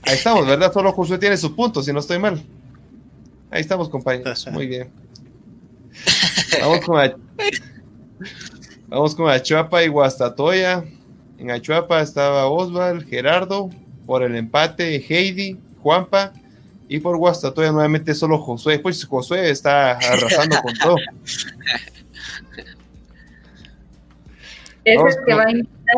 [0.02, 0.73] Ahí estamos, ¿verdad?
[0.73, 2.43] Solo Josué tiene su punto, si no estoy mal.
[3.51, 4.47] Ahí estamos, compañeros.
[4.52, 4.90] Muy bien.
[6.60, 7.14] Vamos con, a-
[8.93, 10.85] Vamos con Achuapa y Guastatoya.
[11.39, 13.70] En Achuapa estaba Oswald, Gerardo,
[14.05, 16.35] por el empate, Heidi, Juanpa,
[16.89, 18.78] y por Guastatoya nuevamente solo Josué.
[18.81, 20.97] Pues Josué está arrasando con todo.
[24.85, 25.97] Vamos es que con- va a invitar.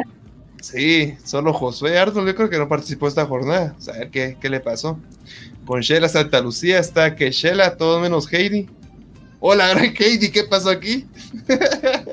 [0.60, 3.74] Sí, solo Josué Arnold, yo creo que no participó esta jornada.
[3.88, 5.00] A ver qué, qué le pasó.
[5.66, 8.68] Con Shela Santa Lucía está que Shela, todo menos Heidi.
[9.40, 11.06] Hola, gran Heidi, ¿qué pasó aquí?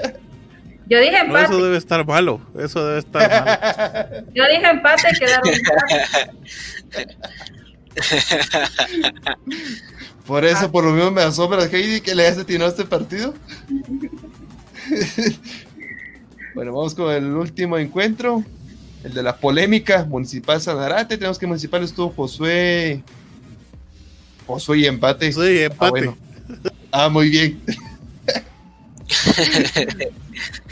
[0.91, 1.45] Yo dije No, empate.
[1.45, 2.41] eso debe estar malo.
[2.59, 3.47] Eso debe estar malo.
[4.35, 6.31] Yo dije empate, quedaron empate.
[10.25, 13.33] Por eso, por lo mismo me asombra Heidi que le hayas atinado a este partido.
[16.55, 18.43] bueno, vamos con el último encuentro.
[19.03, 21.17] El de la polémica, Municipal Sanarate.
[21.17, 23.03] Tenemos que Municipal estuvo Josué.
[24.45, 25.33] Josué y empate.
[25.33, 25.85] Sí, empate.
[25.85, 26.17] Ah, bueno.
[26.91, 27.61] Ah, muy bien.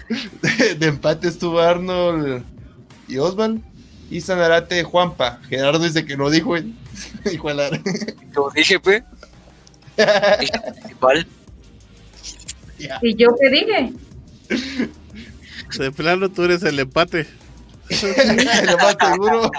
[0.10, 2.44] De, de empate estuvo Arnold
[3.08, 3.62] y Osval.
[4.12, 5.40] Y Sanarate Juanpa.
[5.50, 6.74] Gerardo dice que no dijo él.
[7.26, 7.70] Dijo a la-
[8.34, 9.04] Como dije, pues.
[10.82, 11.28] principal.
[13.02, 13.94] ¿Y yo qué dije?
[15.78, 17.28] De plano tú eres el empate.
[18.66, 19.42] Lo más seguro.
[19.44, 19.52] O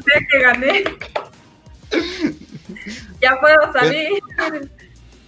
[0.00, 0.84] sea que gané.
[3.20, 4.10] Ya puedo salir.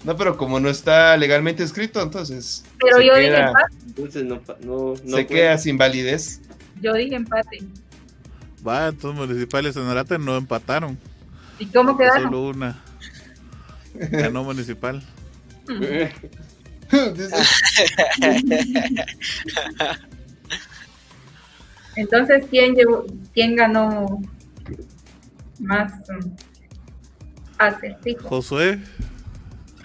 [0.04, 3.74] No, pero como no está legalmente escrito, entonces Pero se yo dije queda, empate.
[3.86, 5.26] Entonces no, pa- no, no se puede.
[5.26, 6.40] queda sin validez.
[6.82, 7.62] Yo dije empate.
[8.66, 10.98] Va, entonces municipales en Arate no empataron.
[11.58, 12.24] ¿Y cómo quedaron?
[12.24, 12.82] Solo una.
[13.94, 15.02] Ganó municipal.
[21.96, 24.20] Entonces, ¿quién, llevó, quién ganó
[25.60, 26.28] más mm,
[27.58, 28.26] acertijos?
[28.26, 28.80] Josué,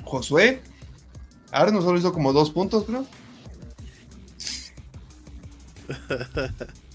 [0.09, 0.61] Josué.
[1.51, 3.05] Arno solo hizo como dos puntos, creo.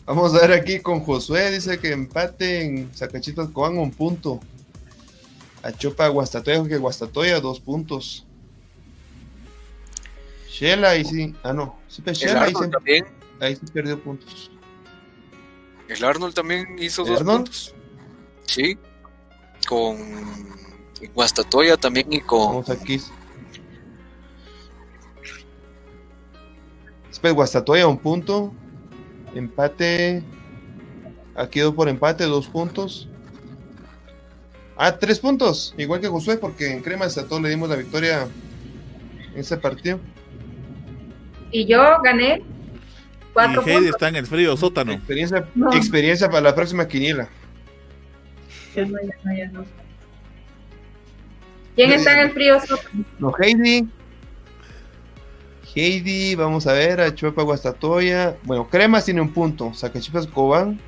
[0.06, 1.50] Vamos a ver aquí con Josué.
[1.50, 4.40] Dice que empate en Sacachitas Cobán un punto.
[5.62, 8.26] A Chopa Guastatoya, que Guastatoya dos puntos.
[10.50, 11.34] Shell ahí sí.
[11.42, 11.78] Ah, no.
[11.88, 13.06] Sí, pues, ahí, sí, también.
[13.40, 14.50] ahí sí perdió puntos.
[15.88, 17.38] El Arnold también hizo ¿El dos Arnold?
[17.38, 17.74] puntos.
[18.46, 18.78] Sí.
[19.66, 19.96] Con
[21.14, 22.46] Guastatoya también y con.
[22.46, 23.00] Vamos aquí.
[27.08, 28.52] Después Guastatoya un punto.
[29.34, 30.22] Empate.
[31.34, 33.08] Aquí quedó por empate, dos puntos.
[34.76, 35.74] Ah, tres puntos.
[35.76, 38.28] Igual que Josué, porque en Crema Estato le dimos la victoria
[39.32, 40.00] en ese partido.
[41.50, 43.94] Y yo gané Y cuatro Heidi puntos.
[43.94, 44.92] está en el frío sótano.
[44.92, 45.72] Experiencia, No.
[45.72, 47.28] experiencia para la próxima quiniela.
[48.74, 49.64] Ya no, ya no, ya no.
[51.74, 52.58] ¿Quién está en el frío?
[53.18, 53.88] No, Heidi.
[55.74, 58.36] Heidi, vamos a ver, Achuepa Guastatoya.
[58.44, 59.74] Bueno, Cremas tiene un punto.
[59.74, 60.80] Sacachipas Cobán.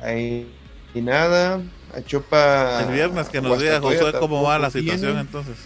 [0.00, 0.48] Ahí
[0.94, 1.60] y nada.
[1.94, 2.82] Achopa.
[2.82, 5.20] El viernes que nos diga Josué cómo va la situación tiene.
[5.20, 5.56] entonces.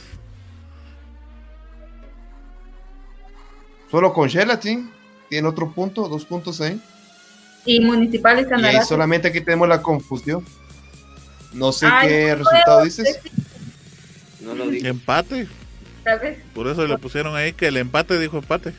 [3.90, 4.88] Solo con Shela, sí.
[5.28, 6.80] Tiene otro punto, dos puntos ahí.
[7.64, 10.44] Y Municipal y Y ahí solamente aquí tenemos la confusión.
[11.52, 13.20] No sé Ay, qué no resultado puedo, dices.
[14.50, 14.88] No lo dije.
[14.88, 15.46] Empate.
[16.54, 18.72] Por eso le pusieron ahí que el empate dijo empate.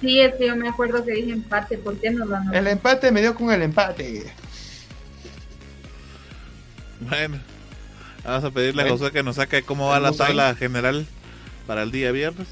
[0.00, 1.76] Sí, es que yo me acuerdo que dije empate.
[1.76, 2.56] ¿Por qué no lo anotó?
[2.56, 4.24] El empate me dio con el empate.
[7.00, 7.38] Bueno,
[8.24, 11.06] vamos a pedirle a Josué que nos saque cómo va la tabla general
[11.66, 12.48] para el día viernes.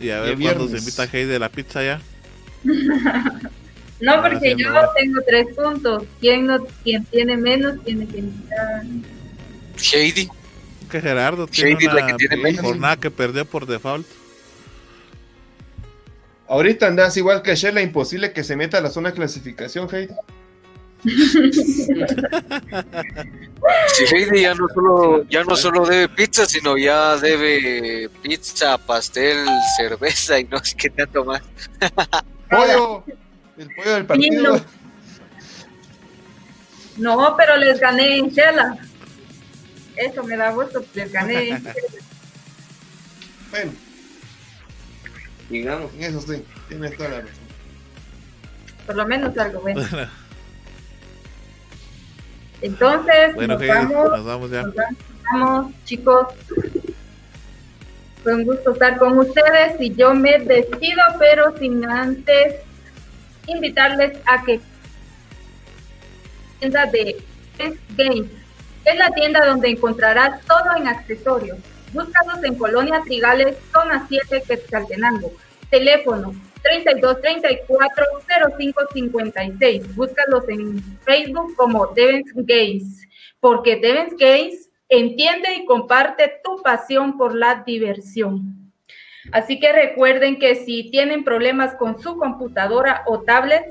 [0.00, 2.00] Y a ver cuándo se invita a Heidi de la pizza ya.
[3.98, 6.04] No, porque yo tengo tres puntos.
[6.20, 8.82] Quien, no, quien tiene menos tiene que invitar.
[9.92, 10.28] Heidi.
[10.90, 12.64] Que Gerardo tiene Heidi es la una que tiene menos.
[12.64, 14.06] jornada que perdió por default.
[16.48, 20.14] Ahorita andas igual que Shela, imposible que se meta a la zona de clasificación, Heidi.
[23.94, 29.44] Si Heidi ya no solo, ya no solo debe pizza, sino ya debe pizza, pastel,
[29.76, 31.42] cerveza y no sé qué tanto más.
[32.50, 33.02] Pollo.
[33.58, 34.60] El pollo del partido.
[36.98, 38.76] No, pero les gané en Chela.
[39.96, 41.48] Eso me da gusto, les gané.
[41.50, 41.74] en Shela.
[43.50, 43.72] Bueno,
[45.48, 45.92] Digamos.
[45.94, 47.36] en eso sí, tienes toda la razón.
[48.86, 49.80] Por lo menos algo bueno.
[52.62, 54.10] Entonces, Bueno, nos vamos.
[54.10, 54.62] nos vamos ya.
[54.62, 54.74] Nos
[55.32, 56.26] vamos, chicos.
[58.22, 62.56] Fue un gusto estar con ustedes y yo me despido, pero sin antes
[63.46, 64.60] invitarles a que
[66.60, 67.22] de
[67.96, 68.30] Games
[68.86, 71.58] es la tienda donde encontrarás todo en accesorios.
[71.92, 75.32] Búscanos en Colonia Trigales, zona 7, Quetzaltenango.
[75.70, 76.32] Teléfono
[76.62, 78.04] 32 34
[78.56, 79.96] 05 56.
[79.96, 83.08] Búscalos en Facebook como Devens Games,
[83.40, 88.72] porque Devens Games entiende y comparte tu pasión por la diversión.
[89.32, 93.64] Así que recuerden que si tienen problemas con su computadora o tablet,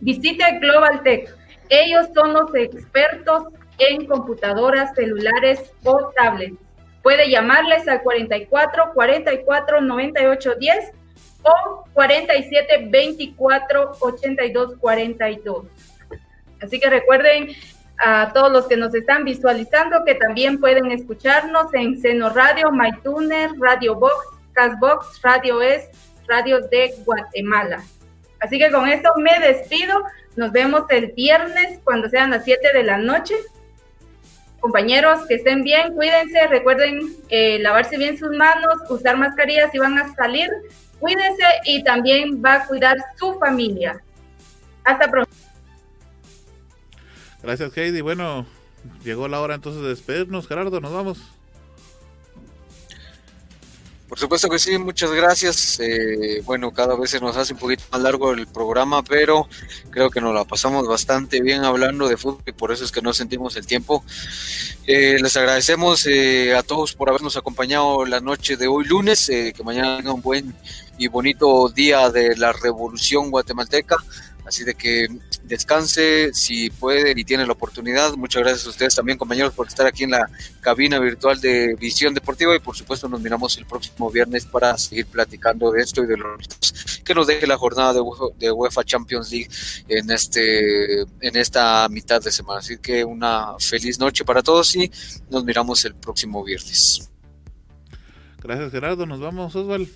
[0.00, 1.34] visite Global Tech.
[1.70, 3.44] Ellos son los expertos
[3.78, 6.58] en computadoras, celulares o tablets.
[7.02, 10.92] Puede llamarles al 44 44 98 10
[11.42, 15.66] o 47 24 82 42.
[16.60, 17.48] Así que recuerden
[17.98, 23.52] a todos los que nos están visualizando que también pueden escucharnos en Seno Radio, MyTuner,
[23.58, 24.14] Radio Box,
[24.52, 25.88] Castbox, Radio Es,
[26.26, 27.82] Radio de Guatemala.
[28.40, 30.02] Así que con esto me despido.
[30.36, 33.34] Nos vemos el viernes cuando sean las 7 de la noche.
[34.66, 39.96] Compañeros, que estén bien, cuídense, recuerden eh, lavarse bien sus manos, usar mascarillas si van
[39.96, 40.50] a salir,
[40.98, 44.02] cuídense y también va a cuidar su familia.
[44.82, 45.30] Hasta pronto.
[47.44, 48.00] Gracias, Heidi.
[48.00, 48.44] Bueno,
[49.04, 50.48] llegó la hora entonces de despedirnos.
[50.48, 51.35] Gerardo, nos vamos.
[54.08, 55.80] Por supuesto que sí, muchas gracias.
[55.80, 59.48] Eh, bueno, cada vez se nos hace un poquito más largo el programa, pero
[59.90, 63.02] creo que nos la pasamos bastante bien hablando de fútbol y por eso es que
[63.02, 64.04] no sentimos el tiempo.
[64.86, 69.52] Eh, les agradecemos eh, a todos por habernos acompañado la noche de hoy lunes, eh,
[69.56, 70.54] que mañana tengan un buen
[70.98, 73.96] y bonito día de la revolución guatemalteca.
[74.46, 75.08] Así de que
[75.46, 78.14] descanse si puede y tiene la oportunidad.
[78.14, 80.28] Muchas gracias a ustedes también, compañeros, por estar aquí en la
[80.60, 85.06] cabina virtual de Visión Deportiva y por supuesto nos miramos el próximo viernes para seguir
[85.06, 88.84] platicando de esto y de los que nos deje la jornada de UEFA, de UEFA
[88.84, 89.48] Champions League
[89.88, 92.60] en este en esta mitad de semana.
[92.60, 94.90] Así que una feliz noche para todos y
[95.30, 97.10] nos miramos el próximo viernes.
[98.42, 99.06] Gracias, Gerardo.
[99.06, 99.88] Nos vamos, Osval.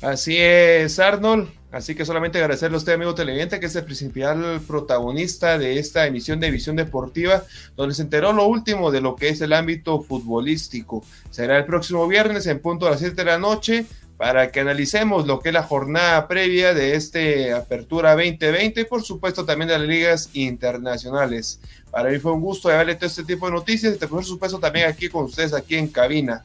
[0.00, 1.48] Así es, Arnold.
[1.74, 6.06] Así que solamente agradecerle a usted, amigo televidente, que es el principal protagonista de esta
[6.06, 7.42] emisión de Visión Deportiva,
[7.74, 11.04] donde se enteró lo último de lo que es el ámbito futbolístico.
[11.30, 13.86] Será el próximo viernes en punto a las 7 de la noche
[14.16, 19.02] para que analicemos lo que es la jornada previa de este Apertura 2020 y por
[19.02, 21.58] supuesto también de las ligas internacionales.
[21.90, 24.86] Para mí fue un gusto llevarle todo este tipo de noticias y por supuesto también
[24.88, 26.44] aquí con ustedes aquí en cabina.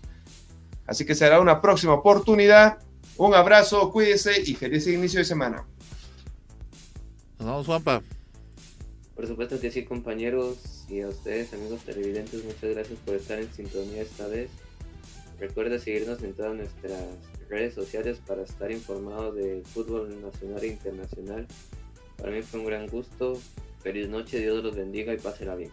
[0.88, 2.80] Así que será una próxima oportunidad.
[3.20, 5.68] Un abrazo, cuídese y feliz inicio de semana.
[7.38, 8.02] Nos vamos, Juanpa.
[9.14, 13.52] Por supuesto que sí, compañeros y a ustedes, amigos televidentes, muchas gracias por estar en
[13.54, 14.50] sintonía esta vez.
[15.38, 17.04] Recuerda seguirnos en todas nuestras
[17.50, 21.46] redes sociales para estar informado del fútbol nacional e internacional.
[22.16, 23.38] Para mí fue un gran gusto.
[23.82, 25.72] Feliz noche, Dios los bendiga y pásela bien.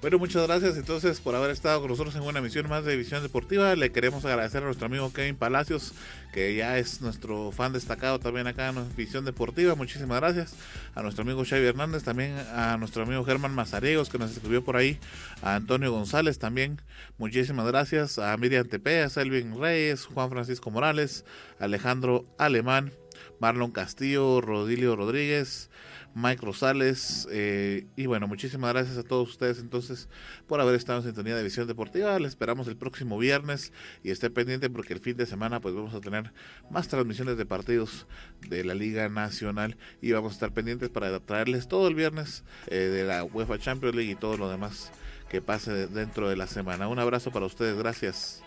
[0.00, 3.22] Bueno, muchas gracias entonces por haber estado con nosotros en una emisión más de Visión
[3.22, 3.76] Deportiva.
[3.76, 5.92] Le queremos agradecer a nuestro amigo Kevin Palacios,
[6.32, 9.74] que ya es nuestro fan destacado también acá en Visión Deportiva.
[9.74, 10.54] Muchísimas gracias.
[10.94, 14.76] A nuestro amigo Xavi Hernández, también a nuestro amigo Germán Mazaregos, que nos escribió por
[14.76, 14.98] ahí.
[15.42, 16.80] A Antonio González también.
[17.18, 18.18] Muchísimas gracias.
[18.18, 21.26] A Miriam Tepe, a Selvin Reyes, Juan Francisco Morales,
[21.58, 22.90] Alejandro Alemán,
[23.38, 25.69] Marlon Castillo, Rodilio Rodríguez.
[26.14, 27.28] Mike Rosales.
[27.30, 30.08] Eh, y bueno, muchísimas gracias a todos ustedes entonces
[30.46, 32.18] por haber estado en sintonía de Visión Deportiva.
[32.18, 33.72] Les esperamos el próximo viernes
[34.02, 36.32] y esté pendiente porque el fin de semana pues vamos a tener
[36.70, 38.06] más transmisiones de partidos
[38.48, 42.76] de la Liga Nacional y vamos a estar pendientes para traerles todo el viernes eh,
[42.76, 44.92] de la UEFA Champions League y todo lo demás
[45.28, 46.88] que pase dentro de la semana.
[46.88, 48.42] Un abrazo para ustedes, gracias.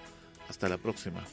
[0.49, 1.23] Hasta la próxima.